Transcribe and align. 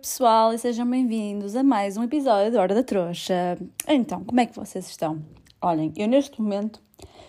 pessoal, 0.00 0.54
e 0.54 0.58
sejam 0.58 0.88
bem-vindos 0.88 1.54
a 1.54 1.62
mais 1.62 1.98
um 1.98 2.02
episódio 2.02 2.50
da 2.50 2.62
Hora 2.62 2.74
da 2.74 2.82
Trouxa. 2.82 3.58
Então, 3.86 4.24
como 4.24 4.40
é 4.40 4.46
que 4.46 4.56
vocês 4.56 4.88
estão? 4.88 5.22
Olhem, 5.60 5.92
eu 5.94 6.08
neste 6.08 6.40
momento 6.40 6.80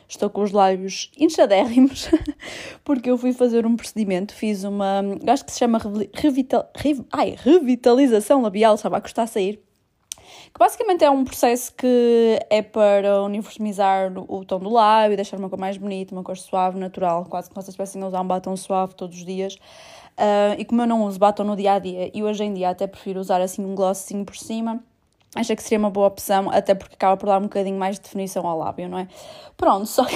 estou 0.07 0.29
com 0.29 0.41
os 0.41 0.53
lábios 0.53 1.11
inchadérrimos 1.19 2.09
porque 2.85 3.11
eu 3.11 3.17
fui 3.17 3.33
fazer 3.33 3.65
um 3.65 3.75
procedimento, 3.75 4.33
fiz 4.33 4.63
uma, 4.63 5.01
acho 5.27 5.43
que 5.43 5.51
se 5.51 5.59
chama 5.59 5.81
revital, 6.13 6.71
rev, 6.73 7.01
ai, 7.11 7.35
revitalização 7.37 8.41
labial, 8.41 8.75
estava 8.75 8.95
a 8.95 9.01
custar 9.01 9.25
a 9.25 9.27
sair, 9.27 9.61
que 10.53 10.57
basicamente 10.57 11.03
é 11.03 11.09
um 11.09 11.25
processo 11.25 11.73
que 11.75 12.39
é 12.49 12.61
para 12.61 13.21
uniformizar 13.21 14.13
o 14.15 14.45
tom 14.45 14.59
do 14.59 14.69
lábio, 14.69 15.17
deixar 15.17 15.37
uma 15.37 15.49
cor 15.49 15.59
mais 15.59 15.75
bonita, 15.75 16.15
uma 16.15 16.23
cor 16.23 16.37
suave, 16.37 16.79
natural, 16.79 17.25
quase 17.25 17.49
que 17.49 17.55
vocês 17.55 17.67
estivessem 17.67 18.01
a 18.01 18.07
usar 18.07 18.21
um 18.21 18.27
batom 18.27 18.55
suave 18.55 18.95
todos 18.95 19.17
os 19.17 19.25
dias. 19.25 19.57
Uh, 20.21 20.53
e 20.59 20.65
como 20.65 20.83
eu 20.83 20.87
não 20.87 21.03
uso 21.03 21.17
batom 21.17 21.43
no 21.43 21.55
dia 21.55 21.73
a 21.73 21.79
dia 21.79 22.11
e 22.13 22.21
hoje 22.21 22.43
em 22.43 22.53
dia 22.53 22.69
até 22.69 22.85
prefiro 22.85 23.19
usar 23.19 23.41
assim 23.41 23.65
um 23.65 23.73
glossinho 23.73 24.23
por 24.23 24.35
cima, 24.35 24.79
acho 25.35 25.55
que 25.55 25.63
seria 25.63 25.79
uma 25.79 25.89
boa 25.89 26.05
opção, 26.05 26.51
até 26.51 26.75
porque 26.75 26.93
acaba 26.93 27.17
por 27.17 27.25
dar 27.25 27.39
um 27.39 27.43
bocadinho 27.43 27.75
mais 27.75 27.95
de 27.95 28.03
definição 28.03 28.45
ao 28.45 28.55
lábio, 28.55 28.87
não 28.87 28.99
é? 28.99 29.07
Pronto, 29.57 29.87
só 29.87 30.05
que 30.05 30.15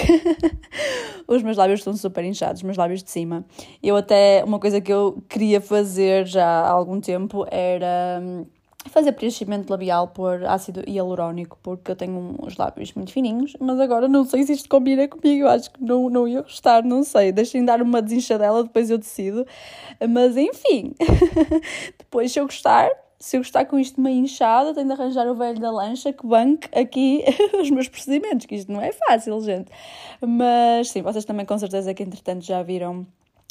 os 1.28 1.42
meus 1.42 1.58
lábios 1.58 1.80
estão 1.80 1.94
super 1.96 2.24
inchados, 2.24 2.60
os 2.60 2.64
meus 2.64 2.78
lábios 2.78 3.04
de 3.04 3.10
cima. 3.10 3.44
Eu 3.82 3.96
até, 3.96 4.44
uma 4.44 4.60
coisa 4.60 4.80
que 4.80 4.94
eu 4.94 5.24
queria 5.28 5.60
fazer 5.60 6.28
já 6.28 6.46
há 6.46 6.70
algum 6.70 7.02
tempo 7.02 7.44
era 7.50 8.22
hum, 8.22 8.46
fazer 8.90 9.12
preenchimento 9.14 9.72
labial 9.72 10.08
por 10.10 10.46
ácido 10.46 10.84
hialurónico, 10.88 11.58
porque 11.62 11.92
eu 11.92 11.96
tenho 11.96 12.36
uns 12.42 12.58
lábios 12.58 12.94
muito 12.94 13.12
fininhos, 13.12 13.56
mas 13.60 13.80
agora 13.80 14.08
não 14.08 14.24
sei 14.26 14.44
se 14.44 14.54
isto 14.54 14.70
combina 14.70 15.08
comigo, 15.08 15.46
eu 15.46 15.50
acho 15.50 15.72
que 15.72 15.84
não, 15.84 16.10
não 16.10 16.28
ia 16.28 16.42
gostar, 16.42 16.84
não 16.84 17.04
sei. 17.04 17.32
Deixem 17.32 17.66
dar 17.66 17.82
uma 17.82 18.02
desinchadela, 18.02 18.64
depois 18.64 18.90
eu 18.90 18.98
decido. 18.98 19.46
Mas 20.10 20.38
enfim, 20.38 20.94
depois 21.98 22.32
se 22.32 22.40
eu 22.40 22.46
gostar, 22.46 22.90
se 23.20 23.38
eu 23.38 23.42
gostar 23.42 23.66
com 23.66 23.80
isto 23.80 24.00
meio 24.00 24.18
inchado, 24.18 24.74
tenho 24.74 24.88
de 24.88 24.94
arranjar 24.94 25.28
o 25.28 25.36
velho 25.36 25.60
da 25.60 25.72
lancha 25.72 26.14
que 26.14 26.26
banque 26.26 26.70
aqui 26.78 27.24
os 27.60 27.70
meus 27.70 27.88
procedimentos, 27.88 28.46
que 28.46 28.56
isto 28.56 28.72
não 28.72 28.82
é 28.82 28.92
fácil, 28.92 29.42
gente. 29.42 29.72
Mas 30.22 30.90
sim, 30.90 31.02
vocês 31.02 31.26
também 31.26 31.46
com 31.46 31.58
certeza 31.58 31.94
que 31.94 32.04
entretanto 32.04 32.46
já 32.46 32.62
viram 32.62 33.06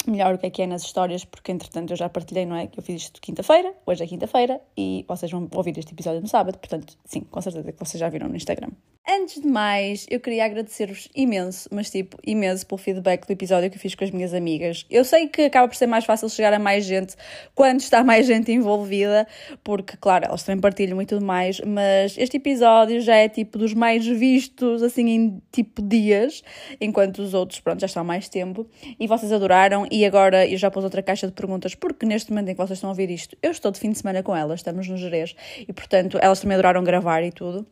melhor 0.09 0.35
o 0.35 0.37
que 0.37 0.45
é 0.45 0.49
que 0.49 0.61
é 0.61 0.67
nas 0.67 0.83
histórias, 0.83 1.25
porque 1.25 1.51
entretanto 1.51 1.91
eu 1.91 1.97
já 1.97 2.09
partilhei, 2.09 2.45
não 2.45 2.55
é? 2.55 2.67
Que 2.67 2.79
eu 2.79 2.83
fiz 2.83 3.03
isto 3.03 3.21
quinta-feira, 3.21 3.73
hoje 3.85 4.03
é 4.03 4.07
quinta-feira 4.07 4.61
e 4.77 5.05
vocês 5.07 5.31
vão 5.31 5.47
ouvir 5.53 5.77
este 5.77 5.93
episódio 5.93 6.21
no 6.21 6.27
sábado, 6.27 6.57
portanto, 6.57 6.97
sim, 7.05 7.21
com 7.21 7.41
certeza 7.41 7.71
que 7.71 7.79
vocês 7.79 7.99
já 7.99 8.09
viram 8.09 8.27
no 8.27 8.35
Instagram. 8.35 8.69
Antes 9.07 9.39
de 9.39 9.47
mais, 9.47 10.07
eu 10.09 10.19
queria 10.19 10.45
agradecer-vos 10.45 11.07
imenso, 11.15 11.69
mas 11.71 11.91
tipo, 11.91 12.17
imenso 12.25 12.65
pelo 12.65 12.79
feedback 12.79 13.27
do 13.27 13.31
episódio 13.31 13.69
que 13.69 13.77
eu 13.77 13.79
fiz 13.79 13.93
com 13.93 14.03
as 14.03 14.09
minhas 14.09 14.33
amigas. 14.33 14.83
Eu 14.89 15.05
sei 15.05 15.27
que 15.27 15.43
acaba 15.43 15.67
por 15.67 15.75
ser 15.75 15.85
mais 15.85 16.05
fácil 16.05 16.27
chegar 16.27 16.51
a 16.53 16.57
mais 16.57 16.85
gente 16.85 17.15
quando 17.53 17.81
está 17.81 18.03
mais 18.03 18.25
gente 18.25 18.51
envolvida, 18.51 19.27
porque, 19.63 19.95
claro, 19.95 20.25
elas 20.25 20.41
também 20.41 20.59
partilham 20.59 20.99
e 20.99 21.05
tudo 21.05 21.23
mais, 21.23 21.59
mas 21.59 22.17
este 22.17 22.37
episódio 22.37 22.99
já 22.99 23.15
é 23.15 23.29
tipo 23.29 23.59
dos 23.59 23.75
mais 23.75 24.07
vistos, 24.07 24.81
assim, 24.81 25.07
em 25.07 25.41
tipo 25.51 25.83
dias, 25.83 26.41
enquanto 26.81 27.19
os 27.19 27.35
outros, 27.35 27.59
pronto, 27.59 27.81
já 27.81 27.85
estão 27.85 28.01
há 28.01 28.03
mais 28.03 28.27
tempo. 28.27 28.67
E 28.99 29.05
vocês 29.05 29.31
adoraram, 29.31 29.85
e 29.95 30.05
agora 30.05 30.45
eu 30.45 30.57
já 30.57 30.69
pus 30.69 30.83
outra 30.83 31.01
caixa 31.01 31.25
de 31.25 31.31
perguntas, 31.31 31.73
porque 31.73 32.05
neste 32.05 32.29
momento 32.31 32.49
em 32.49 32.51
que 32.51 32.57
vocês 32.57 32.77
estão 32.77 32.89
a 32.89 32.91
ouvir 32.91 33.09
isto, 33.09 33.37
eu 33.41 33.51
estou 33.51 33.71
de 33.71 33.79
fim 33.79 33.91
de 33.91 33.97
semana 33.97 34.21
com 34.21 34.35
elas, 34.35 34.59
estamos 34.59 34.89
no 34.89 34.97
Jerez, 34.97 35.33
e 35.65 35.71
portanto 35.71 36.19
elas 36.21 36.41
também 36.41 36.55
adoraram 36.55 36.83
gravar 36.83 37.23
e 37.23 37.31
tudo. 37.31 37.65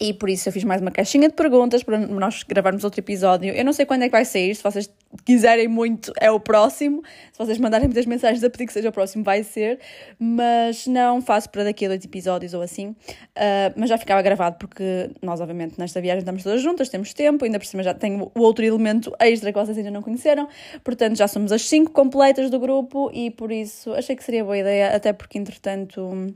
E 0.00 0.12
por 0.12 0.28
isso 0.28 0.48
eu 0.48 0.52
fiz 0.52 0.64
mais 0.64 0.80
uma 0.80 0.90
caixinha 0.90 1.28
de 1.28 1.34
perguntas 1.34 1.84
para 1.84 1.98
nós 1.98 2.42
gravarmos 2.42 2.82
outro 2.82 2.98
episódio. 2.98 3.52
Eu 3.52 3.64
não 3.64 3.72
sei 3.72 3.86
quando 3.86 4.02
é 4.02 4.06
que 4.06 4.12
vai 4.12 4.24
sair, 4.24 4.56
se 4.56 4.62
vocês 4.62 4.90
quiserem 5.24 5.68
muito, 5.68 6.12
é 6.20 6.30
o 6.30 6.40
próximo. 6.40 7.02
Se 7.32 7.38
vocês 7.38 7.58
mandarem 7.58 7.86
muitas 7.86 8.06
mensagens 8.06 8.42
a 8.42 8.50
pedir 8.50 8.66
que 8.66 8.72
seja 8.72 8.88
o 8.88 8.92
próximo, 8.92 9.22
vai 9.22 9.42
ser. 9.42 9.78
Mas 10.18 10.86
não 10.86 11.20
faço 11.20 11.50
para 11.50 11.64
daqui 11.64 11.84
a 11.84 11.88
dois 11.88 12.04
episódios 12.04 12.54
ou 12.54 12.62
assim. 12.62 12.88
Uh, 12.88 13.72
mas 13.76 13.88
já 13.88 13.98
ficava 13.98 14.22
gravado 14.22 14.56
porque 14.58 15.10
nós, 15.20 15.40
obviamente, 15.40 15.78
nesta 15.78 16.00
viagem 16.00 16.20
estamos 16.20 16.42
todas 16.42 16.60
juntas, 16.62 16.88
temos 16.88 17.12
tempo, 17.12 17.44
ainda 17.44 17.58
por 17.58 17.66
cima 17.66 17.82
já 17.82 17.94
tenho 17.94 18.30
o 18.34 18.40
outro 18.40 18.64
elemento 18.64 19.12
extra 19.18 19.52
que 19.52 19.58
vocês 19.58 19.76
ainda 19.76 19.90
não 19.90 20.02
conheceram. 20.02 20.48
Portanto, 20.82 21.16
já 21.16 21.28
somos 21.28 21.52
as 21.52 21.62
cinco 21.62 21.92
completas 21.92 22.50
do 22.50 22.58
grupo 22.58 23.10
e 23.12 23.30
por 23.30 23.52
isso 23.52 23.92
achei 23.94 24.16
que 24.16 24.24
seria 24.24 24.44
boa 24.44 24.58
ideia, 24.58 24.94
até 24.94 25.12
porque 25.12 25.38
entretanto 25.38 26.34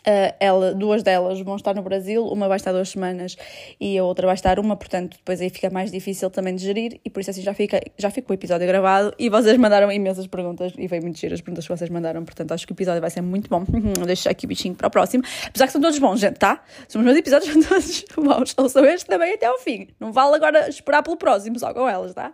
Uh, 0.00 0.34
ela, 0.40 0.74
duas 0.74 1.02
delas 1.02 1.40
vão 1.40 1.56
estar 1.56 1.74
no 1.74 1.82
Brasil, 1.82 2.24
uma 2.26 2.48
vai 2.48 2.56
estar 2.56 2.72
duas 2.72 2.88
semanas 2.88 3.36
e 3.78 3.98
a 3.98 4.04
outra 4.04 4.26
vai 4.26 4.34
estar 4.34 4.58
uma, 4.58 4.76
portanto 4.76 5.16
depois 5.18 5.40
aí 5.40 5.50
fica 5.50 5.68
mais 5.68 5.90
difícil 5.90 6.30
também 6.30 6.54
de 6.54 6.64
gerir 6.64 7.00
e 7.04 7.10
por 7.10 7.20
isso 7.20 7.30
assim 7.30 7.42
já 7.42 7.52
fica, 7.52 7.80
já 7.98 8.10
fica 8.10 8.32
o 8.32 8.34
episódio 8.34 8.66
gravado 8.66 9.14
e 9.18 9.28
vocês 9.28 9.56
mandaram 9.58 9.92
imensas 9.92 10.26
perguntas 10.26 10.72
e 10.78 10.86
veio 10.86 11.02
muito 11.02 11.18
giro 11.18 11.34
as 11.34 11.40
perguntas 11.40 11.66
que 11.66 11.76
vocês 11.76 11.90
mandaram, 11.90 12.24
portanto 12.24 12.52
acho 12.52 12.66
que 12.66 12.72
o 12.72 12.74
episódio 12.74 13.00
vai 13.00 13.10
ser 13.10 13.20
muito 13.20 13.48
bom. 13.50 13.64
Deixo 14.06 14.28
aqui 14.28 14.46
o 14.46 14.48
bichinho 14.48 14.74
para 14.74 14.88
o 14.88 14.90
próximo, 14.90 15.22
apesar 15.46 15.66
que 15.66 15.72
são 15.72 15.80
todos 15.80 15.98
bons, 15.98 16.18
gente, 16.18 16.38
tá? 16.38 16.62
São 16.88 17.00
os 17.00 17.04
meus 17.04 17.18
episódios 17.18 17.52
são 17.52 17.62
todos 17.62 18.04
bons, 18.16 18.54
ouçam 18.56 18.84
este 18.86 19.06
também 19.06 19.34
até 19.34 19.46
ao 19.46 19.58
fim. 19.58 19.88
Não 20.00 20.12
vale 20.12 20.34
agora 20.34 20.68
esperar 20.68 21.02
pelo 21.02 21.16
próximo 21.16 21.58
só 21.58 21.74
com 21.74 21.88
elas, 21.88 22.14
tá? 22.14 22.32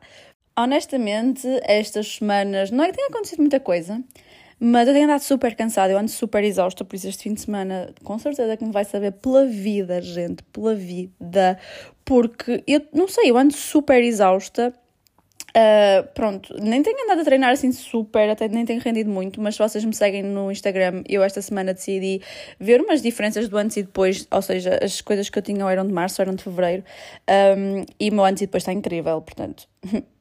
Honestamente, 0.59 1.47
estas 1.65 2.17
semanas 2.17 2.71
não 2.71 2.85
é 2.85 2.89
que 2.89 2.95
tenha 2.95 3.09
acontecido 3.09 3.41
muita 3.41 3.61
coisa. 3.61 4.03
Mas 4.59 4.89
eu 4.89 4.95
tenho 4.95 5.05
andado 5.05 5.21
super 5.21 5.55
cansada, 5.55 5.93
eu 5.93 5.99
ando 5.99 6.11
super 6.11 6.43
exausta, 6.43 6.85
por 6.85 6.97
isso 6.97 7.09
este 7.09 7.25
fim 7.25 7.35
de 7.35 7.43
semana 7.43 7.93
com 8.03 8.19
certeza 8.19 8.57
que 8.57 8.65
me 8.65 8.73
vai 8.73 8.85
saber 8.85 9.13
pela 9.13 9.45
vida, 9.45 10.01
gente, 10.01 10.43
pela 10.45 10.75
vida. 10.75 11.59
Porque 12.05 12.65
eu 12.67 12.81
não 12.93 13.07
sei, 13.07 13.31
eu 13.31 13.37
ando 13.37 13.53
super 13.55 14.03
exausta. 14.03 14.73
Uh, 15.57 16.07
pronto, 16.13 16.55
nem 16.61 16.83
tenho 16.83 17.03
andado 17.05 17.21
a 17.21 17.25
treinar 17.25 17.51
assim 17.51 17.73
super, 17.73 18.29
até 18.29 18.47
nem 18.47 18.67
tenho 18.67 18.81
rendido 18.81 19.09
muito, 19.09 19.41
mas 19.41 19.55
se 19.55 19.63
vocês 19.63 19.83
me 19.87 19.95
seguem 19.95 20.23
no 20.23 20.53
Instagram, 20.53 21.03
eu 21.09 21.23
esta 21.23 21.41
semana 21.41 21.73
decidi 21.73 22.21
ver 22.61 22.83
umas 22.83 23.01
diferenças 23.01 23.49
do 23.49 23.57
antes 23.57 23.79
e 23.79 23.83
depois, 23.83 24.29
ou 24.31 24.43
seja, 24.43 24.79
as 24.83 25.01
coisas 25.01 25.31
que 25.31 25.39
eu 25.39 25.43
tinha 25.43 25.65
eram 25.71 25.87
de 25.87 25.95
março, 25.95 26.21
eram 26.21 26.35
de 26.35 26.43
fevereiro, 26.43 26.85
um, 27.57 27.87
e 27.99 28.11
o 28.11 28.13
meu 28.13 28.25
antes 28.27 28.43
e 28.43 28.47
depois 28.47 28.63
está 28.63 28.73
incrível, 28.73 29.21
portanto. 29.23 29.67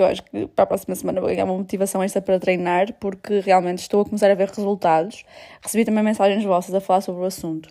eu 0.00 0.06
acho 0.06 0.22
que 0.22 0.46
para 0.48 0.64
a 0.64 0.66
próxima 0.66 0.94
semana 0.94 1.20
vou 1.20 1.28
ganhar 1.28 1.44
uma 1.44 1.56
motivação 1.56 2.02
extra 2.02 2.22
para 2.22 2.38
treinar, 2.38 2.92
porque 2.94 3.40
realmente 3.40 3.80
estou 3.80 4.00
a 4.00 4.04
começar 4.04 4.30
a 4.30 4.34
ver 4.34 4.48
resultados. 4.48 5.24
Recebi 5.62 5.84
também 5.84 6.02
mensagens 6.02 6.44
vossas 6.44 6.74
a 6.74 6.80
falar 6.80 7.00
sobre 7.00 7.22
o 7.22 7.24
assunto. 7.24 7.68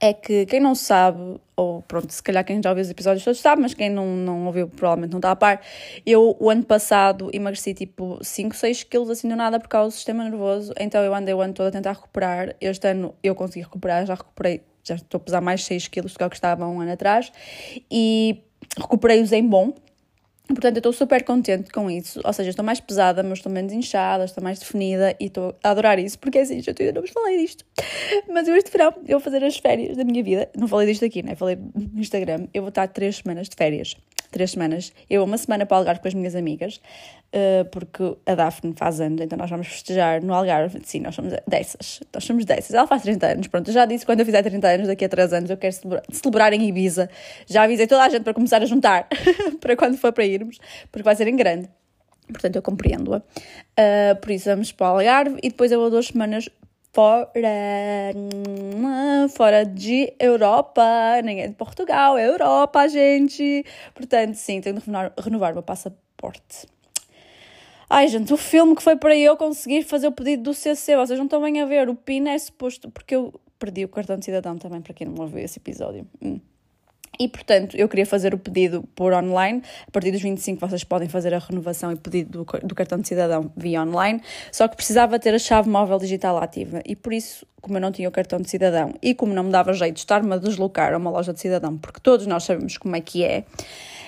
É 0.00 0.12
que 0.12 0.44
quem 0.46 0.60
não 0.60 0.74
sabe, 0.74 1.40
ou 1.56 1.80
pronto, 1.82 2.12
se 2.12 2.22
calhar 2.22 2.44
quem 2.44 2.60
já 2.62 2.70
ouviu 2.70 2.82
os 2.82 2.90
episódios 2.90 3.24
todos 3.24 3.40
sabe, 3.40 3.62
mas 3.62 3.74
quem 3.74 3.88
não, 3.88 4.04
não 4.04 4.46
ouviu 4.46 4.68
provavelmente 4.68 5.12
não 5.12 5.18
está 5.18 5.30
a 5.30 5.36
par. 5.36 5.60
Eu, 6.04 6.36
o 6.38 6.50
ano 6.50 6.64
passado, 6.64 7.30
emagreci 7.32 7.72
tipo 7.72 8.18
5, 8.20 8.54
6 8.54 8.82
quilos 8.82 9.08
assim 9.08 9.28
do 9.28 9.36
nada 9.36 9.58
por 9.58 9.68
causa 9.68 9.88
do 9.88 9.92
sistema 9.92 10.24
nervoso, 10.24 10.74
então 10.78 11.02
eu 11.02 11.14
andei 11.14 11.32
o 11.32 11.40
ano 11.40 11.54
todo 11.54 11.68
a 11.68 11.70
tentar 11.70 11.92
recuperar. 11.92 12.54
Este 12.60 12.88
ano 12.88 13.14
eu 13.22 13.34
consegui 13.34 13.62
recuperar, 13.62 14.04
já 14.04 14.14
recuperei, 14.14 14.62
já 14.82 14.96
estou 14.96 15.18
a 15.18 15.20
pesar 15.20 15.40
mais 15.40 15.64
6 15.64 15.88
quilos 15.88 16.12
do 16.12 16.18
que 16.18 16.24
eu 16.24 16.28
estava 16.28 16.66
um 16.66 16.80
ano 16.80 16.92
atrás, 16.92 17.32
e 17.90 18.42
recuperei-os 18.76 19.32
em 19.32 19.46
bom, 19.46 19.72
Portanto, 20.46 20.76
eu 20.76 20.80
estou 20.80 20.92
super 20.92 21.24
contente 21.24 21.70
com 21.70 21.90
isso. 21.90 22.20
Ou 22.22 22.32
seja, 22.32 22.50
estou 22.50 22.64
mais 22.64 22.78
pesada, 22.78 23.22
mas 23.22 23.38
estou 23.38 23.50
menos 23.50 23.72
inchada, 23.72 24.24
estou 24.24 24.44
mais 24.44 24.58
definida 24.58 25.16
e 25.18 25.26
estou 25.26 25.56
a 25.62 25.70
adorar 25.70 25.98
isso, 25.98 26.18
porque 26.18 26.38
é 26.38 26.42
assim, 26.42 26.60
já 26.60 26.72
ainda 26.78 26.92
não 26.92 27.02
vos 27.02 27.10
falei 27.10 27.38
disto. 27.38 27.64
Mas 28.28 28.46
eu 28.46 28.54
este 28.54 28.70
verão 28.70 28.92
eu 29.08 29.18
vou 29.18 29.20
fazer 29.20 29.42
as 29.42 29.56
férias 29.56 29.96
da 29.96 30.04
minha 30.04 30.22
vida. 30.22 30.50
Não 30.56 30.68
falei 30.68 30.86
disto 30.86 31.04
aqui, 31.04 31.22
né? 31.22 31.34
Falei 31.34 31.56
no 31.56 32.00
Instagram. 32.00 32.46
Eu 32.52 32.62
vou 32.62 32.68
estar 32.68 32.86
três 32.88 33.16
semanas 33.16 33.48
de 33.48 33.56
férias 33.56 33.96
três 34.34 34.50
semanas. 34.50 34.92
Eu 35.08 35.22
uma 35.22 35.38
semana 35.38 35.64
para 35.64 35.76
o 35.76 35.78
Algarve 35.78 36.00
com 36.00 36.08
as 36.08 36.14
minhas 36.14 36.34
amigas, 36.34 36.80
uh, 37.32 37.64
porque 37.70 38.16
a 38.26 38.34
Daphne 38.34 38.74
faz 38.76 39.00
anos, 39.00 39.20
então 39.20 39.38
nós 39.38 39.48
vamos 39.48 39.68
festejar 39.68 40.22
no 40.22 40.34
Algarve. 40.34 40.80
Sim, 40.84 41.00
nós 41.00 41.14
somos 41.14 41.32
dessas. 41.46 42.00
Nós 42.12 42.24
somos 42.24 42.44
dessas. 42.44 42.74
Ela 42.74 42.86
faz 42.86 43.02
30 43.02 43.26
anos. 43.26 43.46
Pronto, 43.46 43.70
já 43.70 43.86
disse 43.86 44.04
quando 44.04 44.20
eu 44.20 44.26
fizer 44.26 44.42
30 44.42 44.68
anos, 44.68 44.86
daqui 44.88 45.04
a 45.04 45.08
3 45.08 45.32
anos, 45.32 45.50
eu 45.50 45.56
quero 45.56 45.72
celebrar, 45.72 46.02
celebrar 46.10 46.52
em 46.52 46.68
Ibiza. 46.68 47.08
Já 47.46 47.62
avisei 47.62 47.86
toda 47.86 48.02
a 48.02 48.08
gente 48.08 48.24
para 48.24 48.34
começar 48.34 48.60
a 48.60 48.66
juntar 48.66 49.08
para 49.60 49.76
quando 49.76 49.96
for 49.96 50.12
para 50.12 50.24
irmos, 50.24 50.58
porque 50.90 51.04
vai 51.04 51.14
ser 51.14 51.28
em 51.28 51.36
grande. 51.36 51.68
Portanto, 52.26 52.56
eu 52.56 52.62
compreendo-a. 52.62 53.18
Uh, 53.18 54.16
por 54.20 54.30
isso, 54.32 54.48
vamos 54.48 54.72
para 54.72 54.86
o 54.86 54.90
Algarve 54.96 55.38
e 55.42 55.48
depois 55.48 55.70
eu 55.70 55.78
vou 55.78 55.90
duas 55.90 56.06
semanas 56.08 56.48
fora, 56.94 57.28
fora 59.36 59.64
de 59.66 60.14
Europa, 60.18 60.82
nem 61.24 61.42
é 61.42 61.48
de 61.48 61.54
Portugal, 61.54 62.16
é 62.16 62.26
Europa, 62.26 62.88
gente. 62.88 63.64
Portanto, 63.92 64.36
sim, 64.36 64.60
tenho 64.60 64.78
de 64.78 64.86
renovar, 64.86 65.12
renovar 65.18 65.50
o 65.50 65.54
meu 65.54 65.62
passaporte. 65.62 66.66
Ai, 67.90 68.08
gente, 68.08 68.32
o 68.32 68.36
filme 68.36 68.74
que 68.74 68.82
foi 68.82 68.96
para 68.96 69.16
eu 69.16 69.36
conseguir 69.36 69.82
fazer 69.82 70.06
o 70.06 70.12
pedido 70.12 70.44
do 70.44 70.54
CC, 70.54 70.96
vocês 70.96 71.18
não 71.18 71.26
estão 71.26 71.42
bem 71.42 71.60
a 71.60 71.66
ver, 71.66 71.88
o 71.88 71.94
PIN 71.94 72.28
é 72.28 72.38
suposto, 72.38 72.90
porque 72.90 73.14
eu 73.14 73.32
perdi 73.58 73.84
o 73.84 73.88
cartão 73.88 74.16
de 74.16 74.24
cidadão 74.24 74.56
também, 74.56 74.80
para 74.80 74.94
quem 74.94 75.06
não 75.06 75.22
ouviu 75.22 75.40
esse 75.40 75.58
episódio. 75.58 76.06
Hum. 76.22 76.40
E, 77.18 77.28
portanto, 77.28 77.76
eu 77.76 77.88
queria 77.88 78.06
fazer 78.06 78.34
o 78.34 78.38
pedido 78.38 78.82
por 78.94 79.12
online. 79.12 79.62
A 79.86 79.90
partir 79.90 80.10
dos 80.10 80.22
25 80.22 80.60
vocês 80.60 80.84
podem 80.84 81.08
fazer 81.08 81.32
a 81.34 81.38
renovação 81.38 81.92
e 81.92 81.96
pedido 81.96 82.44
do, 82.44 82.66
do, 82.66 82.74
cartão 82.74 82.98
de 82.98 83.08
cidadão 83.08 83.50
via 83.56 83.82
online. 83.82 84.20
Só 84.50 84.66
que 84.68 84.76
precisava 84.76 85.18
ter 85.18 85.34
a 85.34 85.38
chave 85.38 85.68
móvel 85.68 85.98
digital 85.98 86.38
ativa. 86.38 86.80
E 86.84 86.96
por 86.96 87.12
isso, 87.12 87.46
como 87.60 87.76
eu 87.76 87.80
não 87.80 87.92
tinha 87.92 88.08
o 88.08 88.12
cartão 88.12 88.38
de 88.40 88.50
cidadão 88.50 88.94
e 89.00 89.14
como 89.14 89.32
não 89.32 89.44
me 89.44 89.50
dava 89.50 89.72
jeito 89.72 89.94
de 89.94 90.00
estar-me 90.00 90.32
a 90.34 90.38
deslocar 90.38 90.92
a 90.92 90.98
uma 90.98 91.10
loja 91.10 91.32
de 91.32 91.40
cidadão, 91.40 91.78
porque 91.78 92.00
todos 92.00 92.26
nós 92.26 92.44
sabemos 92.44 92.76
como 92.76 92.94
é 92.96 93.00
que 93.00 93.24
é, 93.24 93.44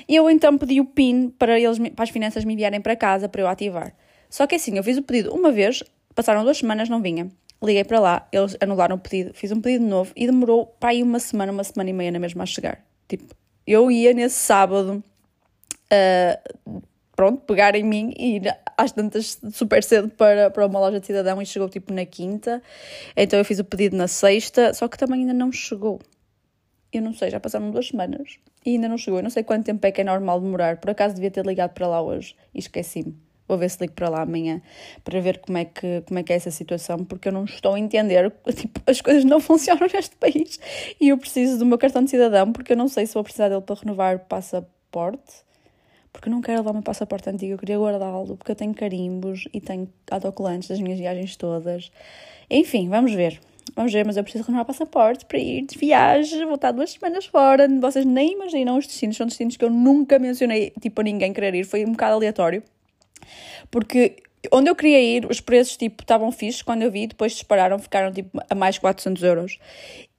eu 0.08 0.28
então 0.30 0.56
pedi 0.56 0.80
o 0.80 0.84
PIN 0.84 1.30
para, 1.30 1.58
eles, 1.58 1.78
para 1.94 2.04
as 2.04 2.10
finanças 2.10 2.44
me 2.44 2.54
enviarem 2.54 2.80
para 2.80 2.94
casa 2.94 3.28
para 3.28 3.40
eu 3.40 3.48
ativar. 3.48 3.92
Só 4.28 4.46
que 4.46 4.54
assim, 4.54 4.76
eu 4.76 4.84
fiz 4.84 4.98
o 4.98 5.02
pedido 5.02 5.32
uma 5.32 5.50
vez, 5.50 5.82
passaram 6.14 6.44
duas 6.44 6.58
semanas, 6.58 6.88
não 6.88 7.00
vinha. 7.00 7.28
Liguei 7.62 7.84
para 7.84 7.98
lá, 7.98 8.28
eles 8.30 8.56
anularam 8.60 8.96
o 8.96 8.98
pedido, 8.98 9.32
fiz 9.34 9.50
um 9.50 9.60
pedido 9.60 9.84
novo 9.84 10.12
e 10.14 10.26
demorou 10.26 10.66
para 10.78 10.90
aí 10.90 11.02
uma 11.02 11.18
semana, 11.18 11.50
uma 11.50 11.64
semana 11.64 11.90
e 11.90 11.92
meia 11.92 12.12
na 12.12 12.18
mesma 12.18 12.42
a 12.42 12.46
chegar. 12.46 12.85
Tipo, 13.08 13.34
eu 13.66 13.90
ia 13.90 14.12
nesse 14.12 14.36
sábado, 14.36 15.02
uh, 15.92 16.82
pronto, 17.14 17.42
pegar 17.42 17.74
em 17.74 17.82
mim 17.82 18.12
e 18.16 18.36
ir 18.36 18.56
às 18.76 18.92
tantas 18.92 19.40
super 19.52 19.82
cedo 19.82 20.08
para, 20.08 20.50
para 20.50 20.66
uma 20.66 20.78
loja 20.78 21.00
de 21.00 21.06
cidadão 21.06 21.40
e 21.40 21.46
chegou 21.46 21.68
tipo 21.68 21.92
na 21.92 22.04
quinta. 22.04 22.62
Então 23.16 23.38
eu 23.38 23.44
fiz 23.44 23.58
o 23.58 23.64
pedido 23.64 23.96
na 23.96 24.06
sexta, 24.06 24.72
só 24.74 24.86
que 24.86 24.98
também 24.98 25.20
ainda 25.20 25.32
não 25.32 25.50
chegou. 25.50 26.00
Eu 26.92 27.02
não 27.02 27.12
sei, 27.12 27.30
já 27.30 27.40
passaram 27.40 27.70
duas 27.70 27.88
semanas 27.88 28.38
e 28.64 28.70
ainda 28.70 28.88
não 28.88 28.98
chegou. 28.98 29.18
Eu 29.18 29.24
não 29.24 29.30
sei 29.30 29.42
quanto 29.42 29.64
tempo 29.64 29.84
é 29.86 29.92
que 29.92 30.00
é 30.00 30.04
normal 30.04 30.40
demorar. 30.40 30.78
Por 30.78 30.90
acaso 30.90 31.14
devia 31.14 31.30
ter 31.30 31.44
ligado 31.44 31.72
para 31.72 31.86
lá 31.86 32.00
hoje 32.00 32.36
e 32.54 32.58
esqueci-me. 32.58 33.25
Vou 33.48 33.56
ver 33.56 33.70
se 33.70 33.78
ligo 33.80 33.92
para 33.94 34.08
lá 34.08 34.22
amanhã 34.22 34.60
para 35.04 35.20
ver 35.20 35.38
como 35.38 35.56
é 35.58 35.64
que, 35.64 36.02
como 36.06 36.18
é, 36.18 36.22
que 36.22 36.32
é 36.32 36.36
essa 36.36 36.50
situação, 36.50 37.04
porque 37.04 37.28
eu 37.28 37.32
não 37.32 37.44
estou 37.44 37.74
a 37.74 37.78
entender. 37.78 38.32
Tipo, 38.54 38.80
as 38.86 39.00
coisas 39.00 39.24
não 39.24 39.40
funcionam 39.40 39.86
neste 39.92 40.16
país 40.16 40.58
e 41.00 41.08
eu 41.08 41.18
preciso 41.18 41.58
do 41.58 41.66
meu 41.66 41.78
cartão 41.78 42.02
de 42.02 42.10
cidadão, 42.10 42.52
porque 42.52 42.72
eu 42.72 42.76
não 42.76 42.88
sei 42.88 43.06
se 43.06 43.14
vou 43.14 43.22
precisar 43.22 43.48
dele 43.48 43.60
para 43.60 43.76
renovar 43.76 44.16
o 44.16 44.20
passaporte. 44.20 45.46
Porque 46.12 46.30
eu 46.30 46.32
não 46.32 46.40
quero 46.40 46.58
levar 46.58 46.70
o 46.70 46.74
meu 46.74 46.82
passaporte 46.82 47.28
antigo, 47.28 47.52
eu 47.52 47.58
queria 47.58 47.78
guardá-lo, 47.78 48.38
porque 48.38 48.50
eu 48.50 48.56
tenho 48.56 48.72
carimbos 48.72 49.46
e 49.52 49.60
tenho 49.60 49.86
autocolantes 50.10 50.68
das 50.68 50.80
minhas 50.80 50.98
viagens 50.98 51.36
todas. 51.36 51.92
Enfim, 52.50 52.88
vamos 52.88 53.12
ver. 53.12 53.38
Vamos 53.74 53.92
ver, 53.92 54.06
mas 54.06 54.16
eu 54.16 54.22
preciso 54.22 54.44
renovar 54.44 54.62
o 54.62 54.66
passaporte 54.66 55.26
para 55.26 55.38
ir 55.38 55.66
de 55.66 55.76
viagem, 55.76 56.46
vou 56.46 56.54
estar 56.54 56.72
duas 56.72 56.92
semanas 56.92 57.26
fora. 57.26 57.68
Vocês 57.80 58.06
nem 58.06 58.32
imaginam 58.32 58.78
os 58.78 58.86
destinos, 58.86 59.16
são 59.16 59.26
destinos 59.26 59.56
que 59.58 59.64
eu 59.64 59.70
nunca 59.70 60.18
mencionei, 60.18 60.72
tipo, 60.80 61.00
a 61.00 61.04
ninguém 61.04 61.32
querer 61.32 61.54
ir, 61.54 61.64
foi 61.64 61.84
um 61.84 61.92
bocado 61.92 62.14
aleatório. 62.14 62.62
Porque 63.70 64.16
onde 64.52 64.70
eu 64.70 64.76
queria 64.76 65.00
ir, 65.00 65.26
os 65.26 65.40
preços 65.40 65.76
tipo 65.76 66.02
estavam 66.02 66.30
fixos 66.30 66.62
quando 66.62 66.82
eu 66.82 66.90
vi, 66.90 67.06
depois 67.06 67.32
dispararam, 67.32 67.78
ficaram 67.78 68.12
tipo 68.12 68.40
a 68.48 68.54
mais 68.54 68.78
400 68.78 69.22
euros. 69.22 69.58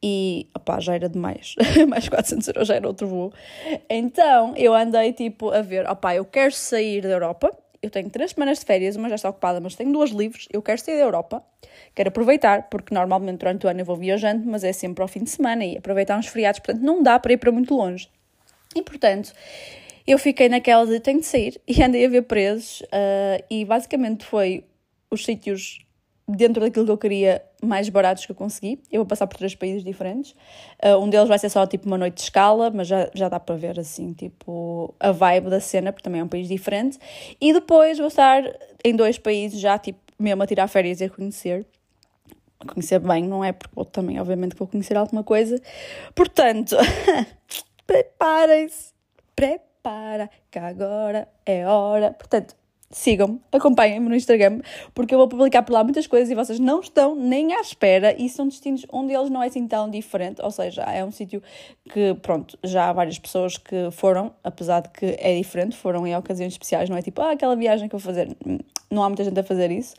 E 0.01 0.47
opá, 0.55 0.79
já 0.79 0.93
era 0.93 1.09
demais, 1.09 1.55
mais 1.87 2.07
400 2.07 2.47
euros 2.49 2.67
já 2.67 2.75
era 2.75 2.87
outro 2.87 3.07
voo. 3.07 3.33
Então 3.89 4.53
eu 4.55 4.73
andei 4.73 5.13
tipo 5.13 5.49
a 5.49 5.61
ver, 5.61 5.89
opá, 5.89 6.15
eu 6.15 6.25
quero 6.25 6.53
sair 6.53 7.01
da 7.01 7.09
Europa. 7.09 7.51
Eu 7.81 7.91
tenho 7.91 8.09
três 8.09 8.31
semanas 8.31 8.59
de 8.59 8.65
férias, 8.65 8.95
uma 8.95 9.07
já 9.07 9.15
está 9.15 9.29
ocupada, 9.29 9.59
mas 9.59 9.75
tenho 9.75 9.91
duas 9.91 10.09
livres. 10.09 10.47
Eu 10.51 10.61
quero 10.63 10.79
sair 10.79 10.97
da 10.97 11.03
Europa, 11.03 11.43
quero 11.93 12.09
aproveitar, 12.09 12.69
porque 12.69 12.93
normalmente 12.93 13.37
durante 13.37 13.65
o 13.67 13.69
ano 13.69 13.81
eu 13.81 13.85
vou 13.85 13.95
viajando, 13.95 14.43
mas 14.45 14.63
é 14.63 14.73
sempre 14.73 15.01
ao 15.03 15.07
fim 15.07 15.23
de 15.23 15.29
semana 15.29 15.63
e 15.63 15.77
aproveitar 15.77 16.17
uns 16.17 16.27
feriados, 16.27 16.59
portanto 16.59 16.83
não 16.83 17.03
dá 17.03 17.19
para 17.19 17.33
ir 17.33 17.37
para 17.37 17.51
muito 17.51 17.75
longe. 17.75 18.09
E 18.75 18.81
portanto, 18.81 19.31
eu 20.07 20.17
fiquei 20.17 20.47
naquela 20.47 20.87
de 20.87 21.01
tenho 21.01 21.19
de 21.19 21.25
sair 21.25 21.61
e 21.67 21.83
andei 21.83 22.05
a 22.05 22.09
ver 22.09 22.21
preços 22.21 22.81
uh, 22.81 23.43
e 23.49 23.65
basicamente 23.65 24.25
foi 24.25 24.63
os 25.11 25.25
sítios 25.25 25.79
dentro 26.25 26.61
daquilo 26.61 26.85
que 26.85 26.91
eu 26.91 26.97
queria 26.97 27.41
mais 27.61 27.89
baratos 27.89 28.25
que 28.25 28.31
eu 28.31 28.35
consegui. 28.35 28.81
Eu 28.91 28.99
vou 28.99 29.05
passar 29.05 29.27
por 29.27 29.37
três 29.37 29.53
países 29.53 29.83
diferentes. 29.83 30.31
Uh, 30.83 30.97
um 30.97 31.09
deles 31.09 31.27
vai 31.27 31.37
ser 31.37 31.49
só 31.49 31.65
tipo 31.65 31.87
uma 31.87 31.97
noite 31.97 32.15
de 32.15 32.21
escala, 32.21 32.69
mas 32.69 32.87
já, 32.87 33.09
já 33.13 33.27
dá 33.27 33.39
para 33.39 33.55
ver 33.55 33.79
assim, 33.79 34.13
tipo, 34.13 34.93
a 34.99 35.11
vibe 35.11 35.49
da 35.49 35.59
cena, 35.59 35.91
porque 35.91 36.03
também 36.03 36.21
é 36.21 36.23
um 36.23 36.27
país 36.27 36.47
diferente. 36.47 36.97
E 37.39 37.51
depois 37.51 37.97
vou 37.97 38.07
estar 38.07 38.43
em 38.83 38.95
dois 38.95 39.17
países 39.17 39.59
já, 39.59 39.77
tipo, 39.77 39.99
mesmo 40.17 40.41
a 40.41 40.47
tirar 40.47 40.67
férias 40.67 41.01
e 41.01 41.05
a 41.05 41.09
conhecer. 41.09 41.65
Conhecer 42.73 42.99
bem, 42.99 43.23
não 43.23 43.43
é? 43.43 43.51
Porque 43.51 43.91
também, 43.91 44.19
obviamente, 44.19 44.55
vou 44.55 44.67
conhecer 44.67 44.97
alguma 44.97 45.23
coisa. 45.23 45.61
Portanto, 46.15 46.75
preparem-se. 47.85 48.95
Preparem 49.35 49.67
para, 49.87 50.29
que 50.51 50.59
agora 50.59 51.29
é 51.45 51.65
hora. 51.65 52.11
Portanto, 52.11 52.53
sigam-me, 52.91 53.39
acompanhem-me 53.53 54.09
no 54.09 54.15
Instagram, 54.15 54.59
porque 54.93 55.15
eu 55.15 55.17
vou 55.17 55.29
publicar 55.29 55.63
por 55.63 55.71
lá 55.71 55.81
muitas 55.81 56.05
coisas 56.05 56.29
e 56.29 56.35
vocês 56.35 56.59
não 56.59 56.81
estão 56.81 57.15
nem 57.15 57.53
à 57.53 57.61
espera 57.61 58.13
e 58.21 58.27
são 58.27 58.49
destinos 58.49 58.85
onde 58.91 59.13
eles 59.13 59.29
não 59.29 59.41
é 59.41 59.47
assim 59.47 59.65
tão 59.65 59.89
diferente, 59.89 60.41
ou 60.41 60.51
seja, 60.51 60.81
é 60.83 61.05
um 61.05 61.11
sítio 61.11 61.41
que, 61.89 62.13
pronto, 62.21 62.59
já 62.65 62.89
há 62.89 62.93
várias 62.93 63.17
pessoas 63.17 63.57
que 63.57 63.89
foram, 63.91 64.33
apesar 64.43 64.81
de 64.81 64.89
que 64.89 65.15
é 65.19 65.37
diferente, 65.37 65.77
foram 65.77 66.05
em 66.05 66.13
ocasiões 66.17 66.51
especiais, 66.51 66.89
não 66.89 66.97
é 66.97 67.01
tipo, 67.01 67.21
ah, 67.21 67.31
aquela 67.31 67.55
viagem 67.55 67.87
que 67.87 67.95
eu 67.95 67.99
vou 67.99 68.05
fazer, 68.05 68.35
não 68.91 69.03
há 69.03 69.07
muita 69.07 69.23
gente 69.23 69.39
a 69.39 69.43
fazer 69.43 69.71
isso. 69.71 69.95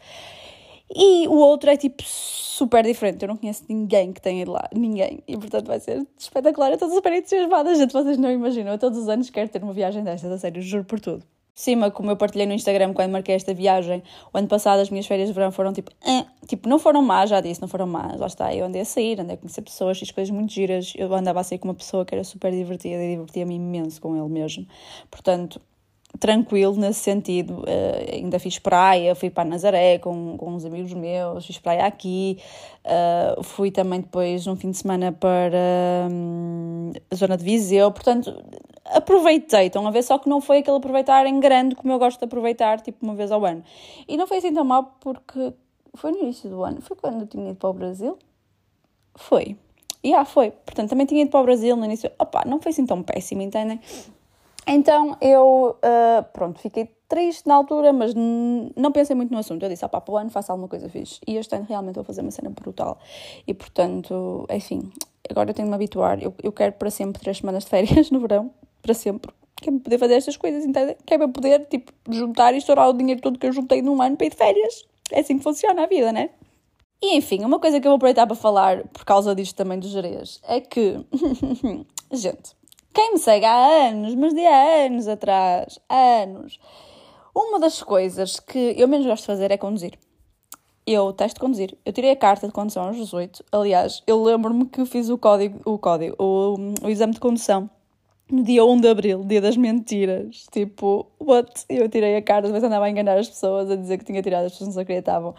E 0.94 1.28
o 1.28 1.34
outro 1.34 1.70
é 1.70 1.76
tipo 1.76 2.02
super 2.04 2.84
diferente. 2.84 3.22
Eu 3.22 3.28
não 3.28 3.36
conheço 3.36 3.64
ninguém 3.68 4.12
que 4.12 4.20
tenha 4.20 4.42
ido 4.42 4.52
lá. 4.52 4.68
Ninguém. 4.74 5.22
E 5.26 5.36
portanto 5.36 5.66
vai 5.66 5.80
ser 5.80 6.06
espetacular. 6.18 6.68
Eu 6.70 6.74
estou 6.74 6.90
super 6.90 7.12
entusiasmada, 7.12 7.74
gente. 7.74 7.92
Vocês 7.92 8.18
não 8.18 8.30
imaginam. 8.30 8.72
Eu 8.72 8.78
todos 8.78 8.98
os 8.98 9.08
anos 9.08 9.30
quero 9.30 9.48
ter 9.48 9.62
uma 9.62 9.72
viagem 9.72 10.02
destas, 10.02 10.30
a 10.30 10.38
sério, 10.38 10.62
juro 10.62 10.84
por 10.84 10.98
tudo. 10.98 11.24
Cima, 11.54 11.90
como 11.90 12.08
eu 12.08 12.16
partilhei 12.16 12.46
no 12.46 12.52
Instagram 12.52 12.92
quando 12.92 13.10
marquei 13.10 13.34
esta 13.34 13.52
viagem, 13.52 14.00
o 14.32 14.38
ano 14.38 14.46
passado 14.46 14.78
as 14.78 14.90
minhas 14.90 15.08
férias 15.08 15.26
de 15.26 15.34
verão 15.34 15.50
foram 15.50 15.72
tipo, 15.72 15.90
eh, 16.06 16.24
tipo, 16.46 16.68
não 16.68 16.78
foram 16.78 17.02
más, 17.02 17.28
já 17.28 17.40
disse, 17.40 17.60
não 17.60 17.66
foram 17.66 17.84
más, 17.84 18.20
lá 18.20 18.28
está, 18.28 18.54
eu 18.54 18.64
andei 18.64 18.82
a 18.82 18.84
sair, 18.84 19.20
andei 19.20 19.34
a 19.34 19.36
conhecer 19.36 19.62
pessoas, 19.62 19.98
fiz 19.98 20.12
coisas 20.12 20.30
muito 20.30 20.52
giras, 20.52 20.92
eu 20.96 21.12
andava 21.12 21.40
a 21.40 21.42
sair 21.42 21.58
com 21.58 21.66
uma 21.66 21.74
pessoa 21.74 22.04
que 22.04 22.14
era 22.14 22.22
super 22.22 22.52
divertida 22.52 23.02
e 23.02 23.16
divertia-me 23.16 23.56
imenso 23.56 24.00
com 24.00 24.16
ele 24.16 24.28
mesmo, 24.28 24.68
portanto, 25.10 25.60
tranquilo 26.18 26.74
nesse 26.76 27.00
sentido. 27.00 27.60
Uh, 27.60 28.14
ainda 28.14 28.38
fiz 28.38 28.58
praia, 28.58 29.14
fui 29.14 29.30
para 29.30 29.48
Nazaré 29.48 29.98
com, 29.98 30.36
com 30.36 30.50
uns 30.50 30.64
amigos 30.64 30.92
meus, 30.92 31.46
fiz 31.46 31.58
praia 31.58 31.84
aqui. 31.84 32.38
Uh, 32.84 33.42
fui 33.42 33.70
também 33.70 34.00
depois 34.00 34.46
um 34.46 34.56
fim 34.56 34.70
de 34.70 34.78
semana 34.78 35.12
para 35.12 36.08
um, 36.10 36.92
a 37.10 37.14
zona 37.14 37.36
de 37.36 37.44
Viseu. 37.44 37.90
Portanto, 37.92 38.34
aproveitei. 38.84 39.66
Estão 39.66 39.86
a 39.86 39.90
ver, 39.90 40.02
só 40.02 40.18
que 40.18 40.28
não 40.28 40.40
foi 40.40 40.58
aquele 40.58 40.76
aproveitar 40.76 41.26
em 41.26 41.38
grande 41.40 41.74
como 41.74 41.92
eu 41.92 41.98
gosto 41.98 42.18
de 42.18 42.24
aproveitar, 42.24 42.80
tipo 42.80 43.04
uma 43.04 43.14
vez 43.14 43.30
ao 43.30 43.44
ano. 43.44 43.62
E 44.06 44.16
não 44.16 44.26
foi 44.26 44.38
assim 44.38 44.52
tão 44.52 44.64
mal 44.64 44.96
porque 45.00 45.52
foi 45.94 46.12
no 46.12 46.18
início 46.18 46.48
do 46.48 46.64
ano. 46.64 46.80
Foi 46.80 46.96
quando 46.96 47.22
eu 47.22 47.26
tinha 47.26 47.50
ido 47.50 47.56
para 47.56 47.70
o 47.70 47.72
Brasil? 47.72 48.18
Foi. 49.14 49.56
E 50.02 50.14
ah, 50.14 50.24
foi. 50.24 50.50
Portanto, 50.50 50.90
também 50.90 51.06
tinha 51.06 51.22
ido 51.22 51.30
para 51.30 51.40
o 51.40 51.44
Brasil 51.44 51.76
no 51.76 51.84
início. 51.84 52.10
Opa, 52.18 52.44
não 52.46 52.60
foi 52.60 52.70
assim 52.70 52.86
tão 52.86 53.02
péssimo, 53.02 53.42
entendem? 53.42 53.80
Então 54.68 55.16
eu, 55.20 55.78
uh, 55.78 56.22
pronto, 56.32 56.60
fiquei 56.60 56.90
triste 57.08 57.48
na 57.48 57.54
altura, 57.54 57.90
mas 57.90 58.12
não 58.14 58.92
pensei 58.92 59.16
muito 59.16 59.32
no 59.32 59.38
assunto. 59.38 59.62
Eu 59.62 59.68
disse, 59.70 59.84
ah 59.84 59.88
pá, 59.88 59.98
para 59.98 60.12
o 60.12 60.16
ano 60.18 60.30
faço 60.30 60.52
alguma 60.52 60.68
coisa 60.68 60.88
fixe. 60.90 61.18
E 61.26 61.36
este 61.36 61.56
ano 61.56 61.64
realmente 61.66 61.94
vou 61.94 62.04
fazer 62.04 62.20
uma 62.20 62.30
cena 62.30 62.50
brutal. 62.50 62.98
E 63.46 63.54
portanto, 63.54 64.46
enfim, 64.50 64.92
agora 65.28 65.50
eu 65.50 65.54
tenho 65.54 65.66
de 65.66 65.70
me 65.70 65.74
habituar. 65.74 66.22
Eu, 66.22 66.34
eu 66.42 66.52
quero 66.52 66.74
para 66.74 66.90
sempre 66.90 67.20
três 67.20 67.38
semanas 67.38 67.64
de 67.64 67.70
férias 67.70 68.10
no 68.12 68.20
verão, 68.20 68.50
para 68.82 68.92
sempre. 68.92 69.32
Que 69.56 69.70
para 69.72 69.80
poder 69.80 69.98
fazer 69.98 70.14
estas 70.14 70.36
coisas, 70.36 70.64
entende? 70.64 70.96
Que 71.04 71.16
para 71.16 71.28
poder, 71.28 71.66
tipo, 71.66 71.90
juntar 72.10 72.54
e 72.54 72.58
estourar 72.58 72.90
o 72.90 72.92
dinheiro 72.92 73.20
todo 73.22 73.38
que 73.38 73.46
eu 73.46 73.52
juntei 73.52 73.80
num 73.80 74.00
ano 74.02 74.16
para 74.16 74.26
ir 74.26 74.30
de 74.30 74.36
férias. 74.36 74.84
É 75.10 75.20
assim 75.20 75.38
que 75.38 75.42
funciona 75.42 75.84
a 75.84 75.86
vida, 75.86 76.12
né? 76.12 76.30
E 77.02 77.16
enfim, 77.16 77.44
uma 77.44 77.58
coisa 77.58 77.80
que 77.80 77.86
eu 77.86 77.90
vou 77.90 77.96
aproveitar 77.96 78.26
para 78.26 78.36
falar, 78.36 78.86
por 78.88 79.04
causa 79.04 79.34
disto 79.34 79.56
também 79.56 79.78
dos 79.78 79.90
Jerez, 79.90 80.40
é 80.46 80.60
que, 80.60 80.96
gente, 82.12 82.57
quem 82.98 83.12
me 83.12 83.18
segue 83.20 83.46
há 83.46 83.88
anos, 83.90 84.12
mas 84.16 84.34
de 84.34 84.44
anos 84.44 85.06
atrás, 85.06 85.78
anos, 85.88 86.58
uma 87.32 87.60
das 87.60 87.80
coisas 87.80 88.40
que 88.40 88.74
eu 88.76 88.88
menos 88.88 89.06
gosto 89.06 89.20
de 89.20 89.26
fazer 89.28 89.52
é 89.52 89.56
conduzir. 89.56 89.96
Eu 90.84 91.12
testo 91.12 91.38
conduzir. 91.38 91.78
Eu 91.86 91.92
tirei 91.92 92.10
a 92.10 92.16
carta 92.16 92.48
de 92.48 92.52
condução 92.52 92.88
aos 92.88 92.96
18. 92.96 93.44
Aliás, 93.52 94.02
eu 94.04 94.20
lembro-me 94.24 94.64
que 94.64 94.84
fiz 94.84 95.10
o 95.10 95.16
código, 95.16 95.60
o 95.64 95.78
código, 95.78 96.16
o, 96.18 96.56
o 96.82 96.90
exame 96.90 97.14
de 97.14 97.20
condução 97.20 97.70
no 98.30 98.42
dia 98.42 98.64
1 98.64 98.80
de 98.80 98.88
Abril, 98.88 99.24
dia 99.24 99.40
das 99.40 99.56
mentiras. 99.56 100.46
Tipo, 100.50 101.06
what? 101.18 101.64
Eu 101.68 101.88
tirei 101.88 102.16
a 102.16 102.22
carta, 102.22 102.48
depois 102.48 102.62
andava 102.62 102.84
a 102.84 102.90
enganar 102.90 103.18
as 103.18 103.28
pessoas, 103.28 103.70
a 103.70 103.76
dizer 103.76 103.98
que 103.98 104.04
tinha 104.04 104.22
tirado, 104.22 104.44
as 104.44 104.52
pessoas 104.52 104.68
não 104.68 104.74
se 104.74 104.80
acreditavam. 104.80 105.34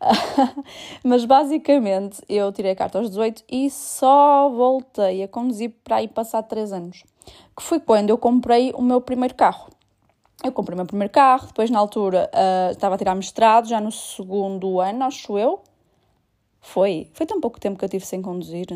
Mas 1.04 1.24
basicamente, 1.24 2.22
eu 2.28 2.52
tirei 2.52 2.72
a 2.72 2.76
carta 2.76 2.98
aos 2.98 3.08
18 3.10 3.44
e 3.50 3.70
só 3.70 4.48
voltei 4.48 5.22
a 5.22 5.28
conduzir 5.28 5.72
para 5.84 5.96
aí 5.96 6.08
passar 6.08 6.42
3 6.42 6.72
anos. 6.72 7.04
Que 7.56 7.62
foi 7.62 7.78
quando 7.78 8.10
eu 8.10 8.18
comprei 8.18 8.72
o 8.74 8.82
meu 8.82 9.00
primeiro 9.00 9.34
carro. 9.34 9.70
Eu 10.44 10.50
comprei 10.50 10.74
o 10.74 10.78
meu 10.78 10.86
primeiro 10.86 11.12
carro, 11.12 11.46
depois 11.46 11.70
na 11.70 11.78
altura 11.78 12.28
uh, 12.34 12.72
estava 12.72 12.96
a 12.96 12.98
tirar 12.98 13.14
mestrado, 13.14 13.68
já 13.68 13.80
no 13.80 13.92
segundo 13.92 14.80
ano, 14.80 15.04
acho 15.04 15.38
eu. 15.38 15.60
Foi. 16.60 17.08
Foi 17.12 17.26
tão 17.26 17.40
pouco 17.40 17.60
tempo 17.60 17.78
que 17.78 17.84
eu 17.84 17.88
tive 17.88 18.04
sem 18.04 18.20
conduzir. 18.20 18.66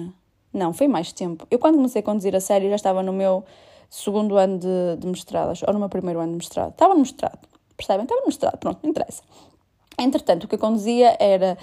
Não, 0.57 0.73
foi 0.73 0.89
mais 0.89 1.13
tempo. 1.13 1.47
Eu, 1.51 1.59
quando 1.59 1.75
comecei 1.77 2.01
a 2.01 2.03
conduzir 2.03 2.35
a 2.35 2.41
sério, 2.41 2.71
já 2.71 2.77
estava 2.77 3.03
no 3.03 3.13
meu 3.13 3.45
segundo 3.91 4.39
ano 4.39 4.59
de, 4.59 4.97
de 4.99 5.07
mestrado, 5.07 5.53
ou 5.67 5.73
no 5.75 5.79
meu 5.79 5.89
primeiro 5.91 6.19
ano 6.19 6.33
de 6.33 6.39
mestrado. 6.39 6.71
Estava 6.71 6.95
no 6.95 7.01
mestrado, 7.01 7.47
percebem? 7.77 8.05
Estava 8.05 8.23
no 8.23 8.27
mestrado, 8.27 8.57
pronto, 8.57 8.79
não 8.83 8.89
interessa. 8.89 9.23
Entretanto, 9.99 10.45
o 10.45 10.49
que 10.49 10.55
eu 10.55 10.59
conduzia 10.59 11.15
era 11.21 11.59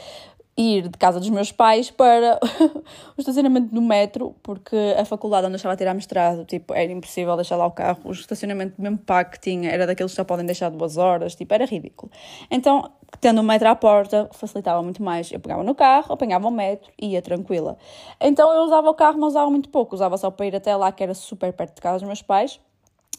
ir 0.55 0.88
de 0.88 0.98
casa 0.98 1.19
dos 1.19 1.29
meus 1.29 1.51
pais 1.51 1.89
para 1.89 2.39
o 3.17 3.19
estacionamento 3.19 3.74
do 3.74 3.81
metro, 3.81 4.36
porque 4.43 4.75
a 4.98 5.03
faculdade 5.03 5.48
onde 5.48 5.53
eu 5.53 5.57
estava 5.57 5.74
a 5.74 5.77
tirar 5.77 5.93
mestrado, 5.93 6.45
tipo, 6.45 6.74
era 6.74 6.91
impossível 6.91 7.36
deixar 7.36 7.55
lá 7.55 7.65
o 7.65 7.72
carro. 7.72 8.00
O 8.03 8.12
estacionamento 8.12 8.79
mesmo 8.79 8.98
pago 9.00 9.31
que 9.31 9.39
tinha 9.39 9.69
era 9.69 9.88
daqueles 9.88 10.12
que 10.12 10.15
só 10.15 10.24
podem 10.24 10.45
deixar 10.45 10.69
duas 10.69 10.98
horas, 10.98 11.36
tipo, 11.36 11.53
era 11.53 11.65
ridículo. 11.65 12.12
Então, 12.51 12.91
tendo 13.19 13.41
o 13.41 13.43
metro 13.43 13.67
à 13.67 13.75
porta, 13.75 14.29
facilitava 14.31 14.81
muito 14.83 15.01
mais. 15.01 15.31
Eu 15.31 15.39
pegava 15.39 15.63
no 15.63 15.74
carro, 15.74 16.13
apanhava 16.13 16.48
o 16.48 16.51
metro 16.51 16.91
e 17.01 17.13
ia 17.13 17.22
tranquila. 17.22 17.77
Então 18.22 18.51
eu 18.53 18.63
usava 18.63 18.89
o 18.89 18.93
carro, 18.93 19.19
mas 19.19 19.29
usava 19.29 19.50
muito 19.50 19.69
pouco. 19.69 19.95
Usava 19.95 20.17
só 20.17 20.29
para 20.29 20.45
ir 20.45 20.55
até 20.55 20.75
lá, 20.75 20.91
que 20.91 21.03
era 21.03 21.13
super 21.13 21.51
perto 21.53 21.75
de 21.75 21.81
casa 21.81 22.00
dos 22.00 22.07
meus 22.07 22.22
pais. 22.22 22.60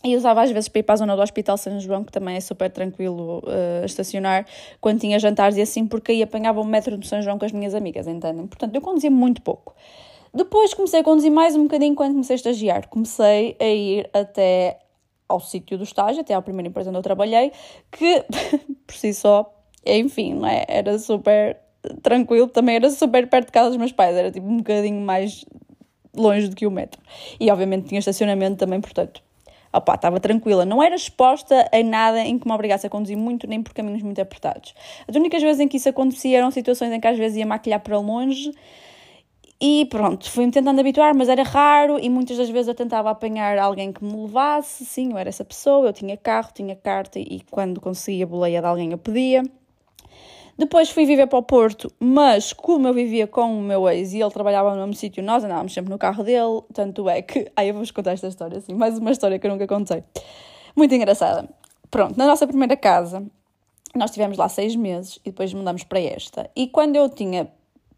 E 0.05 0.15
usava 0.15 0.43
às 0.43 0.51
vezes 0.51 0.69
para 0.69 0.81
ir 0.81 0.83
para 0.83 0.93
a 0.93 0.97
zona 0.97 1.17
do 1.17 1.23
Hospital 1.23 1.57
São 1.57 1.81
João, 1.81 2.05
que 2.05 2.13
também 2.13 2.37
é 2.37 2.41
super 2.41 2.71
tranquilo 2.71 3.39
uh, 3.39 3.85
estacionar, 3.87 4.47
quando 4.79 5.01
tinha 5.01 5.19
jantares 5.19 5.57
e 5.57 5.63
assim, 5.63 5.87
porque 5.87 6.13
aí 6.13 6.23
apanhava 6.23 6.61
o 6.61 6.65
metro 6.65 6.99
do 6.99 7.07
São 7.07 7.23
João 7.23 7.39
com 7.39 7.47
as 7.47 7.53
minhas 7.53 7.75
amigas, 7.75 8.07
entendem? 8.07 8.47
Portanto, 8.47 8.75
eu 8.75 8.83
conduzia 8.83 9.11
muito 9.11 9.41
pouco. 9.41 9.75
Depois 10.35 10.75
comecei 10.75 11.01
a 11.01 11.05
conduzir 11.05 11.31
mais 11.31 11.57
um 11.57 11.63
bocadinho 11.63 11.95
quando 11.95 12.13
comecei 12.13 12.35
a 12.35 12.37
estagiar. 12.37 12.89
Comecei 12.89 13.57
a 13.59 13.65
ir 13.65 14.11
até 14.13 14.79
ao 15.27 15.41
sítio 15.41 15.79
do 15.79 15.85
estágio, 15.85 16.21
até 16.21 16.35
à 16.35 16.43
primeira 16.43 16.69
empresa 16.69 16.91
onde 16.91 16.99
eu 16.99 17.03
trabalhei, 17.03 17.51
que 17.91 18.25
por 18.87 18.95
si 18.95 19.15
só, 19.15 19.51
enfim, 19.87 20.35
não 20.35 20.47
é? 20.47 20.67
era 20.69 20.99
super 20.99 21.57
tranquilo, 22.03 22.49
também 22.49 22.77
era 22.77 22.91
super 22.91 23.27
perto 23.29 23.47
de 23.47 23.53
casa 23.53 23.69
dos 23.71 23.79
meus 23.79 23.93
pais, 23.93 24.17
era 24.17 24.31
tipo 24.31 24.47
um 24.47 24.59
bocadinho 24.59 25.01
mais 25.01 25.45
longe 26.15 26.49
do 26.49 26.57
que 26.57 26.67
o 26.67 26.71
metro. 26.71 27.01
E 27.41 27.51
obviamente 27.51 27.89
tinha 27.89 27.99
estacionamento 27.99 28.57
também, 28.57 28.81
portanto, 28.81 29.23
opá, 29.75 29.95
estava 29.95 30.21
tranquila. 30.21 30.65
Não 30.65 30.83
era 30.83 30.95
exposta 30.95 31.69
a 31.73 31.83
nada 31.83 32.21
em 32.21 32.39
que 32.39 32.47
me 32.47 32.55
obrigasse 32.55 32.87
a 32.87 32.91
conduzir 32.91 33.17
muito, 33.17 33.47
nem 33.47 33.63
por 33.63 33.75
caminhos 33.75 34.03
muito 34.03 34.21
apertados. 34.21 34.75
As 35.07 35.17
únicas 35.17 35.43
vezes 35.43 35.61
em 35.61 35.69
que 35.69 35.77
isso 35.77 35.89
acontecia 35.89 36.39
eram 36.39 36.51
situações 36.51 36.93
em 36.93 37.01
que 37.01 37.07
às 37.07 37.19
vezes 37.19 37.39
ia 37.39 37.47
maquilhar 37.47 37.81
para 37.81 37.99
longe 37.99 38.53
e 39.61 39.87
pronto, 39.87 40.31
fui-me 40.31 40.53
tentando 40.53 40.81
habituar, 40.81 41.15
mas 41.15 41.29
era 41.29 41.43
raro 41.43 41.99
e 41.99 42.11
muitas 42.11 42.37
das 42.37 42.51
vezes 42.51 42.69
eu 42.69 42.75
tentava 42.75 43.11
apanhar 43.11 43.57
alguém 43.59 43.93
que 43.93 44.05
me 44.05 44.15
levasse. 44.23 44.85
Sim, 44.85 45.13
eu 45.13 45.19
era 45.19 45.29
essa 45.29 45.45
pessoa, 45.45 45.89
eu 45.89 45.93
tinha 45.93 46.17
carro, 46.17 46.51
tinha 46.53 46.77
carta 46.77 47.19
e 47.19 47.41
quando 47.51 47.81
conseguia 47.81 48.27
boleia 48.27 48.61
de 48.61 48.67
alguém 48.67 48.93
eu 48.93 48.99
pedia. 48.99 49.43
Depois 50.57 50.89
fui 50.91 51.05
viver 51.05 51.27
para 51.27 51.39
o 51.39 51.43
Porto, 51.43 51.91
mas 51.99 52.53
como 52.53 52.87
eu 52.87 52.95
vivia 52.95 53.27
com 53.27 53.59
o 53.59 53.61
meu 53.61 53.89
ex 53.89 54.13
e 54.13 54.21
ele 54.21 54.31
trabalhava 54.31 54.71
no 54.71 54.77
mesmo 54.77 54.95
sítio, 54.95 55.23
nós 55.23 55.43
andávamos 55.43 55.75
sempre 55.75 55.91
no 55.91 55.99
carro 55.99 56.23
dele, 56.23 56.63
tanto 56.73 57.09
é 57.09 57.23
que. 57.23 57.51
Ai, 57.57 57.71
eu 57.71 57.75
vou-vos 57.75 57.91
contar 57.91 58.13
esta 58.13 58.29
história 58.29 58.59
assim, 58.59 58.73
mais 58.73 58.99
uma 58.99 59.11
história 59.11 59.39
que 59.39 59.47
eu 59.47 59.51
nunca 59.51 59.67
contei. 59.67 60.05
Muito 60.77 60.95
engraçada. 60.95 61.49
Pronto, 61.91 62.17
na 62.17 62.27
nossa 62.27 62.47
primeira 62.47 62.77
casa, 62.77 63.25
nós 63.95 64.11
estivemos 64.11 64.37
lá 64.37 64.49
seis 64.49 64.77
meses 64.77 65.19
e 65.25 65.31
depois 65.31 65.53
mudamos 65.53 65.83
para 65.85 66.01
esta. 66.01 66.51
E 66.55 66.69
quando 66.69 66.97
eu 66.97 67.09
tinha 67.09 67.49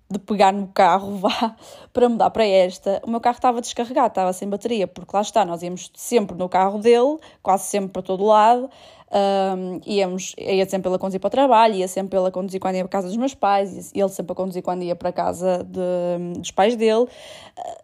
de 0.09 0.19
pegar 0.19 0.53
no 0.53 0.69
carro, 0.69 1.17
vá, 1.19 1.57
para 1.93 2.09
mudar 2.09 2.31
para 2.31 2.47
esta, 2.47 3.03
o 3.05 3.11
meu 3.11 3.21
carro 3.21 3.37
estava 3.37 3.61
descarregado, 3.61 4.09
estava 4.09 4.33
sem 4.33 4.49
bateria, 4.49 4.87
porque 4.87 5.15
lá 5.15 5.23
está, 5.23 5.45
nós 5.45 5.63
íamos 5.63 5.91
sempre 5.95 6.37
no 6.37 6.49
carro 6.49 6.79
dele, 6.79 7.19
quase 7.43 7.65
sempre 7.65 7.91
para 7.91 8.03
todo 8.03 8.25
lado, 8.25 8.71
um, 9.09 9.81
íamos, 9.87 10.35
ia 10.37 10.69
sempre 10.69 10.89
ele 10.89 10.97
a 10.97 10.99
conduzir 10.99 11.21
para 11.21 11.29
o 11.29 11.31
trabalho, 11.31 11.75
ia 11.75 11.89
sempre 11.89 12.19
ele 12.19 12.27
a 12.27 12.31
conduzir 12.31 12.61
quando 12.61 12.75
ia 12.75 12.85
para 12.87 12.99
a 12.99 13.03
casa 13.03 13.09
dos 13.09 13.17
meus 13.17 13.35
pais, 13.35 13.93
e 13.95 14.01
ele 14.01 14.09
sempre 14.09 14.33
a 14.33 14.35
conduzir 14.35 14.63
quando 14.63 14.83
ia 14.83 14.97
para 14.97 15.13
casa 15.13 15.65
de, 15.65 16.39
dos 16.39 16.51
pais 16.51 16.77
dele. 16.77 17.07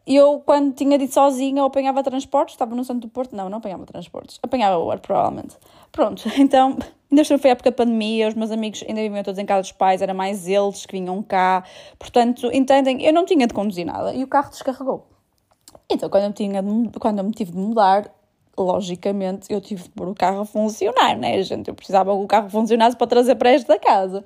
Eu, 0.06 0.42
quando 0.44 0.74
tinha 0.74 0.96
ir 0.96 1.08
sozinha, 1.08 1.60
eu 1.60 1.66
apanhava 1.66 2.02
transportes, 2.02 2.54
estava 2.54 2.74
no 2.74 2.84
centro 2.84 3.02
do 3.02 3.08
Porto, 3.08 3.34
não, 3.34 3.48
não 3.48 3.58
apanhava 3.58 3.86
transportes, 3.86 4.38
apanhava 4.42 4.78
Uber, 4.78 5.00
provavelmente. 5.00 5.56
Pronto, 5.92 6.22
então, 6.40 6.78
ainda 7.10 7.24
foi 7.38 7.50
a 7.50 7.52
época 7.52 7.70
da 7.70 7.76
pandemia, 7.76 8.28
os 8.28 8.34
meus 8.34 8.50
amigos 8.50 8.82
ainda 8.88 9.00
viviam 9.02 9.22
todos 9.22 9.38
em 9.38 9.44
casa 9.44 9.60
dos 9.60 9.72
pais, 9.72 10.00
era 10.00 10.14
mais 10.14 10.48
eles 10.48 10.86
que 10.86 10.98
vinham 10.98 11.22
cá, 11.22 11.62
portanto, 11.98 12.50
entendem, 12.52 13.04
eu 13.04 13.12
não 13.12 13.26
tinha 13.26 13.46
de 13.46 13.52
conduzir 13.52 13.84
nada, 13.84 14.14
e 14.14 14.24
o 14.24 14.26
carro 14.26 14.50
descarregou. 14.50 15.06
Então, 15.90 16.08
quando 16.08 16.24
eu, 16.24 16.32
tinha, 16.32 16.62
quando 16.98 17.18
eu 17.18 17.24
me 17.24 17.32
tive 17.32 17.52
de 17.52 17.58
mudar, 17.58 18.10
logicamente, 18.56 19.52
eu 19.52 19.60
tive 19.60 19.82
de 19.82 19.90
pôr 19.90 20.08
o 20.08 20.14
carro 20.14 20.40
a 20.40 20.44
funcionar, 20.46 21.16
né, 21.16 21.42
gente? 21.42 21.68
Eu 21.68 21.74
precisava 21.74 22.12
que 22.12 22.22
o 22.22 22.26
carro 22.26 22.48
funcionasse 22.48 22.96
para 22.96 23.06
trazer 23.06 23.34
para 23.36 23.50
esta 23.50 23.78
casa. 23.78 24.24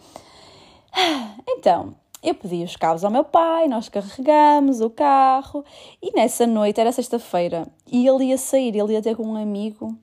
Então, 1.48 1.94
eu 2.22 2.34
pedi 2.34 2.62
os 2.64 2.76
cabos 2.76 3.04
ao 3.04 3.10
meu 3.10 3.24
pai, 3.24 3.68
nós 3.68 3.88
carregamos 3.88 4.80
o 4.80 4.90
carro 4.90 5.64
e 6.02 6.12
nessa 6.14 6.46
noite, 6.46 6.80
era 6.80 6.90
sexta-feira, 6.92 7.66
e 7.90 8.06
ele 8.06 8.26
ia 8.26 8.36
sair, 8.36 8.76
ele 8.76 8.92
ia 8.92 9.00
ter 9.00 9.16
com 9.16 9.22
um 9.22 9.36
amigo, 9.36 9.96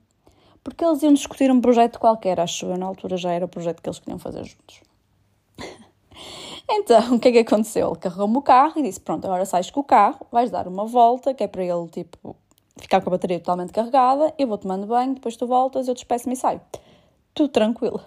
porque 0.64 0.84
eles 0.84 1.02
iam 1.02 1.12
discutir 1.12 1.50
um 1.50 1.60
projeto 1.60 2.00
qualquer, 2.00 2.40
acho 2.40 2.66
eu, 2.66 2.76
na 2.76 2.86
altura 2.86 3.16
já 3.16 3.30
era 3.30 3.44
o 3.44 3.48
projeto 3.48 3.80
que 3.80 3.88
eles 3.88 3.98
queriam 4.00 4.18
fazer 4.18 4.44
juntos. 4.44 4.80
Então, 6.66 7.16
o 7.16 7.20
que 7.20 7.28
é 7.28 7.32
que 7.32 7.38
aconteceu? 7.40 7.88
Ele 7.90 7.98
carregou-me 7.98 8.38
o 8.38 8.42
carro 8.42 8.72
e 8.76 8.82
disse: 8.82 8.98
Pronto, 8.98 9.26
agora 9.26 9.44
sais 9.44 9.70
com 9.70 9.80
o 9.80 9.84
carro, 9.84 10.26
vais 10.32 10.50
dar 10.50 10.66
uma 10.66 10.86
volta, 10.86 11.34
que 11.34 11.44
é 11.44 11.46
para 11.46 11.62
ele, 11.62 11.88
tipo, 11.88 12.34
ficar 12.78 13.02
com 13.02 13.10
a 13.10 13.12
bateria 13.12 13.38
totalmente 13.38 13.70
carregada, 13.70 14.32
eu 14.38 14.48
vou 14.48 14.56
tomando 14.56 14.86
banho, 14.86 15.12
depois 15.14 15.36
tu 15.36 15.46
voltas, 15.46 15.88
eu 15.88 15.94
despeço-me 15.94 16.32
e 16.32 16.36
saio. 16.38 16.62
Tudo 17.34 17.50
tranquilo. 17.50 18.00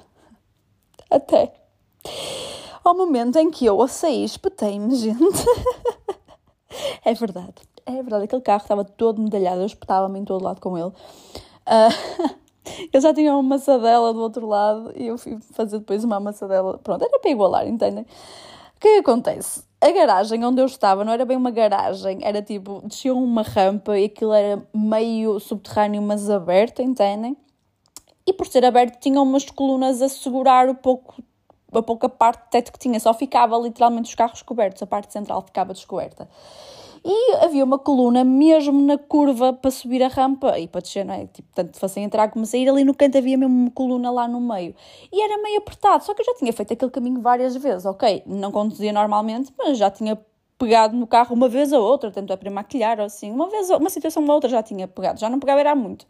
Até 1.11 1.53
ao 2.87 2.95
momento 2.95 3.37
em 3.37 3.51
que 3.51 3.65
eu 3.65 3.81
a 3.81 3.87
saí, 3.87 4.23
espetei-me, 4.23 4.93
gente. 4.95 5.45
é 7.03 7.13
verdade, 7.13 7.55
é 7.85 7.91
verdade. 7.91 8.25
Aquele 8.25 8.41
carro 8.41 8.61
estava 8.61 8.85
todo 8.85 9.21
medalhado, 9.21 9.61
eu 9.61 9.65
espetava-me 9.65 10.19
em 10.19 10.25
todo 10.25 10.43
lado 10.43 10.61
com 10.61 10.77
ele. 10.77 10.87
Uh, 11.67 12.35
eu 12.91 13.01
já 13.01 13.13
tinha 13.13 13.31
uma 13.31 13.39
amassadela 13.39 14.13
do 14.13 14.21
outro 14.21 14.47
lado 14.47 14.91
e 14.95 15.07
eu 15.07 15.17
fui 15.17 15.37
fazer 15.53 15.79
depois 15.79 16.03
uma 16.03 16.17
amassadela. 16.17 16.77
Pronto, 16.79 17.03
era 17.03 17.19
para 17.19 17.31
igualar, 17.31 17.67
entendem? 17.67 18.03
O 18.03 18.79
que, 18.79 18.87
é 18.87 18.93
que 18.93 18.99
acontece? 18.99 19.63
A 19.81 19.91
garagem 19.91 20.43
onde 20.45 20.61
eu 20.61 20.65
estava 20.65 21.03
não 21.03 21.13
era 21.13 21.25
bem 21.25 21.37
uma 21.37 21.51
garagem, 21.51 22.19
era 22.21 22.41
tipo, 22.41 22.81
descia 22.83 23.13
uma 23.13 23.41
rampa 23.41 23.97
e 23.97 24.05
aquilo 24.05 24.33
era 24.33 24.61
meio 24.73 25.39
subterrâneo, 25.39 26.01
mas 26.01 26.29
aberto, 26.29 26.81
entendem? 26.81 27.35
E 28.25 28.33
por 28.33 28.45
ser 28.45 28.65
aberto 28.65 28.99
tinha 28.99 29.21
umas 29.21 29.49
colunas 29.49 30.01
a 30.01 30.09
segurar 30.09 30.67
o 30.67 30.75
pouco, 30.75 31.15
a 31.71 31.81
pouca 31.81 32.09
parte 32.09 32.43
de 32.43 32.49
teto 32.49 32.71
que 32.71 32.79
tinha, 32.79 32.99
só 32.99 33.13
ficava 33.13 33.57
literalmente 33.57 34.09
os 34.09 34.15
carros 34.15 34.41
cobertos, 34.41 34.83
a 34.83 34.87
parte 34.87 35.13
central 35.13 35.41
ficava 35.41 35.73
descoberta. 35.73 36.27
E 37.09 37.35
havia 37.35 37.63
uma 37.63 37.79
coluna 37.79 38.25
mesmo 38.25 38.81
na 38.81 38.97
curva 38.97 39.53
para 39.53 39.71
subir 39.71 40.03
a 40.03 40.09
rampa 40.09 40.59
e 40.59 40.67
para 40.67 40.81
descer, 40.81 41.05
não 41.05 41.13
é? 41.13 41.25
Tipo, 41.27 41.47
tanto 41.55 41.79
fossem 41.79 42.03
entrar 42.03 42.29
como 42.29 42.45
sair, 42.45 42.67
ali 42.67 42.83
no 42.83 42.93
canto 42.93 43.17
havia 43.17 43.37
mesmo 43.37 43.55
uma 43.55 43.71
coluna 43.71 44.11
lá 44.11 44.27
no 44.27 44.41
meio. 44.41 44.75
E 45.09 45.23
era 45.23 45.41
meio 45.41 45.59
apertado, 45.59 46.03
só 46.03 46.13
que 46.13 46.19
eu 46.19 46.25
já 46.25 46.33
tinha 46.33 46.51
feito 46.51 46.73
aquele 46.73 46.91
caminho 46.91 47.21
várias 47.21 47.55
vezes, 47.55 47.85
ok? 47.85 48.23
Não 48.25 48.51
conduzia 48.51 48.91
normalmente, 48.91 49.53
mas 49.57 49.77
já 49.77 49.89
tinha 49.89 50.19
pegado 50.57 50.97
no 50.97 51.07
carro 51.07 51.33
uma 51.33 51.47
vez 51.47 51.71
ou 51.71 51.81
outra, 51.81 52.11
tanto 52.11 52.33
é 52.33 52.35
para 52.35 52.51
maquilhar 52.51 52.99
ou 52.99 53.05
assim, 53.05 53.31
uma 53.31 53.49
vez, 53.49 53.69
uma 53.69 53.89
situação 53.89 54.25
ou 54.25 54.31
outra 54.31 54.49
já 54.49 54.61
tinha 54.61 54.85
pegado, 54.85 55.17
já 55.17 55.29
não 55.29 55.39
pegava 55.39 55.61
era 55.61 55.73
muito. 55.73 56.05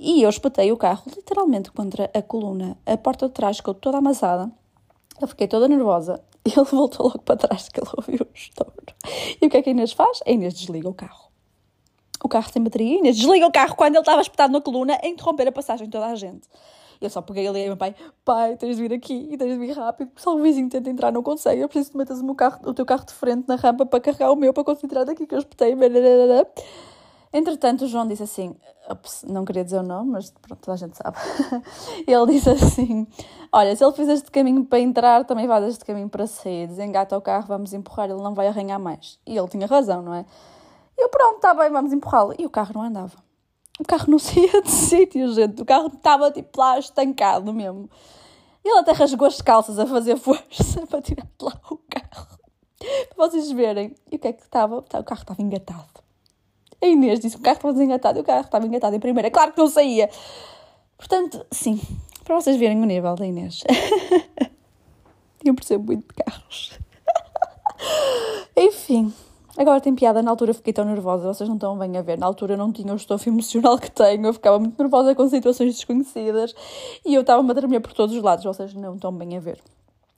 E 0.00 0.20
eu 0.20 0.28
espetei 0.28 0.72
o 0.72 0.76
carro 0.76 1.04
literalmente 1.14 1.70
contra 1.70 2.10
a 2.12 2.20
coluna, 2.20 2.76
a 2.84 2.96
porta 2.96 3.28
de 3.28 3.34
trás 3.34 3.58
ficou 3.58 3.72
toda 3.72 3.98
amassada, 3.98 4.50
eu 5.20 5.28
fiquei 5.28 5.46
toda 5.46 5.68
nervosa 5.68 6.20
e 6.44 6.50
ele 6.56 6.64
voltou 6.64 7.06
logo 7.06 7.20
para 7.20 7.36
trás, 7.36 7.68
que 7.68 7.80
ele 7.80 7.90
ouviu 7.96 8.26
o 8.26 8.34
estouro. 8.34 8.72
E 9.40 9.46
o 9.46 9.50
que 9.50 9.56
é 9.56 9.62
que 9.62 9.70
a 9.70 9.72
Inês 9.72 9.92
faz? 9.92 10.20
A 10.26 10.30
Inês 10.30 10.54
desliga 10.54 10.88
o 10.88 10.94
carro. 10.94 11.30
O 12.22 12.28
carro 12.28 12.50
tem 12.52 12.62
bateria, 12.62 12.96
a 12.96 12.98
Inês 12.98 13.16
desliga 13.16 13.46
o 13.46 13.52
carro 13.52 13.74
quando 13.74 13.94
ele 13.94 14.00
estava 14.00 14.20
espetado 14.20 14.52
na 14.52 14.60
coluna 14.60 14.98
a 15.02 15.06
interromper 15.06 15.48
a 15.48 15.52
passagem 15.52 15.86
de 15.86 15.92
toda 15.92 16.06
a 16.06 16.14
gente. 16.14 16.48
Eu 17.00 17.10
só 17.10 17.20
peguei 17.20 17.46
ali 17.46 17.60
e 17.60 17.66
meu 17.66 17.76
pai, 17.76 17.94
pai, 18.24 18.56
tens 18.56 18.76
de 18.76 18.82
vir 18.82 18.94
aqui 18.94 19.28
e 19.30 19.36
tens 19.36 19.52
de 19.52 19.58
vir 19.58 19.72
rápido, 19.72 20.08
porque 20.08 20.22
só 20.22 20.34
o 20.34 20.40
vizinho 20.40 20.68
tenta 20.70 20.88
entrar, 20.88 21.12
não 21.12 21.22
consegue. 21.22 21.60
Eu 21.60 21.68
preciso 21.68 21.90
que 21.90 21.98
metas 21.98 22.20
o, 22.20 22.24
meu 22.24 22.34
carro, 22.34 22.60
o 22.64 22.72
teu 22.72 22.86
carro 22.86 23.04
de 23.04 23.12
frente 23.12 23.44
na 23.46 23.56
rampa 23.56 23.84
para 23.84 24.00
carregar 24.00 24.30
o 24.30 24.36
meu, 24.36 24.54
para 24.54 24.64
conseguir 24.64 24.86
entrar 24.86 25.04
daqui 25.04 25.26
que 25.26 25.34
eu 25.34 25.38
espetei. 25.38 25.74
Entretanto, 27.34 27.84
o 27.84 27.88
João 27.88 28.06
disse 28.06 28.22
assim: 28.22 28.54
ups, 28.88 29.24
não 29.26 29.44
queria 29.44 29.64
dizer 29.64 29.78
o 29.78 29.82
nome, 29.82 30.12
mas 30.12 30.30
pronto, 30.30 30.60
toda 30.60 30.74
a 30.74 30.76
gente 30.76 30.96
sabe. 30.96 31.16
ele 32.06 32.26
disse 32.32 32.48
assim: 32.48 33.08
Olha, 33.52 33.74
se 33.74 33.84
ele 33.84 33.92
fizer 33.92 34.12
este 34.12 34.30
caminho 34.30 34.64
para 34.64 34.78
entrar, 34.78 35.24
também 35.24 35.48
faz 35.48 35.64
este 35.64 35.84
caminho 35.84 36.08
para 36.08 36.28
sair. 36.28 36.68
Desengata 36.68 37.18
o 37.18 37.20
carro, 37.20 37.48
vamos 37.48 37.72
empurrar, 37.72 38.08
ele 38.08 38.22
não 38.22 38.34
vai 38.34 38.46
arranhar 38.46 38.78
mais. 38.78 39.18
E 39.26 39.36
ele 39.36 39.48
tinha 39.48 39.66
razão, 39.66 40.00
não 40.00 40.14
é? 40.14 40.24
E 40.96 41.02
eu, 41.02 41.08
pronto, 41.08 41.36
está 41.36 41.52
bem, 41.52 41.70
vamos 41.70 41.92
empurrá-lo. 41.92 42.36
E 42.38 42.46
o 42.46 42.50
carro 42.50 42.70
não 42.72 42.82
andava. 42.82 43.16
O 43.80 43.84
carro 43.84 44.06
não 44.06 44.18
saía 44.20 44.62
de 44.62 44.70
sítio, 44.70 45.34
gente. 45.34 45.60
O 45.60 45.64
carro 45.64 45.88
estava 45.88 46.30
tipo 46.30 46.60
lá 46.60 46.78
estancado 46.78 47.52
mesmo. 47.52 47.90
Ele 48.64 48.78
até 48.78 48.92
rasgou 48.92 49.26
as 49.26 49.40
calças 49.42 49.76
a 49.76 49.86
fazer 49.86 50.16
força 50.22 50.86
para 50.86 51.02
tirar 51.02 51.26
de 51.26 51.44
lá 51.44 51.60
o 51.68 51.78
carro. 51.78 52.38
Para 53.16 53.28
vocês 53.28 53.50
verem. 53.50 53.92
E 54.12 54.14
o 54.14 54.18
que 54.20 54.28
é 54.28 54.32
que 54.32 54.42
estava? 54.42 54.76
O 54.76 54.82
carro 54.82 55.20
estava 55.20 55.42
engatado. 55.42 56.03
A 56.84 56.86
Inês 56.86 57.18
disse 57.18 57.36
que 57.36 57.40
o 57.40 57.44
carro 57.44 57.56
estava 57.56 57.72
desengatado 57.72 58.18
e 58.18 58.20
o 58.20 58.24
carro 58.24 58.42
estava 58.42 58.66
engatado 58.66 58.94
em 58.94 59.00
primeira. 59.00 59.30
Claro 59.30 59.52
que 59.52 59.58
não 59.58 59.68
saía. 59.68 60.10
Portanto, 60.98 61.46
sim, 61.50 61.80
para 62.22 62.38
vocês 62.38 62.58
verem 62.58 62.82
o 62.82 62.84
nível 62.84 63.14
da 63.14 63.26
Inês. 63.26 63.64
Eu 65.42 65.54
percebo 65.54 65.84
muito 65.84 66.06
de 66.06 66.22
carros. 66.22 66.78
Enfim, 68.54 69.14
agora 69.56 69.80
tem 69.80 69.94
piada. 69.94 70.22
Na 70.22 70.30
altura 70.30 70.52
fiquei 70.52 70.74
tão 70.74 70.84
nervosa, 70.84 71.32
vocês 71.32 71.48
não 71.48 71.56
estão 71.56 71.78
bem 71.78 71.96
a 71.96 72.02
ver. 72.02 72.18
Na 72.18 72.26
altura 72.26 72.54
não 72.54 72.70
tinha 72.70 72.92
o 72.92 72.96
estofo 72.96 73.30
emocional 73.30 73.78
que 73.78 73.90
tenho, 73.90 74.26
eu 74.26 74.34
ficava 74.34 74.58
muito 74.58 74.78
nervosa 74.78 75.14
com 75.14 75.26
situações 75.26 75.74
desconhecidas 75.74 76.54
e 77.04 77.14
eu 77.14 77.22
estava-me 77.22 77.50
a 77.50 77.54
tremer 77.54 77.80
por 77.80 77.94
todos 77.94 78.14
os 78.14 78.22
lados, 78.22 78.44
vocês 78.44 78.74
não 78.74 78.94
estão 78.94 79.10
bem 79.10 79.38
a 79.38 79.40
ver. 79.40 79.58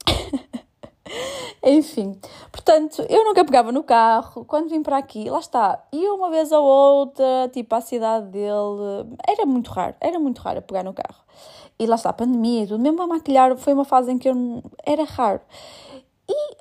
Enfim, 1.68 2.16
portanto, 2.52 3.04
eu 3.08 3.24
nunca 3.24 3.44
pegava 3.44 3.72
no 3.72 3.82
carro. 3.82 4.44
Quando 4.44 4.68
vim 4.68 4.84
para 4.84 4.98
aqui, 4.98 5.28
lá 5.28 5.40
está, 5.40 5.84
ia 5.92 6.14
uma 6.14 6.30
vez 6.30 6.52
ou 6.52 6.64
outra, 6.64 7.50
tipo, 7.52 7.74
à 7.74 7.80
cidade 7.80 8.28
dele. 8.28 9.16
Era 9.26 9.44
muito 9.44 9.68
raro, 9.72 9.96
era 10.00 10.16
muito 10.16 10.38
raro 10.38 10.62
pegar 10.62 10.84
no 10.84 10.94
carro. 10.94 11.24
E 11.76 11.84
lá 11.84 11.96
está, 11.96 12.10
a 12.10 12.12
pandemia 12.12 12.68
tudo. 12.68 12.78
Mesmo 12.80 13.02
a 13.02 13.06
maquilhar 13.08 13.56
foi 13.56 13.72
uma 13.72 13.84
fase 13.84 14.12
em 14.12 14.18
que 14.18 14.28
eu 14.28 14.62
era 14.84 15.02
raro. 15.02 15.40
E 16.28 16.56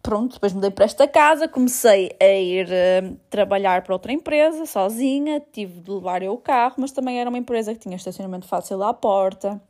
pronto, 0.00 0.34
depois 0.34 0.52
mudei 0.52 0.70
para 0.70 0.84
esta 0.84 1.08
casa, 1.08 1.48
comecei 1.48 2.16
a 2.20 2.26
ir 2.26 2.68
uh, 2.68 3.16
trabalhar 3.28 3.82
para 3.82 3.94
outra 3.94 4.12
empresa 4.12 4.64
sozinha, 4.64 5.40
tive 5.52 5.80
de 5.80 5.90
levar 5.90 6.22
eu 6.22 6.32
o 6.32 6.38
carro, 6.38 6.76
mas 6.78 6.92
também 6.92 7.20
era 7.20 7.28
uma 7.28 7.38
empresa 7.38 7.74
que 7.74 7.80
tinha 7.80 7.96
estacionamento 7.96 8.46
fácil 8.46 8.80
à 8.84 8.94
porta 8.94 9.60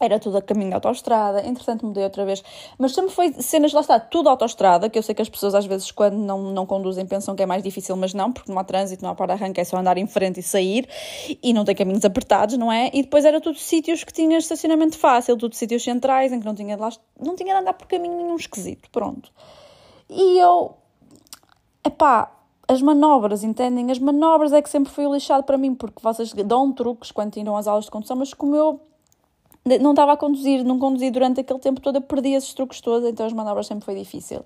era 0.00 0.18
tudo 0.18 0.38
a 0.38 0.42
caminho 0.42 0.70
da 0.70 0.78
autostrada, 0.78 1.46
entretanto 1.46 1.84
mudei 1.84 2.02
outra 2.02 2.24
vez, 2.24 2.42
mas 2.78 2.92
sempre 2.92 3.12
foi 3.12 3.32
cenas, 3.34 3.72
lá 3.72 3.82
está, 3.82 4.00
tudo 4.00 4.30
autostrada, 4.30 4.88
que 4.88 4.98
eu 4.98 5.02
sei 5.02 5.14
que 5.14 5.20
as 5.20 5.28
pessoas 5.28 5.54
às 5.54 5.66
vezes 5.66 5.90
quando 5.90 6.16
não, 6.16 6.40
não 6.52 6.64
conduzem 6.64 7.04
pensam 7.06 7.36
que 7.36 7.42
é 7.42 7.46
mais 7.46 7.62
difícil, 7.62 7.94
mas 7.96 8.14
não, 8.14 8.32
porque 8.32 8.50
não 8.50 8.58
há 8.58 8.64
trânsito, 8.64 9.04
não 9.04 9.10
há 9.10 9.14
para-arranca, 9.14 9.60
é 9.60 9.64
só 9.64 9.76
andar 9.76 9.98
em 9.98 10.06
frente 10.06 10.40
e 10.40 10.42
sair, 10.42 10.88
e 11.42 11.52
não 11.52 11.64
tem 11.64 11.74
caminhos 11.74 12.04
apertados, 12.04 12.56
não 12.56 12.72
é? 12.72 12.90
E 12.94 13.02
depois 13.02 13.26
era 13.26 13.40
tudo 13.40 13.58
sítios 13.58 14.02
que 14.02 14.12
tinha 14.12 14.38
estacionamento 14.38 14.98
fácil, 14.98 15.36
tudo 15.36 15.54
sítios 15.54 15.84
centrais, 15.84 16.32
em 16.32 16.40
que 16.40 16.46
não 16.46 16.54
tinha 16.54 16.76
de, 16.76 16.80
lá, 16.80 16.90
não 17.22 17.36
tinha 17.36 17.54
de 17.54 17.60
andar 17.60 17.74
por 17.74 17.86
caminho 17.86 18.16
nenhum 18.16 18.36
esquisito, 18.36 18.88
pronto. 18.90 19.30
E 20.08 20.38
eu, 20.38 20.74
epá, 21.84 22.32
as 22.66 22.80
manobras, 22.80 23.44
entendem? 23.44 23.90
As 23.90 23.98
manobras 23.98 24.52
é 24.52 24.62
que 24.62 24.70
sempre 24.70 24.92
foi 24.92 25.04
lixado 25.06 25.44
para 25.44 25.58
mim, 25.58 25.74
porque 25.74 26.00
vocês 26.02 26.32
dão 26.32 26.72
truques 26.72 27.10
quando 27.10 27.32
tiram 27.32 27.56
as 27.56 27.66
aulas 27.66 27.84
de 27.84 27.90
condução, 27.90 28.16
mas 28.16 28.32
como 28.32 28.56
eu 28.56 28.80
não 29.80 29.90
estava 29.90 30.12
a 30.12 30.16
conduzir, 30.16 30.64
não 30.64 30.78
conduzi 30.78 31.10
durante 31.10 31.40
aquele 31.40 31.58
tempo 31.58 31.80
todo, 31.80 32.00
perdi 32.00 32.30
esses 32.30 32.54
truques 32.54 32.80
todos, 32.80 33.08
então 33.08 33.26
as 33.26 33.32
manobras 33.32 33.66
sempre 33.66 33.84
foi 33.84 33.94
difícil. 33.94 34.44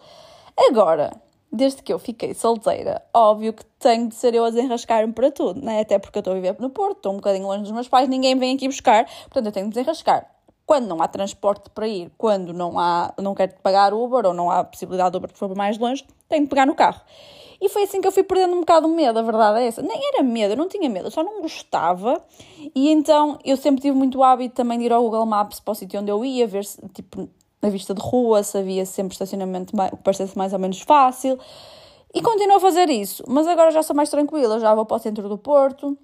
Agora, 0.57 1.13
desde 1.53 1.83
que 1.83 1.93
eu 1.93 1.99
fiquei 1.99 2.35
solteira, 2.35 3.03
óbvio 3.15 3.53
que 3.53 3.65
tenho 3.79 4.09
de 4.09 4.15
ser 4.15 4.35
eu 4.35 4.45
a 4.45 4.51
desenrascar-me 4.51 5.13
para 5.13 5.31
tudo, 5.31 5.61
né? 5.61 5.81
Até 5.81 5.99
porque 5.99 6.19
eu 6.19 6.21
estou 6.21 6.33
a 6.33 6.37
viver 6.37 6.57
no 6.59 6.71
Porto, 6.71 6.97
estou 6.97 7.13
um 7.13 7.17
bocadinho 7.17 7.47
longe 7.47 7.63
dos 7.63 7.73
meus 7.73 7.89
pais, 7.89 8.09
ninguém 8.09 8.37
vem 8.37 8.57
aqui 8.57 8.67
buscar, 8.67 9.05
portanto 9.05 9.47
eu 9.47 9.53
tenho 9.53 9.67
de 9.67 9.75
desenrascar. 9.75 10.34
Quando 10.75 10.89
não 10.89 11.01
há 11.01 11.07
transporte 11.07 11.71
para 11.71 11.87
ir, 11.87 12.11
quando 12.19 12.53
não 12.53 12.77
há, 12.77 13.15
não 13.23 13.33
quero 13.33 13.53
pagar 13.63 13.95
Uber 13.95 14.27
ou 14.27 14.35
não 14.35 14.51
há 14.51 14.65
possibilidade 14.65 15.13
de 15.13 15.19
Uber 15.19 15.31
que 15.31 15.39
for 15.39 15.55
mais 15.55 15.79
longe, 15.79 16.05
tenho 16.29 16.43
de 16.43 16.49
pegar 16.49 16.67
no 16.67 16.75
carro. 16.75 17.01
E 17.61 17.69
foi 17.69 17.85
assim 17.85 18.01
que 18.01 18.09
eu 18.09 18.11
fui 18.11 18.25
perdendo 18.25 18.57
um 18.57 18.59
bocado 18.59 18.89
o 18.89 18.91
medo, 18.91 19.17
a 19.17 19.23
verdade 19.23 19.61
é 19.61 19.69
essa. 19.69 19.81
Nem 19.83 19.97
era 20.09 20.25
medo, 20.25 20.55
eu 20.55 20.57
não 20.57 20.67
tinha 20.69 20.91
medo, 20.91 21.07
eu 21.07 21.13
só 21.13 21.23
não 21.23 21.41
gostava. 21.41 22.21
E 22.75 22.91
então 22.91 23.39
eu 23.45 23.57
sempre 23.57 23.83
tive 23.83 23.97
muito 23.97 24.21
hábito 24.21 24.57
também 24.57 24.81
de 24.81 24.87
ir 24.87 24.93
ao 24.93 25.01
Google 25.01 25.25
Maps 25.25 25.61
para 25.61 25.71
o 25.71 25.75
sítio 25.77 26.01
onde 26.01 26.11
eu 26.11 26.25
ia, 26.25 26.45
ver 26.45 26.65
se, 26.65 26.77
tipo, 26.89 27.29
na 27.63 27.69
vista 27.69 27.95
de 27.95 28.03
rua, 28.03 28.43
se 28.43 28.59
havia 28.59 28.85
sempre 28.85 29.13
estacionamento 29.13 29.73
que 29.73 29.97
parecesse 30.03 30.37
mais 30.37 30.53
ou 30.53 30.59
menos 30.59 30.81
fácil. 30.81 31.39
E 32.13 32.21
continuo 32.21 32.57
a 32.57 32.61
fazer 32.61 32.91
isso, 32.91 33.23
mas 33.29 33.47
agora 33.47 33.71
já 33.71 33.85
sou 33.85 33.95
mais 33.95 34.11
tranquila, 34.11 34.59
já 34.59 34.75
vou 34.75 34.85
para 34.85 34.97
o 34.97 34.99
centro 34.99 35.29
do 35.29 35.39
Porto, 35.39 35.97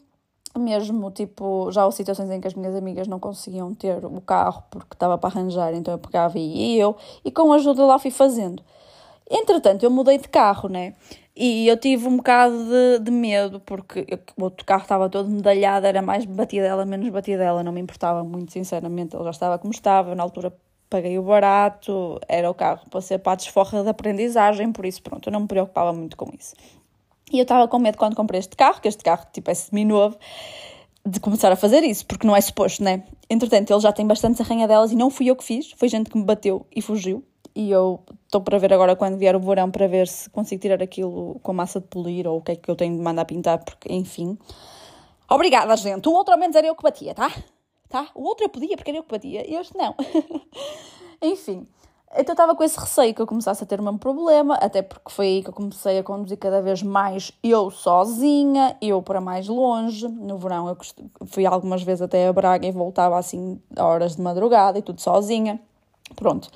mesmo 0.58 1.10
tipo, 1.10 1.70
já 1.70 1.84
houve 1.84 1.96
situações 1.96 2.30
em 2.30 2.40
que 2.40 2.48
as 2.48 2.54
minhas 2.54 2.74
amigas 2.74 3.06
não 3.06 3.20
conseguiam 3.20 3.74
ter 3.74 4.04
o 4.04 4.20
carro 4.20 4.62
porque 4.70 4.94
estava 4.94 5.16
para 5.16 5.30
arranjar, 5.30 5.72
então 5.74 5.94
eu 5.94 5.98
pegava 5.98 6.38
e 6.38 6.78
eu, 6.78 6.96
e 7.24 7.30
com 7.30 7.52
a 7.52 7.56
ajuda 7.56 7.84
lá 7.84 7.98
fui 7.98 8.10
fazendo. 8.10 8.62
Entretanto, 9.30 9.84
eu 9.84 9.90
mudei 9.90 10.18
de 10.18 10.28
carro, 10.28 10.68
né? 10.68 10.94
E 11.36 11.68
eu 11.68 11.76
tive 11.76 12.08
um 12.08 12.16
bocado 12.16 12.54
de, 12.64 12.98
de 13.04 13.10
medo, 13.10 13.60
porque 13.60 14.04
eu, 14.08 14.18
o 14.36 14.44
outro 14.44 14.66
carro 14.66 14.82
estava 14.82 15.08
todo 15.08 15.28
medalhado, 15.28 15.86
era 15.86 16.02
mais 16.02 16.24
batidela, 16.24 16.84
menos 16.84 17.08
batidela, 17.08 17.62
não 17.62 17.72
me 17.72 17.80
importava 17.80 18.24
muito, 18.24 18.52
sinceramente. 18.52 19.14
Ele 19.14 19.24
já 19.24 19.30
estava 19.30 19.58
como 19.58 19.72
estava, 19.72 20.14
na 20.16 20.24
altura 20.24 20.52
paguei 20.90 21.16
o 21.18 21.22
barato, 21.22 22.20
era 22.28 22.50
o 22.50 22.54
carro 22.54 22.82
para 22.90 23.00
ser 23.00 23.18
para 23.20 23.32
a 23.32 23.36
desforra 23.36 23.84
da 23.84 23.92
aprendizagem, 23.92 24.72
por 24.72 24.84
isso, 24.84 25.00
pronto, 25.00 25.28
eu 25.28 25.32
não 25.32 25.40
me 25.40 25.46
preocupava 25.46 25.92
muito 25.92 26.16
com 26.16 26.28
isso. 26.36 26.54
E 27.30 27.38
eu 27.38 27.42
estava 27.42 27.68
com 27.68 27.78
medo 27.78 27.96
quando 27.96 28.16
comprei 28.16 28.40
este 28.40 28.56
carro, 28.56 28.80
que 28.80 28.88
este 28.88 29.02
carro 29.04 29.26
tipo 29.32 29.50
é 29.50 29.54
semi-novo, 29.54 30.18
de 31.06 31.20
começar 31.20 31.50
a 31.52 31.56
fazer 31.56 31.82
isso, 31.82 32.04
porque 32.06 32.26
não 32.26 32.36
é 32.36 32.40
suposto, 32.40 32.82
né? 32.82 33.04
Entretanto, 33.28 33.72
ele 33.72 33.80
já 33.80 33.92
tem 33.92 34.06
bastantes 34.06 34.40
arranhadelas 34.40 34.92
e 34.92 34.96
não 34.96 35.10
fui 35.10 35.30
eu 35.30 35.36
que 35.36 35.44
fiz, 35.44 35.72
foi 35.72 35.88
gente 35.88 36.10
que 36.10 36.18
me 36.18 36.24
bateu 36.24 36.66
e 36.74 36.82
fugiu 36.82 37.24
e 37.54 37.70
eu 37.70 38.00
estou 38.24 38.40
para 38.40 38.58
ver 38.58 38.72
agora 38.72 38.94
quando 38.94 39.18
vier 39.18 39.34
o 39.34 39.40
verão 39.40 39.70
para 39.70 39.86
ver 39.88 40.06
se 40.06 40.30
consigo 40.30 40.60
tirar 40.60 40.82
aquilo 40.82 41.38
com 41.42 41.52
massa 41.52 41.80
de 41.80 41.86
polir 41.86 42.26
ou 42.26 42.38
o 42.38 42.42
que 42.42 42.52
é 42.52 42.56
que 42.56 42.70
eu 42.70 42.76
tenho 42.76 42.96
de 42.96 43.02
mandar 43.02 43.24
pintar, 43.24 43.58
porque 43.64 43.92
enfim. 43.92 44.38
Obrigada, 45.28 45.76
gente. 45.76 46.08
O 46.08 46.12
outro 46.12 46.32
ao 46.32 46.40
menos 46.40 46.56
era 46.56 46.66
eu 46.66 46.74
que 46.74 46.82
batia, 46.82 47.14
tá? 47.14 47.30
Tá? 47.88 48.08
O 48.14 48.22
outro 48.22 48.44
eu 48.44 48.48
podia 48.48 48.76
porque 48.76 48.90
era 48.90 48.98
eu 48.98 49.02
que 49.02 49.10
batia 49.10 49.60
este 49.60 49.76
não. 49.76 49.94
enfim. 51.20 51.66
Então 52.16 52.32
estava 52.32 52.56
com 52.56 52.64
esse 52.64 52.78
receio 52.78 53.14
que 53.14 53.22
eu 53.22 53.26
começasse 53.26 53.62
a 53.62 53.66
ter 53.66 53.78
o 53.78 53.84
mesmo 53.84 53.98
problema, 53.98 54.56
até 54.56 54.82
porque 54.82 55.12
foi 55.12 55.26
aí 55.26 55.42
que 55.44 55.50
eu 55.50 55.54
comecei 55.54 55.98
a 55.98 56.02
conduzir 56.02 56.36
cada 56.38 56.60
vez 56.60 56.82
mais 56.82 57.30
eu 57.40 57.70
sozinha, 57.70 58.76
eu 58.82 59.00
para 59.00 59.20
mais 59.20 59.46
longe. 59.46 60.08
No 60.08 60.36
verão 60.36 60.68
eu 60.68 60.76
fui 61.26 61.46
algumas 61.46 61.84
vezes 61.84 62.02
até 62.02 62.26
a 62.26 62.32
Braga 62.32 62.66
e 62.66 62.72
voltava 62.72 63.16
assim 63.16 63.62
a 63.76 63.86
horas 63.86 64.16
de 64.16 64.22
madrugada 64.22 64.78
e 64.78 64.82
tudo 64.82 65.00
sozinha. 65.00 65.60
Pronto. 66.16 66.48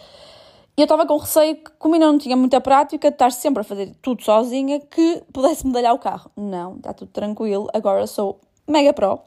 E 0.76 0.80
eu 0.80 0.86
estava 0.86 1.06
com 1.06 1.16
receio 1.18 1.54
que, 1.54 1.70
como 1.78 1.94
ainda 1.94 2.06
não 2.06 2.18
tinha 2.18 2.36
muita 2.36 2.60
prática, 2.60 3.08
de 3.08 3.14
estar 3.14 3.30
sempre 3.30 3.60
a 3.60 3.64
fazer 3.64 3.94
tudo 4.02 4.24
sozinha, 4.24 4.80
que 4.80 5.22
pudesse 5.32 5.64
medalhar 5.64 5.94
o 5.94 6.00
carro. 6.00 6.28
Não, 6.36 6.76
está 6.76 6.92
tudo 6.92 7.12
tranquilo, 7.12 7.68
agora 7.72 8.08
sou 8.08 8.40
mega 8.66 8.92
pro. 8.92 9.20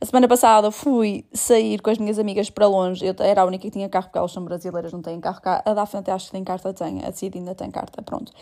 A 0.00 0.06
semana 0.06 0.28
passada 0.28 0.70
fui 0.70 1.24
sair 1.32 1.82
com 1.82 1.90
as 1.90 1.98
minhas 1.98 2.20
amigas 2.20 2.48
para 2.48 2.68
longe. 2.68 3.04
Eu 3.04 3.14
era 3.18 3.42
a 3.42 3.44
única 3.44 3.62
que 3.62 3.70
tinha 3.70 3.88
carro, 3.88 4.06
porque 4.06 4.18
elas 4.18 4.30
são 4.30 4.44
brasileiras, 4.44 4.92
não 4.92 5.02
têm 5.02 5.20
carro 5.20 5.40
cá. 5.40 5.60
A 5.64 5.74
da 5.74 5.86
frente 5.86 6.08
acho 6.08 6.26
que 6.26 6.32
tem 6.32 6.44
carta, 6.44 6.72
tem. 6.72 7.04
A 7.04 7.10
Cid 7.10 7.36
ainda 7.36 7.52
tem 7.52 7.68
carta, 7.68 8.00
pronto. 8.00 8.32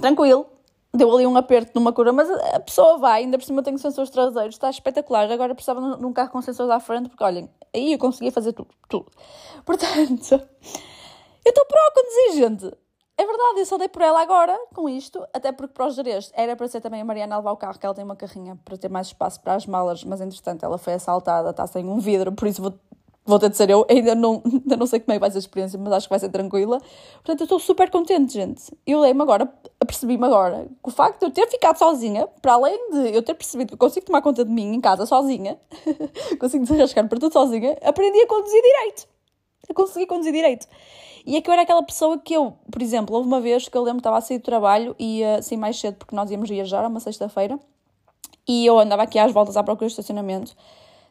Tranquilo. 0.00 0.46
Deu 0.92 1.14
ali 1.14 1.26
um 1.26 1.36
aperto 1.36 1.72
numa 1.74 1.92
cura, 1.92 2.12
mas 2.12 2.28
a 2.30 2.58
pessoa 2.58 2.98
vai, 2.98 3.22
ainda 3.22 3.38
por 3.38 3.44
cima 3.44 3.62
tenho 3.62 3.78
sensores 3.78 4.10
traseiros, 4.10 4.54
está 4.54 4.70
espetacular. 4.70 5.30
Agora 5.30 5.54
precisava 5.54 5.96
de 5.96 6.04
um 6.04 6.12
carro 6.12 6.30
com 6.30 6.42
sensores 6.42 6.70
à 6.70 6.80
frente, 6.80 7.10
porque 7.10 7.22
olhem, 7.22 7.50
aí 7.74 7.92
eu 7.92 7.98
conseguia 7.98 8.32
fazer 8.32 8.52
tudo, 8.52 8.70
tudo. 8.88 9.06
Portanto, 9.64 10.32
eu 10.32 11.50
estou 11.50 11.66
pro 11.66 11.78
a 11.78 11.92
conduzir, 11.92 12.48
gente. 12.48 12.85
É 13.18 13.24
verdade, 13.24 13.60
eu 13.60 13.66
só 13.66 13.78
dei 13.78 13.88
por 13.88 14.02
ela 14.02 14.20
agora 14.20 14.54
com 14.74 14.86
isto, 14.90 15.26
até 15.32 15.50
porque 15.50 15.72
para 15.72 15.86
os 15.86 15.94
gerês 15.94 16.30
era 16.34 16.54
para 16.54 16.68
ser 16.68 16.82
também 16.82 17.00
a 17.00 17.04
Mariana 17.04 17.36
a 17.36 17.38
levar 17.38 17.52
o 17.52 17.56
carro, 17.56 17.78
que 17.78 17.86
ela 17.86 17.94
tem 17.94 18.04
uma 18.04 18.14
carrinha 18.14 18.58
para 18.62 18.76
ter 18.76 18.90
mais 18.90 19.06
espaço 19.06 19.40
para 19.40 19.54
as 19.54 19.66
malas, 19.66 20.04
mas 20.04 20.20
entretanto 20.20 20.66
ela 20.66 20.76
foi 20.76 20.92
assaltada, 20.92 21.48
está 21.48 21.66
sem 21.66 21.86
um 21.88 21.98
vidro, 21.98 22.30
por 22.32 22.46
isso 22.46 22.60
vou, 22.60 22.74
vou 23.24 23.38
ter 23.38 23.48
de 23.48 23.56
ser 23.56 23.70
eu. 23.70 23.86
Ainda 23.88 24.14
não, 24.14 24.42
ainda 24.44 24.76
não 24.76 24.86
sei 24.86 25.00
como 25.00 25.12
é 25.12 25.14
que 25.14 25.20
vai 25.20 25.30
ser 25.30 25.38
a 25.38 25.40
experiência, 25.40 25.78
mas 25.78 25.94
acho 25.94 26.06
que 26.08 26.10
vai 26.10 26.18
ser 26.18 26.28
tranquila. 26.28 26.78
Portanto, 27.14 27.40
eu 27.40 27.44
estou 27.44 27.58
super 27.58 27.90
contente, 27.90 28.34
gente. 28.34 28.70
Eu 28.86 29.00
dei-me 29.00 29.22
agora, 29.22 29.50
apercebi-me 29.80 30.26
agora 30.26 30.66
que 30.66 30.88
o 30.90 30.92
facto 30.92 31.20
de 31.20 31.24
eu 31.24 31.30
ter 31.30 31.50
ficado 31.50 31.78
sozinha, 31.78 32.26
para 32.42 32.52
além 32.52 32.90
de 32.90 33.16
eu 33.16 33.22
ter 33.22 33.32
percebido 33.32 33.70
que 33.70 33.78
consigo 33.78 34.04
tomar 34.04 34.20
conta 34.20 34.44
de 34.44 34.50
mim 34.50 34.74
em 34.74 34.80
casa 34.80 35.06
sozinha, 35.06 35.58
consigo 36.38 36.64
desarrascar 36.64 37.08
para 37.08 37.18
tudo 37.18 37.32
sozinha, 37.32 37.78
aprendi 37.82 38.20
a 38.20 38.26
conduzir 38.26 38.60
direito. 38.60 39.15
Eu 39.68 39.74
consegui 39.74 40.06
conduzir 40.06 40.32
direito. 40.32 40.66
E 41.26 41.36
é 41.36 41.40
que 41.40 41.50
eu 41.50 41.52
era 41.52 41.62
aquela 41.62 41.82
pessoa 41.82 42.18
que 42.18 42.34
eu, 42.34 42.54
por 42.70 42.80
exemplo, 42.80 43.16
houve 43.16 43.26
uma 43.26 43.40
vez 43.40 43.68
que 43.68 43.76
eu 43.76 43.82
lembro 43.82 43.96
que 43.96 44.00
estava 44.02 44.18
a 44.18 44.20
sair 44.20 44.38
do 44.38 44.44
trabalho 44.44 44.94
e 44.96 45.18
ia 45.18 45.42
sair 45.42 45.58
mais 45.58 45.78
cedo 45.78 45.96
porque 45.96 46.14
nós 46.14 46.30
íamos 46.30 46.48
viajar, 46.48 46.86
uma 46.86 47.00
sexta-feira, 47.00 47.58
e 48.46 48.64
eu 48.64 48.78
andava 48.78 49.02
aqui 49.02 49.18
às 49.18 49.32
voltas 49.32 49.56
à 49.56 49.62
procura 49.64 49.88
de 49.88 49.92
estacionamento. 49.92 50.56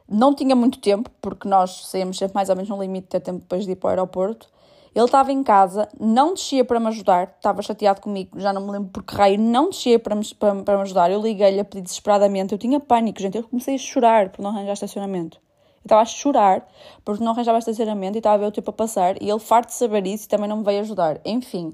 Não 0.07 0.33
tinha 0.33 0.55
muito 0.55 0.79
tempo, 0.79 1.09
porque 1.21 1.49
nós 1.49 1.87
saímos 1.87 2.17
sempre 2.17 2.33
mais 2.33 2.49
ou 2.49 2.55
menos 2.55 2.69
no 2.69 2.81
limite 2.81 3.05
de 3.05 3.09
ter 3.09 3.19
tempo 3.19 3.39
depois 3.39 3.65
de 3.65 3.71
ir 3.71 3.75
para 3.75 3.87
o 3.87 3.89
aeroporto. 3.89 4.47
Ele 4.95 5.03
estava 5.03 5.33
em 5.33 5.43
casa, 5.43 5.89
não 5.99 6.33
descia 6.33 6.63
para 6.63 6.79
me 6.79 6.87
ajudar, 6.87 7.35
estava 7.35 7.61
chateado 7.61 7.99
comigo, 7.99 8.39
já 8.39 8.53
não 8.53 8.65
me 8.65 8.71
lembro 8.71 8.91
porque 8.93 9.13
raio, 9.13 9.37
não 9.37 9.69
descia 9.69 9.99
para 9.99 10.15
me, 10.15 10.23
para, 10.35 10.55
para 10.63 10.77
me 10.77 10.83
ajudar. 10.83 11.11
Eu 11.11 11.21
liguei-lhe 11.21 11.59
a 11.59 11.65
pedir 11.65 11.81
desesperadamente, 11.81 12.53
eu 12.53 12.57
tinha 12.57 12.79
pânico, 12.79 13.19
gente, 13.19 13.37
eu 13.37 13.43
comecei 13.43 13.75
a 13.75 13.77
chorar 13.77 14.29
por 14.29 14.41
não 14.41 14.51
arranjar 14.51 14.71
estacionamento 14.71 15.43
estava 15.85 16.01
a 16.01 16.05
chorar 16.05 16.67
porque 17.03 17.23
não 17.23 17.31
arranjava 17.31 17.59
estacionamento 17.59 18.17
e 18.17 18.19
estava 18.19 18.35
a 18.35 18.37
ver 18.37 18.45
o 18.47 18.51
tempo 18.51 18.69
a 18.69 18.73
passar 18.73 19.21
e 19.21 19.29
ele 19.29 19.39
farto 19.39 19.69
de 19.69 19.75
saber 19.75 20.05
isso 20.07 20.25
e 20.25 20.27
também 20.27 20.49
não 20.49 20.57
me 20.57 20.63
veio 20.63 20.81
ajudar. 20.81 21.19
Enfim, 21.23 21.73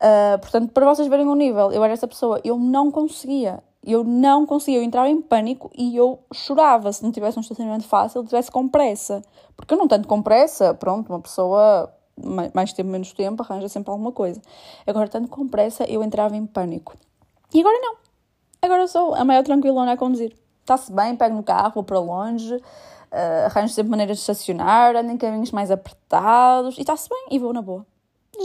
uh, 0.00 0.38
portanto, 0.40 0.72
para 0.72 0.86
vocês 0.86 1.08
verem 1.08 1.26
o 1.26 1.34
nível, 1.34 1.72
eu 1.72 1.82
era 1.84 1.92
essa 1.92 2.08
pessoa, 2.08 2.40
eu 2.44 2.58
não 2.58 2.90
conseguia. 2.90 3.62
Eu 3.82 4.04
não 4.04 4.44
conseguia, 4.44 4.78
eu 4.78 4.84
entrava 4.84 5.08
em 5.08 5.22
pânico 5.22 5.70
e 5.74 5.96
eu 5.96 6.18
chorava 6.34 6.92
se 6.92 7.02
não 7.02 7.10
tivesse 7.10 7.38
um 7.38 7.40
estacionamento 7.40 7.86
fácil, 7.86 8.22
tivesse 8.24 8.50
com 8.50 8.68
pressa. 8.68 9.22
Porque 9.56 9.72
eu 9.72 9.78
não 9.78 9.88
tanto 9.88 10.06
com 10.06 10.20
pressa, 10.20 10.74
pronto, 10.74 11.08
uma 11.08 11.20
pessoa 11.20 11.90
mais 12.54 12.72
tempo, 12.74 12.90
menos 12.90 13.12
tempo, 13.12 13.42
arranja 13.42 13.68
sempre 13.68 13.90
alguma 13.90 14.12
coisa. 14.12 14.40
Agora, 14.86 15.08
tanto 15.08 15.28
com 15.28 15.48
pressa, 15.48 15.84
eu 15.84 16.02
entrava 16.02 16.36
em 16.36 16.44
pânico. 16.44 16.94
E 17.54 17.60
agora 17.60 17.78
não. 17.80 17.96
Agora 18.62 18.86
sou 18.86 19.14
a 19.14 19.24
maior 19.24 19.42
tranquilona 19.42 19.92
a 19.92 19.96
conduzir. 19.96 20.36
Está-se 20.60 20.92
bem, 20.92 21.16
pego 21.16 21.34
no 21.34 21.42
carro, 21.42 21.72
vou 21.74 21.84
para 21.84 21.98
longe, 21.98 22.60
uh, 23.12 23.46
arranjo 23.46 23.72
sempre 23.72 23.90
maneiras 23.90 24.16
de 24.16 24.22
estacionar, 24.22 24.96
ando 24.96 25.12
em 25.12 25.16
caminhos 25.16 25.50
mais 25.50 25.70
apertados 25.70 26.76
e 26.78 26.80
está-se 26.80 27.08
bem 27.08 27.26
e 27.30 27.38
vou 27.38 27.52
na 27.52 27.62
boa. 27.62 27.86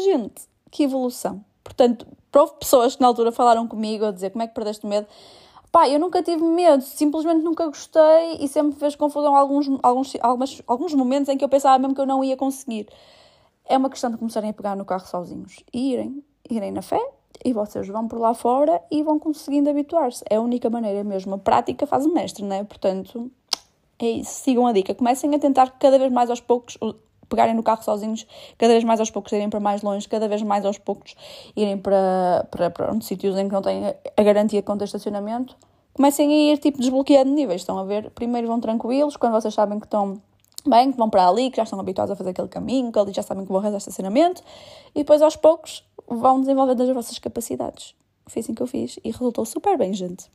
Gente, 0.04 0.44
que 0.72 0.84
evolução. 0.84 1.44
Portanto, 1.64 2.06
houve 2.36 2.54
pessoas 2.60 2.96
que 2.96 3.02
na 3.02 3.08
altura 3.08 3.32
falaram 3.32 3.68
comigo 3.68 4.06
a 4.06 4.12
dizer 4.12 4.32
como 4.32 4.44
é 4.44 4.48
que 4.48 4.54
perdeste 4.54 4.86
medo. 4.86 5.08
Pá, 5.72 5.90
eu 5.90 6.00
nunca 6.00 6.24
tive 6.24 6.42
medo, 6.42 6.82
simplesmente 6.82 7.44
nunca 7.44 7.66
gostei 7.68 8.38
e 8.40 8.48
sempre 8.48 8.80
fez 8.80 8.96
confusão 8.96 9.36
alguns, 9.36 9.68
alguns, 9.84 10.14
alguns, 10.22 10.62
alguns 10.68 10.94
momentos 10.94 11.28
em 11.28 11.38
que 11.38 11.44
eu 11.44 11.50
pensava 11.50 11.78
mesmo 11.78 11.94
que 11.94 12.00
eu 12.00 12.06
não 12.06 12.24
ia 12.24 12.38
conseguir. 12.38 12.88
É 13.66 13.78
uma 13.78 13.90
questão 13.90 14.10
de 14.10 14.18
começarem 14.18 14.52
a 14.52 14.54
pegar 14.54 14.76
no 14.76 14.86
carro 14.86 15.06
sozinhos 15.06 15.64
e 15.74 15.92
irem, 15.92 16.24
irem 16.50 16.72
na 16.72 16.82
fé 16.82 17.02
e 17.44 17.52
vocês 17.52 17.88
vão 17.88 18.08
por 18.08 18.20
lá 18.20 18.34
fora 18.34 18.82
e 18.90 19.04
vão 19.04 19.20
conseguindo 19.20 19.70
habituar-se. 19.70 20.24
É 20.30 20.36
a 20.36 20.42
única 20.42 20.70
maneira 20.70 21.04
mesmo. 21.04 21.36
A 21.36 21.38
prática 21.38 21.86
faz 21.86 22.06
o 22.06 22.14
mestre, 22.14 22.44
não 22.44 22.56
é? 22.56 22.64
Portanto, 22.64 23.30
é 24.00 24.06
isso, 24.06 24.32
sigam 24.42 24.68
a 24.68 24.74
dica. 24.74 24.94
Comecem 24.94 25.34
a 25.34 25.40
tentar 25.40 25.72
cada 25.80 25.98
vez 25.98 26.12
mais 26.12 26.30
aos 26.30 26.42
poucos 26.42 26.78
pegarem 27.28 27.56
no 27.56 27.64
carro 27.64 27.84
sozinhos, 27.84 28.26
cada 28.58 28.74
vez 28.74 28.84
mais 28.84 29.00
aos 29.00 29.10
poucos 29.10 29.32
irem 29.32 29.50
para 29.50 29.60
mais 29.60 29.82
longe, 29.82 30.08
cada 30.08 30.28
vez 30.28 30.42
mais 30.42 30.66
aos 30.66 30.78
poucos 30.78 31.16
irem 31.56 31.78
para, 31.78 32.48
para, 32.52 32.70
para 32.70 32.94
um, 32.94 33.02
sítios 33.02 33.38
em 33.38 33.48
que 33.48 33.54
não 33.54 33.62
têm 33.62 33.94
a 34.16 34.24
garantia 34.24 34.62
de 34.62 34.66
conta 34.66 34.86
estacionamento, 34.86 35.56
comecem 35.94 36.32
a 36.32 36.54
ir 36.54 36.58
tipo 36.60 36.80
desbloqueando 36.80 37.32
níveis. 37.32 37.62
Estão 37.62 37.78
a 37.78 37.84
ver? 37.84 38.10
Primeiro 38.12 38.48
vão 38.48 38.60
tranquilos, 38.60 39.18
quando 39.18 39.34
vocês 39.34 39.54
sabem 39.54 39.80
que 39.80 39.86
estão 39.86 40.22
bem, 40.68 40.92
que 40.92 40.98
vão 40.98 41.10
para 41.10 41.28
ali, 41.28 41.50
que 41.50 41.58
já 41.58 41.64
estão 41.64 41.80
habituados 41.80 42.12
a 42.12 42.16
fazer 42.16 42.32
aquele 42.32 42.48
caminho, 42.48 42.92
que 42.92 43.00
ali 43.00 43.14
já 43.14 43.24
sabem 43.24 43.46
que 43.46 43.52
vão 43.52 43.62
rezar 43.62 43.78
estacionamento, 43.78 44.42
e 44.94 45.00
depois 45.00 45.22
aos 45.22 45.36
poucos 45.36 45.84
vão 46.08 46.40
desenvolvendo 46.42 46.82
as 46.82 46.90
vossas 46.90 47.20
capacidades. 47.20 47.96
Foi 48.28 48.42
assim 48.42 48.54
que 48.54 48.62
eu 48.62 48.68
fiz 48.68 49.00
e 49.04 49.12
resultou 49.12 49.46
super 49.46 49.78
bem, 49.78 49.94
gente. 49.94 50.30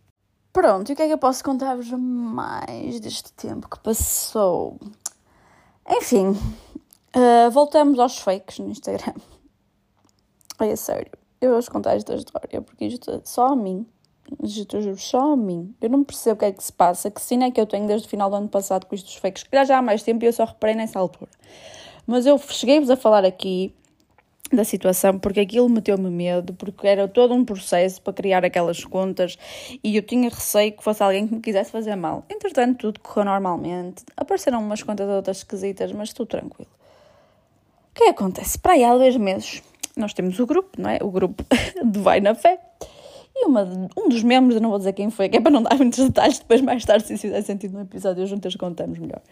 Pronto, 0.52 0.90
e 0.90 0.92
o 0.92 0.96
que 0.96 1.02
é 1.02 1.06
que 1.06 1.12
eu 1.12 1.18
posso 1.18 1.44
contar-vos 1.44 1.90
mais 1.92 2.98
deste 2.98 3.32
tempo 3.32 3.68
que 3.68 3.78
passou? 3.78 4.80
Enfim, 5.88 6.30
uh, 6.30 7.50
voltamos 7.52 7.98
aos 8.00 8.18
fakes 8.18 8.58
no 8.58 8.70
Instagram. 8.70 9.14
É 10.62 10.76
sério, 10.76 11.10
eu 11.40 11.52
vou 11.52 11.72
contar 11.72 11.96
esta 11.96 12.14
história 12.14 12.60
porque 12.60 12.84
isto 12.84 13.10
é 13.10 13.20
só 13.24 13.46
a 13.46 13.56
mim. 13.56 13.86
Isto 14.42 14.76
eu 14.76 14.82
juro, 14.82 14.98
só 14.98 15.32
a 15.32 15.36
mim. 15.36 15.74
Eu 15.80 15.88
não 15.88 16.04
percebo 16.04 16.34
o 16.34 16.38
que 16.38 16.44
é 16.44 16.52
que 16.52 16.62
se 16.62 16.70
passa, 16.70 17.10
que 17.10 17.18
sino 17.18 17.44
é 17.44 17.50
que 17.50 17.58
eu 17.58 17.64
tenho 17.64 17.86
desde 17.86 18.06
o 18.06 18.10
final 18.10 18.28
do 18.28 18.36
ano 18.36 18.48
passado 18.48 18.84
com 18.84 18.94
dos 18.94 19.16
fakes, 19.16 19.42
que 19.42 19.64
já 19.64 19.78
há 19.78 19.80
mais 19.80 20.02
tempo 20.02 20.22
e 20.22 20.28
eu 20.28 20.34
só 20.34 20.44
reparei 20.44 20.76
nessa 20.76 20.98
altura. 20.98 21.30
Mas 22.06 22.26
eu 22.26 22.36
cheguei-vos 22.36 22.90
a 22.90 22.96
falar 22.96 23.24
aqui 23.24 23.74
da 24.52 24.64
situação, 24.64 25.18
porque 25.18 25.40
aquilo 25.40 25.68
meteu-me 25.68 26.10
medo, 26.10 26.52
porque 26.54 26.86
era 26.86 27.06
todo 27.06 27.34
um 27.34 27.44
processo 27.44 28.02
para 28.02 28.12
criar 28.12 28.44
aquelas 28.44 28.84
contas 28.84 29.38
e 29.82 29.96
eu 29.96 30.02
tinha 30.02 30.28
receio 30.28 30.72
que 30.72 30.82
fosse 30.82 31.02
alguém 31.02 31.26
que 31.26 31.34
me 31.34 31.40
quisesse 31.40 31.70
fazer 31.70 31.94
mal. 31.96 32.24
Entretanto, 32.28 32.78
tudo 32.78 33.00
correu 33.00 33.24
normalmente, 33.24 34.04
apareceram 34.16 34.60
umas 34.60 34.82
contas 34.82 35.08
outras 35.08 35.38
esquisitas, 35.38 35.92
mas 35.92 36.12
tudo 36.12 36.28
tranquilo. 36.28 36.70
O 37.90 37.94
que 37.94 38.04
acontece? 38.04 38.58
Para 38.58 38.72
aí 38.72 38.84
há 38.84 38.96
dois 38.96 39.16
meses, 39.16 39.62
nós 39.96 40.12
temos 40.12 40.38
o 40.38 40.46
grupo, 40.46 40.80
não 40.80 40.90
é? 40.90 40.98
O 41.02 41.10
grupo 41.10 41.44
de 41.84 41.98
Vai 41.98 42.20
na 42.20 42.34
Fé. 42.34 42.58
E 43.34 43.46
uma, 43.46 43.62
um 43.96 44.08
dos 44.08 44.22
membros, 44.22 44.56
eu 44.56 44.60
não 44.60 44.70
vou 44.70 44.78
dizer 44.78 44.92
quem 44.92 45.08
foi, 45.08 45.28
que 45.28 45.36
é 45.36 45.40
para 45.40 45.52
não 45.52 45.62
dar 45.62 45.76
muitos 45.76 45.98
detalhes, 45.98 46.40
depois 46.40 46.60
mais 46.60 46.84
tarde, 46.84 47.06
se 47.06 47.16
fizer 47.16 47.40
sentido 47.42 47.74
no 47.74 47.82
episódio, 47.82 48.26
juntas 48.26 48.54
contamos 48.56 48.98
melhor. 48.98 49.22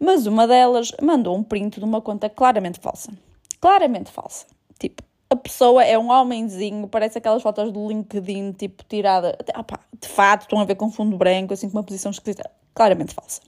Mas 0.00 0.26
uma 0.26 0.48
delas 0.48 0.92
mandou 1.00 1.36
um 1.36 1.42
print 1.42 1.78
de 1.78 1.84
uma 1.84 2.00
conta 2.00 2.28
claramente 2.30 2.80
falsa. 2.80 3.12
Claramente 3.60 4.10
falsa 4.10 4.46
Tipo, 4.82 5.04
a 5.30 5.36
pessoa 5.36 5.84
é 5.84 5.96
um 5.96 6.10
homenzinho, 6.10 6.88
parece 6.88 7.18
aquelas 7.18 7.40
fotos 7.40 7.70
do 7.70 7.86
LinkedIn, 7.86 8.50
tipo, 8.52 8.82
tirada 8.82 9.38
opa, 9.56 9.78
de 9.96 10.08
fato, 10.08 10.42
estão 10.42 10.58
a 10.58 10.64
ver 10.64 10.74
com 10.74 10.90
fundo 10.90 11.16
branco, 11.16 11.54
assim, 11.54 11.70
com 11.70 11.78
uma 11.78 11.84
posição 11.84 12.10
esquisita. 12.10 12.50
Claramente 12.74 13.14
falsa. 13.14 13.40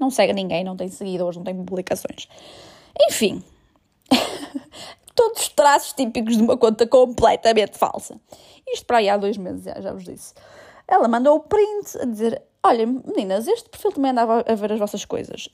Não 0.00 0.10
segue 0.10 0.32
ninguém, 0.32 0.64
não 0.64 0.76
tem 0.76 0.88
seguidores, 0.88 1.36
não 1.36 1.44
tem 1.44 1.54
publicações. 1.54 2.26
Enfim, 3.08 3.40
todos 5.14 5.42
os 5.42 5.48
traços 5.50 5.92
típicos 5.92 6.36
de 6.36 6.42
uma 6.42 6.56
conta 6.56 6.88
completamente 6.88 7.78
falsa. 7.78 8.20
Isto 8.66 8.84
para 8.84 8.98
aí 8.98 9.08
há 9.08 9.16
dois 9.16 9.36
meses, 9.36 9.62
já, 9.62 9.80
já 9.80 9.92
vos 9.92 10.02
disse. 10.02 10.34
Ela 10.88 11.06
mandou 11.06 11.36
o 11.36 11.40
print 11.40 11.98
a 12.00 12.04
dizer: 12.04 12.42
Olha, 12.64 12.84
meninas, 12.84 13.46
este 13.46 13.70
perfil 13.70 13.92
também 13.92 14.10
andava 14.10 14.44
a 14.44 14.54
ver 14.56 14.72
as 14.72 14.78
vossas 14.80 15.04
coisas. 15.04 15.48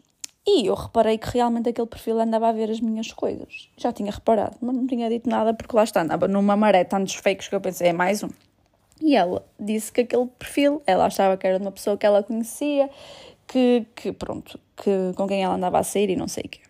E 0.46 0.66
eu 0.66 0.74
reparei 0.74 1.18
que 1.18 1.28
realmente 1.28 1.68
aquele 1.68 1.86
perfil 1.86 2.18
andava 2.18 2.48
a 2.48 2.52
ver 2.52 2.70
as 2.70 2.80
minhas 2.80 3.12
coisas. 3.12 3.68
Já 3.76 3.92
tinha 3.92 4.10
reparado, 4.10 4.56
mas 4.60 4.74
não 4.74 4.86
tinha 4.86 5.08
dito 5.08 5.28
nada 5.28 5.52
porque 5.52 5.76
lá 5.76 5.84
está, 5.84 6.02
andava 6.02 6.26
numa 6.26 6.56
maré 6.56 6.82
tantos 6.84 7.14
fakes 7.14 7.48
que 7.48 7.54
eu 7.54 7.60
pensei, 7.60 7.88
é 7.88 7.92
mais 7.92 8.22
um. 8.22 8.30
E 9.00 9.16
ela 9.16 9.44
disse 9.58 9.92
que 9.92 10.02
aquele 10.02 10.26
perfil, 10.26 10.82
ela 10.86 11.06
achava 11.06 11.36
que 11.36 11.46
era 11.46 11.58
de 11.58 11.64
uma 11.64 11.72
pessoa 11.72 11.96
que 11.96 12.04
ela 12.04 12.22
conhecia, 12.22 12.90
que, 13.46 13.86
que 13.94 14.12
pronto, 14.12 14.58
que, 14.76 15.12
com 15.14 15.26
quem 15.26 15.42
ela 15.42 15.54
andava 15.54 15.78
a 15.78 15.82
sair 15.82 16.10
e 16.10 16.16
não 16.16 16.28
sei 16.28 16.44
o 16.44 16.48
quê. 16.48 16.60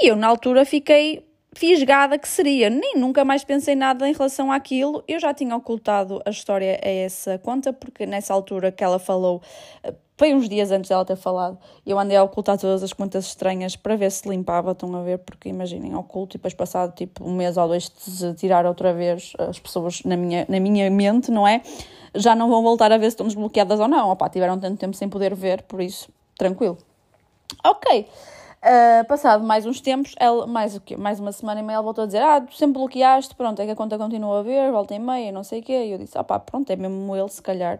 E 0.00 0.08
eu 0.08 0.16
na 0.16 0.26
altura 0.26 0.64
fiquei 0.64 1.26
fisgada 1.54 2.18
que 2.18 2.28
seria, 2.28 2.68
nem 2.68 2.96
nunca 2.96 3.24
mais 3.24 3.42
pensei 3.42 3.74
nada 3.74 4.06
em 4.08 4.12
relação 4.12 4.52
àquilo. 4.52 5.02
Eu 5.08 5.18
já 5.18 5.32
tinha 5.32 5.56
ocultado 5.56 6.20
a 6.26 6.30
história 6.30 6.78
a 6.82 6.88
essa 6.88 7.38
conta, 7.38 7.72
porque 7.72 8.04
nessa 8.04 8.34
altura 8.34 8.70
que 8.70 8.84
ela 8.84 8.98
falou, 8.98 9.40
foi 10.16 10.34
uns 10.34 10.48
dias 10.48 10.70
antes 10.70 10.88
dela 10.88 11.04
ter 11.04 11.16
falado. 11.16 11.58
Eu 11.84 11.98
andei 11.98 12.16
a 12.16 12.22
ocultar 12.22 12.58
todas 12.58 12.82
as 12.82 12.92
contas 12.92 13.26
estranhas 13.26 13.76
para 13.76 13.96
ver 13.96 14.10
se 14.10 14.26
limpava, 14.28 14.72
estão 14.72 14.94
a 14.96 15.02
ver, 15.02 15.18
porque 15.18 15.48
imaginem, 15.48 15.94
oculto 15.94 16.36
e 16.36 16.38
depois 16.38 16.54
passado 16.54 16.94
tipo 16.94 17.22
um 17.22 17.34
mês 17.34 17.56
ou 17.56 17.68
dois 17.68 17.92
de 18.06 18.34
tirar 18.34 18.64
outra 18.64 18.94
vez 18.94 19.34
as 19.38 19.58
pessoas 19.58 20.02
na 20.04 20.16
minha, 20.16 20.46
na 20.48 20.58
minha 20.58 20.90
mente, 20.90 21.30
não 21.30 21.46
é? 21.46 21.60
Já 22.14 22.34
não 22.34 22.48
vão 22.48 22.62
voltar 22.62 22.90
a 22.92 22.96
ver 22.96 23.04
se 23.04 23.08
estão 23.08 23.26
desbloqueadas 23.26 23.78
ou 23.78 23.88
não. 23.88 24.10
Opá, 24.10 24.28
tiveram 24.30 24.58
tanto 24.58 24.78
tempo 24.78 24.96
sem 24.96 25.08
poder 25.08 25.34
ver, 25.34 25.62
por 25.62 25.82
isso, 25.82 26.08
tranquilo. 26.38 26.78
Ok. 27.62 28.08
Uh, 28.56 29.06
passado 29.06 29.44
mais 29.44 29.66
uns 29.66 29.80
tempos, 29.80 30.14
ela, 30.18 30.46
mais 30.46 30.74
o 30.74 30.80
quê? 30.80 30.96
Mais 30.96 31.20
uma 31.20 31.30
semana 31.30 31.60
e 31.60 31.62
meia, 31.62 31.76
ela 31.76 31.84
voltou 31.84 32.04
a 32.04 32.06
dizer: 32.06 32.22
Ah, 32.22 32.40
tu 32.40 32.54
sempre 32.54 32.80
bloqueaste, 32.80 33.34
pronto, 33.34 33.60
é 33.60 33.66
que 33.66 33.70
a 33.70 33.76
conta 33.76 33.98
continua 33.98 34.40
a 34.40 34.42
ver, 34.42 34.72
volta 34.72 34.94
e 34.94 34.98
meia, 34.98 35.30
não 35.30 35.44
sei 35.44 35.60
o 35.60 35.62
quê. 35.62 35.84
E 35.84 35.92
eu 35.92 35.98
disse: 35.98 36.16
Ah, 36.16 36.24
pronto, 36.24 36.70
é 36.70 36.74
mesmo 36.74 37.14
ele, 37.14 37.28
se 37.28 37.42
calhar 37.42 37.78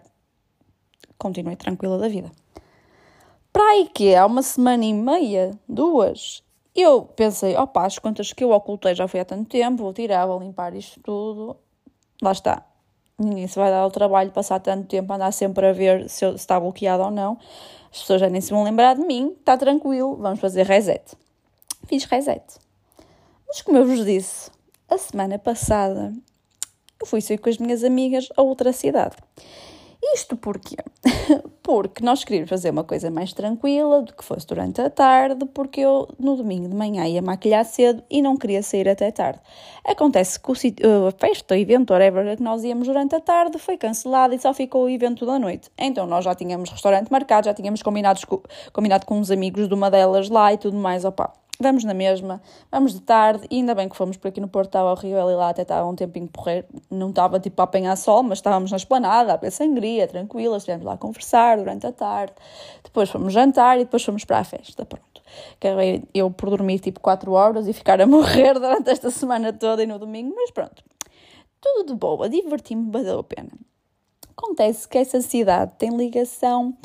continuei 1.18 1.56
tranquila 1.56 1.98
da 1.98 2.08
vida. 2.08 2.30
Para 3.52 3.86
que 3.94 4.14
há 4.14 4.26
uma 4.26 4.42
semana 4.42 4.84
e 4.84 4.92
meia, 4.92 5.58
duas, 5.68 6.42
eu 6.74 7.02
pensei, 7.02 7.56
opa, 7.56 7.86
as 7.86 7.98
contas 7.98 8.32
que 8.32 8.44
eu 8.44 8.50
ocultei 8.50 8.94
já 8.94 9.08
foi 9.08 9.20
há 9.20 9.24
tanto 9.24 9.48
tempo, 9.48 9.82
vou 9.82 9.94
tirar, 9.94 10.26
vou 10.26 10.38
limpar 10.38 10.74
isto 10.74 11.00
tudo. 11.00 11.56
Lá 12.20 12.32
está. 12.32 12.66
Ninguém 13.18 13.46
se 13.46 13.58
vai 13.58 13.70
dar 13.70 13.86
o 13.86 13.90
trabalho 13.90 14.28
de 14.28 14.34
passar 14.34 14.60
tanto 14.60 14.86
tempo 14.86 15.10
a 15.10 15.16
andar 15.16 15.32
sempre 15.32 15.66
a 15.66 15.72
ver 15.72 16.08
se, 16.10 16.22
eu, 16.22 16.32
se 16.32 16.36
está 16.36 16.60
bloqueado 16.60 17.02
ou 17.02 17.10
não. 17.10 17.38
As 17.90 18.00
pessoas 18.00 18.20
já 18.20 18.28
nem 18.28 18.42
se 18.42 18.50
vão 18.50 18.62
lembrar 18.62 18.94
de 18.94 19.00
mim, 19.06 19.34
está 19.38 19.56
tranquilo, 19.56 20.16
vamos 20.16 20.38
fazer 20.38 20.66
reset. 20.66 21.16
Fiz 21.86 22.04
reset. 22.04 22.44
Mas 23.48 23.62
como 23.62 23.78
eu 23.78 23.86
vos 23.86 24.04
disse, 24.04 24.50
a 24.86 24.98
semana 24.98 25.38
passada 25.38 26.12
eu 27.00 27.06
fui 27.06 27.22
sair 27.22 27.38
com 27.38 27.48
as 27.48 27.56
minhas 27.56 27.82
amigas 27.82 28.28
a 28.36 28.42
outra 28.42 28.70
cidade. 28.72 29.16
Isto 30.14 30.36
porquê? 30.36 30.76
porque 31.62 32.04
nós 32.04 32.22
queríamos 32.22 32.48
fazer 32.48 32.70
uma 32.70 32.84
coisa 32.84 33.10
mais 33.10 33.32
tranquila, 33.32 34.02
do 34.02 34.14
que 34.14 34.24
fosse 34.24 34.46
durante 34.46 34.80
a 34.80 34.88
tarde, 34.88 35.44
porque 35.46 35.80
eu 35.80 36.08
no 36.18 36.36
domingo 36.36 36.68
de 36.68 36.76
manhã 36.76 37.04
ia 37.06 37.20
maquilhar 37.20 37.64
cedo 37.64 38.04
e 38.08 38.22
não 38.22 38.36
queria 38.36 38.62
sair 38.62 38.88
até 38.88 39.10
tarde. 39.10 39.40
Acontece 39.84 40.38
que 40.38 40.48
o 40.48 40.54
a 41.08 41.10
festa, 41.10 41.54
o 41.54 41.56
evento, 41.56 41.92
whatever, 41.92 42.36
que 42.36 42.42
nós 42.42 42.62
íamos 42.62 42.86
durante 42.86 43.16
a 43.16 43.20
tarde 43.20 43.58
foi 43.58 43.76
cancelado 43.76 44.34
e 44.34 44.38
só 44.38 44.54
ficou 44.54 44.84
o 44.84 44.88
evento 44.88 45.26
da 45.26 45.38
noite. 45.38 45.68
Então 45.76 46.06
nós 46.06 46.24
já 46.24 46.34
tínhamos 46.34 46.70
restaurante 46.70 47.10
marcado, 47.10 47.46
já 47.46 47.54
tínhamos 47.54 47.82
combinado, 47.82 48.20
combinado 48.72 49.06
com 49.06 49.18
uns 49.18 49.30
amigos 49.30 49.66
de 49.66 49.74
uma 49.74 49.90
delas 49.90 50.28
lá 50.28 50.52
e 50.52 50.58
tudo 50.58 50.76
mais, 50.76 51.04
opá 51.04 51.32
vamos 51.60 51.84
na 51.84 51.94
mesma, 51.94 52.40
vamos 52.70 52.92
de 52.92 53.00
tarde, 53.00 53.46
e 53.50 53.56
ainda 53.56 53.74
bem 53.74 53.88
que 53.88 53.96
fomos 53.96 54.16
por 54.16 54.28
aqui 54.28 54.40
no 54.40 54.48
Porto, 54.48 54.68
estava 54.68 54.94
Rio, 54.94 55.18
e 55.18 55.34
lá 55.34 55.50
até 55.50 55.62
estava 55.62 55.88
um 55.88 55.94
tempinho 55.94 56.28
porrer, 56.28 56.66
não 56.90 57.10
estava 57.10 57.40
tipo 57.40 57.60
a 57.60 57.64
apanhar 57.64 57.96
sol, 57.96 58.22
mas 58.22 58.38
estávamos 58.38 58.70
na 58.70 58.76
esplanada, 58.76 59.32
a 59.32 59.36
beber 59.36 59.50
sangria, 59.50 60.06
tranquila, 60.06 60.56
estivemos 60.56 60.84
lá 60.84 60.94
a 60.94 60.96
conversar 60.96 61.58
durante 61.58 61.86
a 61.86 61.92
tarde, 61.92 62.34
depois 62.82 63.10
fomos 63.10 63.32
jantar 63.32 63.76
e 63.76 63.84
depois 63.84 64.04
fomos 64.04 64.24
para 64.24 64.38
a 64.38 64.44
festa, 64.44 64.84
pronto. 64.84 65.04
Acabei 65.56 66.04
eu 66.14 66.30
por 66.30 66.50
dormir 66.50 66.78
tipo 66.78 67.00
4 67.00 67.32
horas 67.32 67.66
e 67.66 67.72
ficar 67.72 68.00
a 68.00 68.06
morrer 68.06 68.54
durante 68.54 68.90
esta 68.90 69.10
semana 69.10 69.52
toda 69.52 69.82
e 69.82 69.86
no 69.86 69.98
domingo, 69.98 70.34
mas 70.34 70.50
pronto, 70.50 70.82
tudo 71.60 71.92
de 71.92 71.94
boa, 71.94 72.28
diverti-me, 72.28 72.90
valeu 72.90 73.18
a 73.18 73.24
pena. 73.24 73.50
Acontece 74.36 74.86
que 74.86 74.98
essa 74.98 75.20
cidade 75.22 75.72
tem 75.78 75.96
ligação 75.96 76.76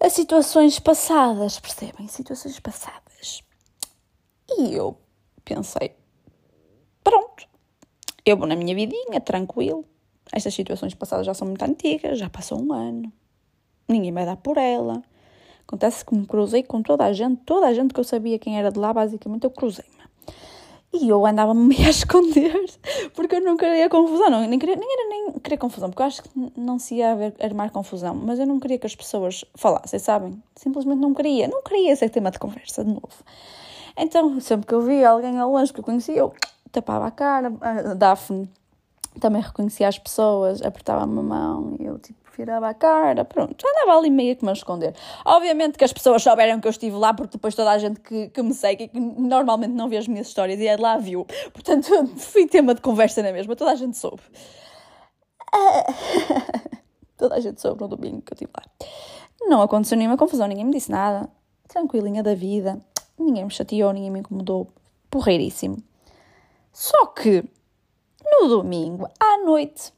a 0.00 0.08
situações 0.08 0.78
passadas, 0.78 1.58
percebem? 1.60 2.08
Situações 2.08 2.58
passadas. 2.58 3.03
E 4.58 4.74
eu 4.74 4.96
pensei: 5.44 5.92
pronto, 7.02 7.46
eu 8.24 8.36
vou 8.36 8.46
na 8.46 8.56
minha 8.56 8.74
vidinha, 8.74 9.20
tranquilo. 9.20 9.84
Estas 10.32 10.54
situações 10.54 10.94
passadas 10.94 11.26
já 11.26 11.34
são 11.34 11.46
muito 11.46 11.62
antigas, 11.62 12.18
já 12.18 12.28
passou 12.28 12.60
um 12.60 12.72
ano, 12.72 13.12
ninguém 13.88 14.12
vai 14.12 14.24
dar 14.24 14.36
por 14.36 14.56
ela. 14.56 15.02
Acontece 15.66 16.04
que 16.04 16.14
me 16.14 16.26
cruzei 16.26 16.62
com 16.62 16.82
toda 16.82 17.04
a 17.04 17.12
gente, 17.12 17.42
toda 17.44 17.66
a 17.66 17.74
gente 17.74 17.94
que 17.94 18.00
eu 18.00 18.04
sabia 18.04 18.38
quem 18.38 18.58
era 18.58 18.70
de 18.70 18.78
lá, 18.78 18.92
basicamente 18.92 19.44
eu 19.44 19.50
cruzei-me. 19.50 19.94
E 20.92 21.08
eu 21.08 21.26
andava-me 21.26 21.74
a 21.84 21.90
esconder, 21.90 22.64
porque 23.14 23.36
eu 23.36 23.40
não 23.40 23.56
queria 23.56 23.88
confusão, 23.88 24.30
não, 24.30 24.46
nem, 24.46 24.58
queria, 24.58 24.76
nem 24.76 24.88
era 24.92 25.08
nem 25.08 25.32
querer 25.40 25.56
confusão, 25.56 25.90
porque 25.90 26.02
eu 26.02 26.06
acho 26.06 26.22
que 26.22 26.30
não 26.56 26.78
se 26.78 26.96
ia 26.96 27.12
haver, 27.12 27.34
armar 27.40 27.70
confusão, 27.72 28.14
mas 28.14 28.38
eu 28.38 28.46
não 28.46 28.60
queria 28.60 28.78
que 28.78 28.86
as 28.86 28.94
pessoas 28.94 29.44
falassem, 29.56 29.98
sabem? 29.98 30.40
Simplesmente 30.54 31.00
não 31.00 31.12
queria, 31.12 31.48
não 31.48 31.62
queria 31.62 31.96
ser 31.96 32.10
tema 32.10 32.30
de 32.30 32.38
conversa 32.38 32.84
de 32.84 32.90
novo. 32.90 33.24
Então, 33.96 34.40
sempre 34.40 34.66
que 34.66 34.74
eu 34.74 34.82
via 34.82 35.10
alguém 35.10 35.38
ao 35.38 35.50
longe 35.50 35.72
que 35.72 35.80
eu 35.80 35.84
conhecia, 35.84 36.16
eu 36.16 36.32
tapava 36.72 37.06
a 37.06 37.10
cara, 37.10 37.52
a 37.60 37.94
Daphne 37.94 38.50
também 39.20 39.40
reconhecia 39.40 39.86
as 39.86 39.98
pessoas, 39.98 40.60
apertava-me 40.62 41.18
a 41.18 41.22
mão 41.22 41.76
e 41.78 41.84
eu 41.84 41.98
tipo 41.98 42.24
virava 42.36 42.68
a 42.68 42.74
cara, 42.74 43.24
pronto, 43.24 43.64
andava 43.64 43.96
ali 43.96 44.10
meio 44.10 44.34
que 44.36 44.44
me 44.44 44.50
a 44.50 44.52
esconder. 44.52 44.94
Obviamente 45.24 45.78
que 45.78 45.84
as 45.84 45.92
pessoas 45.92 46.22
souberam 46.22 46.60
que 46.60 46.66
eu 46.66 46.70
estive 46.70 46.96
lá, 46.96 47.14
porque 47.14 47.36
depois 47.36 47.54
toda 47.54 47.70
a 47.70 47.78
gente 47.78 48.00
que, 48.00 48.28
que 48.28 48.42
me 48.42 48.52
segue, 48.52 48.88
que 48.88 48.98
normalmente 48.98 49.72
não 49.72 49.88
vê 49.88 49.96
as 49.96 50.08
minhas 50.08 50.26
histórias 50.26 50.58
e 50.60 50.66
é 50.66 50.76
de 50.76 50.82
lá 50.82 50.98
viu. 50.98 51.24
Portanto, 51.52 51.88
fui 52.18 52.46
tema 52.46 52.74
de 52.74 52.80
conversa 52.80 53.22
na 53.22 53.32
mesma, 53.32 53.54
toda 53.54 53.70
a 53.70 53.76
gente 53.76 53.96
soube. 53.96 54.22
toda 57.16 57.36
a 57.36 57.40
gente 57.40 57.60
soube 57.60 57.80
no 57.80 57.88
domingo 57.88 58.22
que 58.22 58.32
eu 58.32 58.34
estive 58.34 58.50
lá. 58.56 58.64
Não 59.46 59.62
aconteceu 59.62 59.96
nenhuma 59.96 60.16
confusão, 60.16 60.48
ninguém 60.48 60.64
me 60.64 60.72
disse 60.72 60.90
nada. 60.90 61.28
Tranquilinha 61.68 62.22
da 62.22 62.34
vida 62.34 62.82
ninguém 63.18 63.44
me 63.44 63.50
chateou, 63.50 63.92
ninguém 63.92 64.10
me 64.10 64.20
incomodou, 64.20 64.68
porreiríssimo. 65.10 65.82
Só 66.72 67.06
que 67.06 67.44
no 68.24 68.48
domingo, 68.48 69.08
à 69.20 69.38
noite, 69.44 69.92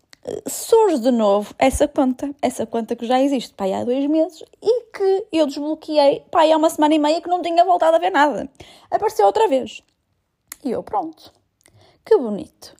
surge 0.48 0.98
de 0.98 1.10
novo 1.10 1.54
essa 1.58 1.86
conta, 1.86 2.34
essa 2.42 2.66
conta 2.66 2.96
que 2.96 3.06
já 3.06 3.20
existe 3.20 3.54
pai, 3.54 3.72
há 3.72 3.84
dois 3.84 4.06
meses 4.06 4.44
e 4.62 4.82
que 4.92 5.26
eu 5.32 5.46
desbloqueei 5.46 6.24
pai, 6.30 6.52
há 6.52 6.56
uma 6.56 6.70
semana 6.70 6.94
e 6.94 6.98
meia 6.98 7.20
que 7.20 7.28
não 7.28 7.40
tinha 7.40 7.64
voltado 7.64 7.96
a 7.96 8.00
ver 8.00 8.10
nada. 8.10 8.48
Apareceu 8.90 9.26
outra 9.26 9.48
vez. 9.48 9.82
E 10.64 10.70
eu, 10.70 10.82
pronto, 10.82 11.32
que 12.04 12.16
bonito. 12.16 12.74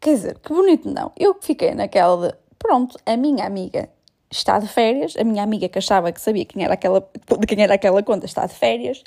Quer 0.00 0.14
dizer, 0.14 0.38
que 0.38 0.52
bonito 0.52 0.90
não. 0.90 1.12
Eu 1.16 1.36
fiquei 1.40 1.74
naquela 1.74 2.28
de, 2.28 2.36
pronto, 2.58 2.98
a 3.04 3.16
minha 3.16 3.46
amiga 3.46 3.90
está 4.30 4.58
de 4.58 4.66
férias, 4.66 5.14
a 5.16 5.24
minha 5.24 5.42
amiga 5.42 5.68
que 5.68 5.78
achava 5.78 6.10
que 6.10 6.20
sabia 6.20 6.44
quem 6.44 6.64
era 6.64 6.74
aquela, 6.74 7.00
de 7.38 7.46
quem 7.46 7.62
era 7.62 7.74
aquela 7.74 8.02
conta 8.02 8.26
está 8.26 8.46
de 8.46 8.54
férias, 8.54 9.02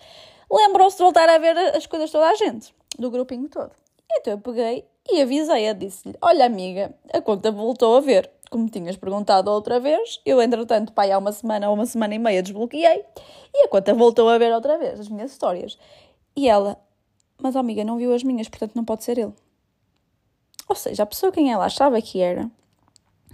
lembrou-se 0.51 0.97
de 0.97 1.03
voltar 1.03 1.29
a 1.29 1.37
ver 1.37 1.57
as 1.75 1.85
coisas 1.85 2.11
toda 2.11 2.29
a 2.29 2.35
gente, 2.35 2.73
do 2.97 3.11
grupinho 3.11 3.49
todo. 3.49 3.71
Então 4.11 4.33
eu 4.33 4.39
peguei 4.39 4.85
e 5.09 5.21
avisei-a, 5.21 5.73
disse-lhe: 5.73 6.15
Olha, 6.21 6.45
amiga, 6.45 6.93
a 7.13 7.21
conta 7.21 7.51
voltou 7.51 7.97
a 7.97 8.01
ver. 8.01 8.29
Como 8.49 8.69
tinhas 8.69 8.95
perguntado 8.95 9.51
outra 9.51 9.77
vez, 9.77 10.21
eu, 10.25 10.41
entretanto, 10.41 10.93
pai, 10.93 11.11
há 11.11 11.17
uma 11.17 11.33
semana 11.33 11.67
ou 11.67 11.75
uma 11.75 11.85
semana 11.85 12.15
e 12.15 12.19
meia 12.19 12.41
desbloqueei 12.41 13.03
e 13.53 13.65
a 13.65 13.67
conta 13.67 13.93
voltou 13.93 14.29
a 14.29 14.37
ver 14.37 14.53
outra 14.53 14.77
vez 14.77 15.01
as 15.01 15.09
minhas 15.09 15.31
histórias. 15.31 15.77
E 16.35 16.47
ela: 16.47 16.79
Mas, 17.41 17.55
oh, 17.55 17.59
amiga, 17.59 17.83
não 17.83 17.97
viu 17.97 18.13
as 18.13 18.23
minhas, 18.23 18.47
portanto 18.47 18.73
não 18.73 18.85
pode 18.85 19.03
ser 19.03 19.17
ele. 19.17 19.33
Ou 20.69 20.75
seja, 20.75 21.03
a 21.03 21.05
pessoa 21.05 21.31
quem 21.31 21.51
ela 21.51 21.65
achava 21.65 22.01
que 22.01 22.19
era, 22.21 22.49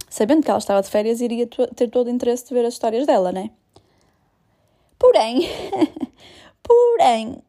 sabendo 0.08 0.42
que 0.42 0.50
ela 0.50 0.58
estava 0.58 0.82
de 0.82 0.88
férias, 0.88 1.20
iria 1.20 1.46
ter 1.46 1.88
todo 1.88 2.06
o 2.06 2.10
interesse 2.10 2.46
de 2.48 2.54
ver 2.54 2.64
as 2.64 2.74
histórias 2.74 3.06
dela, 3.06 3.32
né? 3.32 3.50
Porém, 4.98 5.48
porém, 6.64 7.42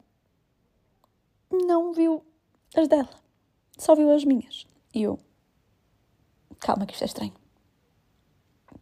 não 1.52 1.94
viu 1.94 2.24
as 2.76 2.88
dela 2.88 3.26
só 3.78 3.96
viu 3.96 4.12
as 4.12 4.24
minhas. 4.24 4.66
E 4.94 5.04
eu, 5.04 5.20
calma 6.60 6.86
que 6.86 6.94
isto 6.94 7.04
é 7.04 7.06
estranho. 7.06 7.34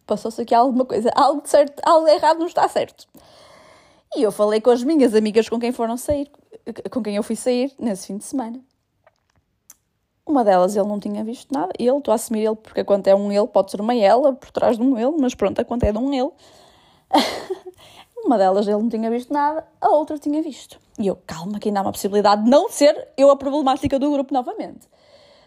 Passou-se 0.06 0.40
aqui 0.40 0.54
alguma 0.54 0.84
coisa, 0.84 1.10
algo 1.14 1.42
de 1.42 1.48
certo, 1.48 1.80
algo 1.84 2.06
de 2.06 2.12
errado 2.12 2.38
não 2.38 2.46
está 2.46 2.68
certo. 2.68 3.06
E 4.16 4.22
eu 4.22 4.30
falei 4.30 4.60
com 4.60 4.70
as 4.70 4.84
minhas 4.84 5.14
amigas 5.14 5.48
com 5.48 5.58
quem 5.58 5.72
foram 5.72 5.96
sair, 5.96 6.30
com 6.90 7.02
quem 7.02 7.16
eu 7.16 7.22
fui 7.22 7.36
sair 7.36 7.72
nesse 7.78 8.06
fim 8.06 8.18
de 8.18 8.24
semana. 8.24 8.60
Uma 10.26 10.44
delas 10.44 10.76
ele 10.76 10.86
não 10.86 11.00
tinha 11.00 11.24
visto 11.24 11.52
nada. 11.52 11.72
Ele, 11.78 11.90
estou 11.90 12.12
a 12.12 12.14
assumir 12.14 12.44
ele 12.44 12.56
porque 12.56 12.80
a 12.80 12.84
conta 12.84 13.10
é 13.10 13.14
um 13.14 13.32
ele, 13.32 13.46
pode 13.46 13.70
ser 13.70 13.80
uma 13.80 13.94
ela 13.94 14.32
por 14.32 14.50
trás 14.50 14.76
de 14.76 14.82
um 14.82 14.98
ele, 14.98 15.16
mas 15.18 15.34
pronto, 15.34 15.58
a 15.60 15.64
conta 15.64 15.86
é 15.86 15.92
de 15.92 15.98
um 15.98 16.12
ele. 16.12 16.30
Uma 18.24 18.38
delas 18.38 18.66
ele 18.66 18.78
não 18.78 18.88
tinha 18.88 19.10
visto 19.10 19.30
nada, 19.32 19.66
a 19.78 19.88
outra 19.90 20.18
tinha 20.18 20.42
visto. 20.42 20.80
E 20.98 21.06
eu, 21.06 21.18
calma, 21.26 21.58
que 21.58 21.68
ainda 21.68 21.80
há 21.80 21.82
uma 21.82 21.92
possibilidade 21.92 22.44
de 22.44 22.50
não 22.50 22.70
ser 22.70 23.08
eu 23.18 23.30
a 23.30 23.36
problemática 23.36 23.98
do 23.98 24.10
grupo 24.10 24.32
novamente. 24.32 24.88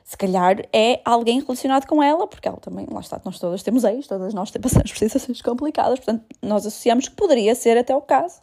Se 0.03 0.15
calhar 0.15 0.57
é 0.71 1.01
alguém 1.03 1.41
relacionado 1.41 1.87
com 1.87 2.03
ela, 2.03 2.27
porque 2.27 2.47
ela 2.47 2.57
também, 2.57 2.85
lá 2.89 2.99
está, 2.99 3.19
nós 3.25 3.39
todas 3.39 3.63
temos 3.63 3.83
ex, 3.83 4.07
todas 4.07 4.33
nós 4.33 4.51
passamos 4.51 4.91
por 4.93 4.97
situações 4.97 5.41
complicadas, 5.41 5.99
portanto, 5.99 6.23
nós 6.41 6.65
associamos 6.67 7.07
que 7.07 7.15
poderia 7.15 7.55
ser 7.55 7.77
até 7.77 7.95
o 7.95 8.01
caso, 8.01 8.39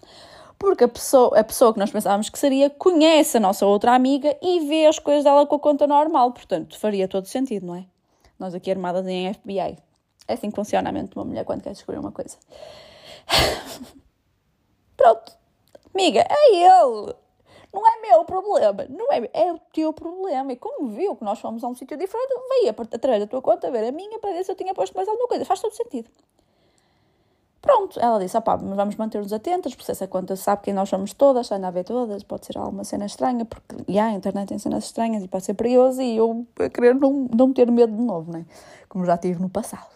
porque 0.59 0.85
a 0.85 0.89
pessoa, 0.89 1.39
a 1.39 1.45
pessoa 1.45 1.73
que 1.73 1.79
nós 1.79 1.91
pensávamos 1.91 2.29
que 2.29 2.39
seria 2.39 2.69
conhece 2.69 3.37
a 3.37 3.41
nossa 3.41 3.65
outra 3.65 3.95
amiga 3.95 4.37
e 4.43 4.67
vê 4.67 4.87
as 4.87 4.99
coisas 4.99 5.23
dela 5.23 5.47
com 5.47 5.55
a 5.55 5.61
conta 5.61 5.87
normal, 5.87 6.33
portanto, 6.33 6.77
faria 6.79 7.07
todo 7.07 7.27
sentido, 7.27 7.67
não 7.67 7.77
é? 7.77 7.85
Nós 8.39 8.53
aqui 8.55 8.71
armadas 8.71 9.07
em 9.07 9.33
FBI. 9.33 9.79
É 10.27 10.35
assim 10.35 10.51
que 10.51 10.57
funciona 10.57 10.89
a 10.89 10.93
mente 10.93 11.11
de 11.11 11.17
uma 11.17 11.25
mulher 11.25 11.45
quando 11.45 11.63
quer 11.63 11.73
descobrir 11.73 11.99
uma 11.99 12.13
coisa. 12.13 12.37
Pronto, 14.97 15.33
amiga, 15.93 16.27
é 16.29 16.57
ele. 16.57 17.15
Não 17.73 17.85
é 17.85 18.01
meu 18.01 18.25
problema, 18.25 18.87
não 18.89 19.13
é, 19.13 19.29
é 19.33 19.53
o 19.53 19.59
teu 19.73 19.93
problema. 19.93 20.53
E 20.53 20.57
como 20.57 20.91
viu 20.91 21.17
que 21.17 21.25
nós 21.25 21.41
fomos 21.41 21.65
a 21.65 21.69
um 21.69 21.75
sítio 21.75 21.97
diferente, 21.97 22.33
veio 22.49 22.71
atrás 22.71 23.21
da 23.21 23.27
tua 23.27 23.43
conta 23.43 23.69
ver 23.71 23.89
a 23.89 23.93
minha 23.93 24.19
para 24.21 24.33
ver 24.33 24.45
se 24.45 24.53
eu 24.53 24.55
tinha 24.55 24.73
posto 24.73 24.95
mais 24.95 25.09
alguma 25.09 25.27
coisa. 25.27 25.45
Faz 25.45 25.61
todo 25.61 25.75
sentido. 25.75 26.09
Pronto, 27.61 27.99
ela 27.99 28.19
disse: 28.21 28.37
opá, 28.37 28.57
mas 28.59 28.77
vamos 28.77 28.95
manter-nos 28.95 29.33
atentos, 29.33 29.75
porque 29.75 29.91
essa 29.91 30.07
conta 30.07 30.37
sabe 30.37 30.63
quem 30.63 30.75
nós 30.75 30.89
somos 30.89 31.15
todas, 31.15 31.51
anda 31.51 31.67
a 31.67 31.71
ver 31.71 31.83
todas, 31.83 32.23
pode 32.23 32.47
ser 32.47 32.59
alguma 32.59 32.85
cena 32.85 33.07
estranha, 33.07 33.45
porque 33.45 33.77
já, 33.89 34.07
a 34.07 34.13
internet 34.13 34.49
tem 34.49 34.59
cenas 34.59 34.85
estranhas 34.85 35.25
e 35.25 35.29
pode 35.29 35.45
ser 35.45 35.55
perigoso 35.55 36.01
e 36.03 36.17
eu 36.17 36.47
a 36.61 36.69
querer 36.69 36.95
não, 36.95 37.27
não 37.35 37.53
ter 37.53 37.71
medo 37.71 37.97
de 37.97 38.03
novo, 38.03 38.31
né? 38.31 38.45
Como 38.89 39.05
já 39.07 39.17
tive 39.17 39.41
no 39.41 39.49
passado. 39.49 39.89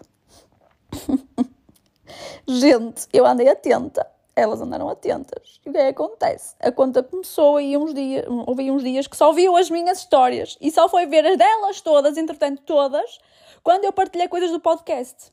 Gente, 2.48 3.06
eu 3.12 3.26
andei 3.26 3.48
atenta 3.48 4.06
elas 4.38 4.61
andaram 4.61 4.88
atentas. 4.88 5.61
E 5.64 5.68
o 5.68 5.72
que 5.72 5.79
é 5.79 5.92
que 5.92 6.03
acontece? 6.03 6.55
A 6.61 6.70
conta 6.70 7.03
começou 7.03 7.57
aí 7.57 7.77
uns 7.77 7.92
dias, 7.92 8.24
houve 8.46 8.70
uns 8.70 8.83
dias 8.83 9.07
que 9.07 9.16
só 9.16 9.33
viu 9.33 9.57
as 9.57 9.70
minhas 9.70 9.98
histórias 9.98 10.57
e 10.61 10.70
só 10.70 10.88
foi 10.88 11.07
ver 11.07 11.27
as 11.27 11.37
delas 11.37 11.81
todas, 11.81 12.16
entretanto 12.16 12.62
todas, 12.62 13.18
quando 13.62 13.85
eu 13.85 13.92
partilhei 13.92 14.29
coisas 14.29 14.51
do 14.51 14.61
podcast. 14.61 15.33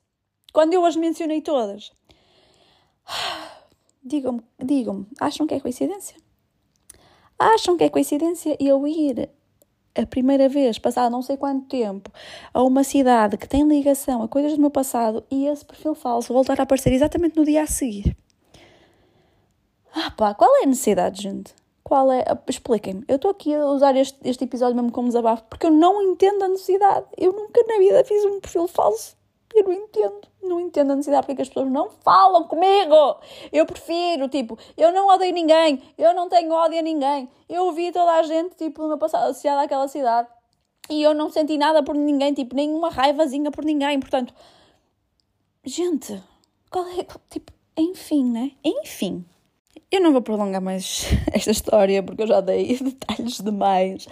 Quando 0.52 0.74
eu 0.74 0.86
as 0.86 0.96
mencionei 0.96 1.42
todas. 1.42 1.92
Digam-me, 4.04 4.44
digam-me, 4.64 5.08
acham 5.20 5.48
que 5.48 5.56
é 5.56 5.60
coincidência? 5.60 6.16
Acham 7.40 7.76
que 7.76 7.84
é 7.84 7.90
coincidência 7.90 8.56
eu 8.60 8.86
ir 8.86 9.30
a 9.96 10.06
primeira 10.06 10.48
vez, 10.48 10.78
passado 10.78 11.12
não 11.12 11.22
sei 11.22 11.38
quanto 11.38 11.68
tempo, 11.68 12.12
a 12.54 12.62
uma 12.62 12.84
cidade 12.84 13.38
que 13.38 13.48
tem 13.48 13.68
ligação 13.68 14.22
a 14.22 14.28
coisas 14.28 14.54
do 14.54 14.62
meu 14.62 14.70
passado 14.70 15.24
e 15.32 15.48
esse 15.48 15.66
perfil 15.66 15.96
falso 15.96 16.34
voltar 16.34 16.60
a 16.60 16.64
aparecer 16.64 16.94
exatamente 16.94 17.36
no 17.36 17.46
dia 17.46 17.64
a 17.64 17.68
seguir? 17.68 18.16
Ah 19.98 20.12
pá, 20.12 20.34
qual 20.34 20.54
é 20.58 20.64
a 20.64 20.68
necessidade, 20.68 21.22
gente? 21.22 21.56
Qual 21.82 22.12
é? 22.12 22.26
Expliquem-me. 22.50 23.06
Eu 23.08 23.16
estou 23.16 23.32
aqui 23.32 23.56
a 23.56 23.66
usar 23.66 23.96
este, 23.96 24.18
este 24.26 24.44
episódio 24.44 24.76
mesmo 24.76 24.92
como 24.92 25.08
desabafo 25.08 25.44
porque 25.50 25.68
eu 25.68 25.72
não 25.72 26.02
entendo 26.02 26.44
a 26.44 26.50
necessidade. 26.50 27.06
Eu 27.18 27.32
nunca 27.32 27.64
na 27.66 27.78
vida 27.78 28.04
fiz 28.04 28.26
um 28.26 28.42
perfil 28.42 28.68
falso. 28.68 29.16
Eu 29.54 29.64
não 29.64 29.72
entendo. 29.72 30.28
Não 30.44 30.60
entendo 30.60 30.92
a 30.92 30.96
necessidade 30.98 31.26
porque 31.26 31.42
as 31.42 31.48
pessoas 31.48 31.72
não 31.72 31.90
falam 32.04 32.44
comigo. 32.44 33.22
Eu 33.54 33.66
prefiro, 33.66 34.28
tipo, 34.28 34.60
eu 34.76 34.92
não 34.92 35.08
odeio 35.08 35.34
ninguém. 35.34 35.82
Eu 35.98 36.14
não 36.14 36.28
tenho 36.28 36.52
ódio 36.52 36.78
a 36.78 36.82
ninguém. 36.82 37.30
Eu 37.48 37.64
ouvi 37.64 37.90
toda 37.94 38.12
a 38.12 38.24
gente, 38.24 38.54
tipo, 38.58 38.82
no 38.82 38.90
meu 38.90 38.98
passado 38.98 39.30
associada 39.30 39.62
àquela 39.62 39.88
cidade. 39.88 40.28
E 40.90 41.02
eu 41.02 41.14
não 41.14 41.30
senti 41.30 41.58
nada 41.58 41.82
por 41.82 41.96
ninguém, 41.96 42.34
tipo, 42.34 42.54
nenhuma 42.54 42.90
raivazinha 42.90 43.50
por 43.50 43.64
ninguém. 43.64 43.98
Portanto, 44.02 44.34
gente, 45.64 46.22
qual 46.70 46.86
é, 46.86 47.06
tipo, 47.30 47.54
enfim, 47.78 48.26
né? 48.26 48.52
Enfim. 48.62 49.26
Eu 49.92 50.02
não 50.02 50.12
vou 50.12 50.22
prolongar 50.22 50.62
mais 50.62 51.06
esta 51.32 51.52
história 51.52 52.02
porque 52.04 52.24
eu 52.24 52.28
já 52.28 52.42
dei 52.42 52.78
detalhes 52.82 53.40
demais. 53.40 54.08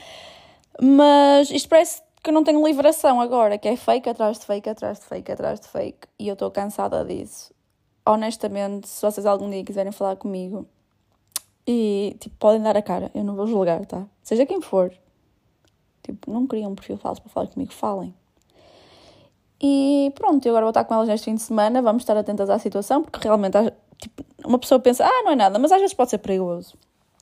Mas 0.81 1.49
isto 1.49 1.69
parece 1.69 2.01
que 2.23 2.29
eu 2.29 2.33
não 2.33 2.43
tenho 2.43 2.65
liberação 2.65 3.19
agora, 3.19 3.57
que 3.57 3.67
é 3.67 3.75
fake 3.75 4.09
atrás 4.09 4.39
de 4.39 4.45
fake, 4.45 4.69
atrás 4.69 4.99
de 4.99 5.05
fake, 5.05 5.31
atrás 5.31 5.59
de 5.59 5.67
fake. 5.67 6.07
E 6.17 6.27
eu 6.27 6.33
estou 6.33 6.49
cansada 6.49 7.03
disso. 7.03 7.53
Honestamente, 8.05 8.88
se 8.88 9.01
vocês 9.01 9.25
algum 9.25 9.49
dia 9.49 9.63
quiserem 9.63 9.91
falar 9.91 10.15
comigo 10.15 10.67
e 11.67 12.15
tipo, 12.19 12.36
podem 12.38 12.62
dar 12.62 12.75
a 12.75 12.81
cara, 12.81 13.12
eu 13.13 13.23
não 13.23 13.36
vou 13.36 13.47
julgar, 13.47 13.86
tá? 13.86 14.05
Seja 14.21 14.45
quem 14.45 14.62
for. 14.62 14.93
Tipo, 16.01 16.31
não 16.31 16.45
criam 16.45 16.71
um 16.71 16.75
perfil 16.75 16.97
falso 16.97 17.21
para 17.21 17.31
falar 17.31 17.47
comigo, 17.47 17.71
falem. 17.71 18.13
E 19.62 20.12
pronto, 20.15 20.45
eu 20.45 20.51
agora 20.51 20.65
vou 20.65 20.71
estar 20.71 20.83
com 20.83 20.93
elas 20.93 21.07
neste 21.07 21.25
fim 21.25 21.36
de 21.36 21.41
semana, 21.41 21.81
vamos 21.81 22.03
estar 22.03 22.17
atentas 22.17 22.49
à 22.49 22.59
situação, 22.59 23.01
porque 23.01 23.19
realmente 23.25 23.57
tipo, 23.97 24.25
uma 24.45 24.60
pessoa 24.60 24.79
pensa, 24.79 25.06
ah, 25.06 25.23
não 25.23 25.32
é 25.32 25.36
nada, 25.36 25.60
mas 25.60 25.71
às 25.71 25.79
vezes 25.79 25.93
pode 25.93 26.10
ser 26.10 26.17
perigoso. 26.17 26.77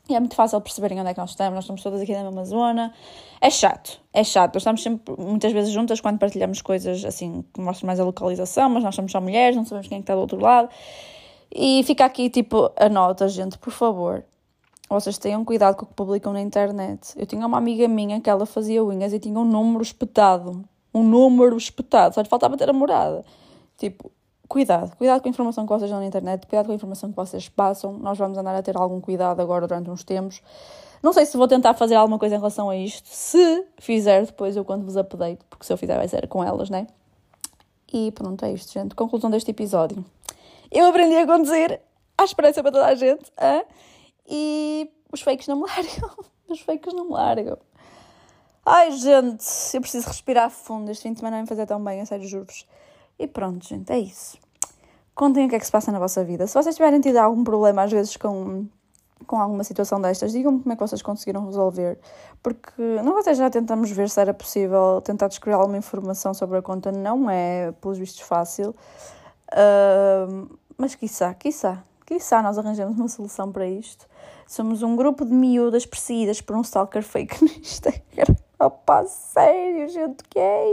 E 0.10 0.16
é 0.16 0.20
muito 0.20 0.36
fácil 0.36 0.60
perceberem 0.60 1.00
onde 1.00 1.10
é 1.10 1.14
que 1.14 1.20
nós 1.20 1.30
estamos, 1.30 1.54
nós 1.54 1.64
estamos 1.64 1.82
todas 1.82 2.02
aqui 2.02 2.14
na 2.14 2.24
mesma 2.24 2.44
zona. 2.44 2.94
É 3.40 3.50
chato, 3.50 4.02
é 4.12 4.24
chato. 4.24 4.56
Nós 4.56 4.62
estamos 4.62 4.84
sempre, 4.84 5.16
muitas 5.18 5.52
vezes 5.54 5.72
juntas 5.72 6.02
quando 6.02 6.20
partilhamos 6.20 6.62
coisas 6.62 7.06
assim 7.06 7.46
que 7.54 7.62
mostram 7.62 7.88
mais 7.88 8.00
a 8.00 8.04
localização, 8.04 8.70
mas 8.70 8.84
nós 8.84 8.94
somos 8.94 9.12
só 9.12 9.22
mulheres, 9.22 9.56
não 9.56 9.66
sabemos 9.66 9.88
quem 9.88 9.98
é 9.98 10.00
que 10.00 10.04
está 10.04 10.16
do 10.16 10.22
outro 10.22 10.40
lado. 10.40 10.70
E 11.54 11.84
fica 11.84 12.04
aqui 12.04 12.30
tipo 12.30 12.72
a 12.76 12.90
nota, 12.90 13.28
gente, 13.28 13.58
por 13.58 13.72
favor. 13.72 14.26
Vocês 14.90 15.18
tenham 15.18 15.46
cuidado 15.46 15.78
com 15.78 15.86
o 15.86 15.88
que 15.88 15.94
publicam 15.94 16.34
na 16.34 16.42
internet. 16.42 17.14
Eu 17.16 17.26
tinha 17.26 17.48
uma 17.48 17.58
amiga 17.58 17.88
minha 17.88 18.20
que 18.20 18.30
ela 18.30 18.46
fazia 18.46 18.84
unhas 18.84 19.14
e 19.14 19.20
tinha 19.20 19.40
um 19.40 19.46
número 19.46 19.82
espetado. 19.82 20.66
Um 20.94 21.04
número 21.04 21.56
espetado, 21.56 22.16
só 22.16 22.22
lhe 22.22 22.28
faltava 22.28 22.58
ter 22.58 22.70
a 22.70 22.74
morada. 22.74 23.24
Tipo, 23.78 24.12
cuidado, 24.52 24.98
cuidado 24.98 25.22
com 25.22 25.30
a 25.30 25.32
informação 25.32 25.66
que 25.66 25.72
vocês 25.72 25.90
dão 25.90 26.02
na 26.02 26.06
internet, 26.06 26.46
cuidado 26.46 26.66
com 26.66 26.74
a 26.74 26.76
informação 26.76 27.10
que 27.10 27.16
vocês 27.16 27.48
passam. 27.48 27.94
Nós 27.94 28.18
vamos 28.18 28.38
andar 28.38 28.54
a 28.54 28.62
ter 28.62 28.76
algum 28.76 29.00
cuidado 29.00 29.40
agora 29.42 29.66
durante 29.66 29.90
uns 29.90 30.04
tempos. 30.04 30.42
Não 31.02 31.14
sei 31.14 31.26
se 31.26 31.38
vou 31.38 31.48
tentar 31.48 31.74
fazer 31.74 31.96
alguma 31.96 32.20
coisa 32.20 32.36
em 32.36 32.38
relação 32.38 32.70
a 32.70 32.76
isto. 32.76 33.08
Se 33.08 33.66
fizer, 33.80 34.26
depois 34.26 34.58
eu 34.58 34.66
quando 34.66 34.84
vos 34.84 34.98
update, 34.98 35.40
porque 35.50 35.66
se 35.66 35.72
eu 35.72 35.78
fizer 35.78 35.96
vai 35.96 36.06
ser 36.10 36.28
com 36.28 36.44
elas, 36.44 36.70
né? 36.70 36.86
E 37.94 38.12
pronto, 38.12 38.44
é 38.44 38.52
isto, 38.52 38.74
gente. 38.74 38.94
Conclusão 38.94 39.30
deste 39.30 39.52
episódio. 39.52 40.04
Eu 40.70 40.86
aprendi 40.88 41.16
a 41.16 41.26
conduzir 41.26 41.80
à 42.18 42.26
esperança 42.26 42.62
para 42.62 42.74
toda 42.74 42.88
a 42.88 42.94
gente. 42.96 43.32
Hein? 43.42 43.64
E 44.28 44.92
os 45.14 45.22
fakes 45.22 45.48
não 45.48 45.62
me 45.62 45.64
largam. 45.72 46.26
Os 46.50 46.60
fakes 46.60 46.94
não 46.94 47.06
me 47.06 47.14
largam. 47.14 47.58
Ai, 48.66 48.92
gente, 48.92 49.46
eu 49.74 49.80
preciso 49.80 50.10
respirar 50.10 50.50
fundo. 50.50 50.92
Este 50.92 51.04
fim 51.04 51.14
de 51.14 51.20
semana 51.20 51.38
vai 51.38 51.44
me 51.44 51.48
fazer 51.48 51.66
tão 51.66 51.82
bem, 51.82 52.02
a 52.02 52.06
sério, 52.06 52.28
juro-vos. 52.28 52.66
E 53.22 53.28
pronto, 53.28 53.68
gente, 53.68 53.92
é 53.94 54.00
isso. 54.00 54.40
Contem 55.14 55.46
o 55.46 55.50
que 55.50 55.56
é 55.56 55.60
que 55.60 55.66
se 55.66 55.72
passa 55.72 55.92
na 55.92 56.00
vossa 56.00 56.24
vida. 56.24 56.48
Se 56.48 56.56
vocês 56.56 56.76
tiverem 56.76 57.00
tido 57.00 57.18
algum 57.18 57.44
problema, 57.44 57.84
às 57.84 57.92
vezes, 57.92 58.18
com 58.18 58.66
com 59.28 59.40
alguma 59.40 59.64
situação 59.64 60.02
destas, 60.02 60.32
digam-me 60.32 60.62
como 60.62 60.74
é 60.74 60.76
que 60.76 60.82
vocês 60.82 61.02
conseguiram 61.04 61.46
resolver, 61.46 62.00
porque 62.42 62.82
nós 63.04 63.20
até 63.20 63.36
já 63.36 63.52
tentamos 63.52 63.92
ver 63.92 64.10
se 64.10 64.20
era 64.20 64.34
possível 64.34 65.00
tentar 65.06 65.28
descobrir 65.28 65.54
alguma 65.54 65.78
informação 65.78 66.34
sobre 66.34 66.58
a 66.58 66.62
conta, 66.62 66.92
não 66.92 67.30
é, 67.30 67.72
pelos 67.74 68.00
vistos, 68.00 68.22
fácil, 68.22 68.76
uh, 69.54 70.58
mas 70.76 70.96
quiçá, 70.96 71.36
quiçá, 71.36 71.84
quiçá 72.04 72.42
nós 72.42 72.58
arranjamos 72.58 72.98
uma 72.98 73.08
solução 73.08 73.52
para 73.52 73.68
isto. 73.68 74.08
Somos 74.48 74.82
um 74.82 74.96
grupo 74.96 75.24
de 75.24 75.32
miúdas 75.32 75.86
perseguidas 75.86 76.42
por 76.42 76.56
um 76.56 76.62
stalker 76.62 77.04
fake 77.04 77.44
no 77.44 77.52
Instagram. 77.62 78.36
Opa, 78.62 79.06
sério, 79.06 79.90
gente, 79.90 80.24
que 80.26 80.38
é 80.38 80.66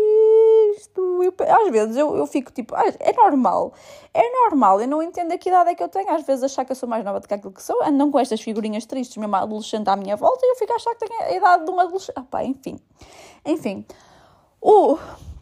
isto? 0.77 1.01
Eu, 1.23 1.33
às 1.57 1.71
vezes 1.71 1.97
eu, 1.97 2.15
eu 2.19 2.27
fico 2.27 2.53
tipo, 2.53 2.75
ah, 2.75 2.85
é 3.01 3.15
normal, 3.15 3.73
é 4.13 4.31
normal, 4.45 4.83
eu 4.83 4.87
não 4.87 5.03
entendo 5.03 5.33
a 5.33 5.39
que 5.39 5.49
idade 5.49 5.71
é 5.71 5.75
que 5.75 5.83
eu 5.83 5.89
tenho, 5.89 6.11
às 6.11 6.23
vezes 6.23 6.45
achar 6.45 6.67
que 6.67 6.73
eu 6.73 6.77
sou 6.77 6.87
mais 6.87 7.03
nova 7.03 7.19
do 7.19 7.27
que 7.27 7.33
aquilo 7.33 7.51
que 7.51 7.63
sou, 7.63 7.83
andam 7.83 8.11
com 8.11 8.19
estas 8.19 8.43
figurinhas 8.43 8.85
tristes, 8.85 9.17
mesmo 9.17 9.35
adolescente 9.35 9.89
à 9.89 9.97
minha 9.97 10.17
volta, 10.17 10.45
e 10.45 10.51
eu 10.51 10.57
fico 10.57 10.71
a 10.71 10.77
achar 10.77 10.95
que 10.97 11.07
tenho 11.07 11.19
a 11.19 11.33
idade 11.33 11.65
de 11.65 11.71
um 11.71 11.81
adolescente. 11.81 12.19
Opa, 12.19 12.45
enfim, 12.45 12.79
enfim, 13.43 13.87
o 14.61 14.99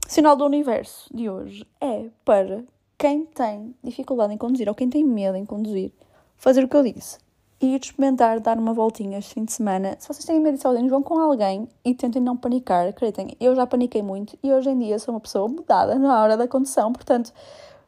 sinal 0.07 0.37
do 0.37 0.45
universo 0.45 1.13
de 1.13 1.29
hoje 1.29 1.67
é 1.81 2.11
para 2.25 2.63
quem 2.97 3.27
tem 3.27 3.75
dificuldade 3.83 4.33
em 4.33 4.39
conduzir 4.39 4.69
ou 4.69 4.75
quem 4.77 4.89
tem 4.89 5.03
medo 5.03 5.37
em 5.37 5.45
conduzir, 5.45 5.93
fazer 6.37 6.63
o 6.63 6.69
que 6.69 6.77
eu 6.77 6.85
disse 6.85 7.26
ir 7.61 7.81
experimentar 7.81 8.41
dar 8.41 8.59
uma 8.59 8.75
voltinha 8.75 9.19
este 9.19 9.35
fim 9.35 9.45
de 9.45 9.53
semana. 9.53 9.97
Se 9.99 10.09
vocês 10.09 10.25
têm 10.25 10.41
medo 10.41 10.57
de 10.57 10.63
sozinhos, 10.63 10.91
vão 10.91 11.03
com 11.03 11.19
alguém 11.19 11.69
e 11.85 11.95
tentem 11.95 12.21
não 12.21 12.37
panicar. 12.37 12.87
Acreditem, 12.89 13.37
eu 13.41 13.55
já 13.55 13.67
paniquei 13.67 14.03
muito 14.03 14.39
e 14.43 14.53
hoje 14.53 14.71
em 14.71 14.79
dia 14.79 14.99
sou 14.99 15.15
uma 15.15 15.21
pessoa 15.21 15.49
mudada 15.49 15.95
na 15.99 16.23
hora 16.23 16.37
da 16.37 16.47
condução. 16.47 16.93
Portanto, 16.93 17.33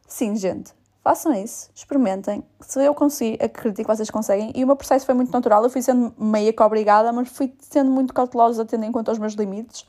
sim, 0.07 0.35
gente, 0.35 0.73
façam 1.03 1.33
isso, 1.33 1.69
experimentem. 1.75 2.43
Se 2.61 2.83
eu 2.83 2.95
conseguir, 2.95 3.43
acredito 3.43 3.85
que 3.85 3.95
vocês 3.95 4.09
conseguem. 4.09 4.51
E 4.55 4.63
o 4.63 4.67
meu 4.67 4.75
processo 4.75 5.05
foi 5.05 5.13
muito 5.13 5.31
natural. 5.31 5.63
Eu 5.63 5.69
fui 5.69 5.81
sendo 5.81 6.13
meia 6.17 6.51
que 6.51 6.63
obrigada, 6.63 7.11
mas 7.11 7.29
fui 7.29 7.53
sendo 7.59 7.91
muito 7.91 8.13
cautelosa, 8.13 8.65
tendo 8.65 8.85
em 8.85 8.91
conta 8.91 9.11
os 9.11 9.19
meus 9.19 9.33
limites. 9.33 9.85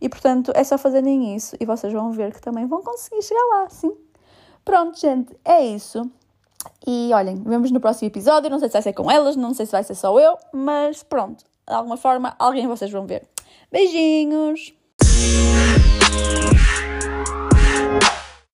E 0.00 0.08
portanto, 0.08 0.52
é 0.54 0.62
só 0.62 0.76
fazerem 0.76 1.34
isso 1.34 1.56
e 1.58 1.64
vocês 1.64 1.92
vão 1.92 2.12
ver 2.12 2.32
que 2.32 2.40
também 2.40 2.66
vão 2.66 2.82
conseguir 2.82 3.22
chegar 3.22 3.44
lá, 3.54 3.70
sim. 3.70 3.92
Pronto, 4.64 4.98
gente, 4.98 5.34
é 5.44 5.64
isso. 5.64 6.10
E 6.86 7.10
olhem, 7.12 7.42
vemos 7.42 7.70
no 7.70 7.80
próximo 7.80 8.08
episódio. 8.08 8.50
Não 8.50 8.58
sei 8.58 8.68
se 8.68 8.72
vai 8.74 8.82
ser 8.82 8.92
com 8.92 9.10
elas, 9.10 9.36
não 9.36 9.54
sei 9.54 9.66
se 9.66 9.72
vai 9.72 9.84
ser 9.84 9.94
só 9.94 10.18
eu, 10.18 10.36
mas 10.52 11.02
pronto, 11.02 11.44
de 11.66 11.74
alguma 11.74 11.96
forma, 11.96 12.34
alguém 12.38 12.66
vocês 12.66 12.90
vão 12.90 13.06
ver. 13.06 13.26
Beijinhos! 13.70 14.74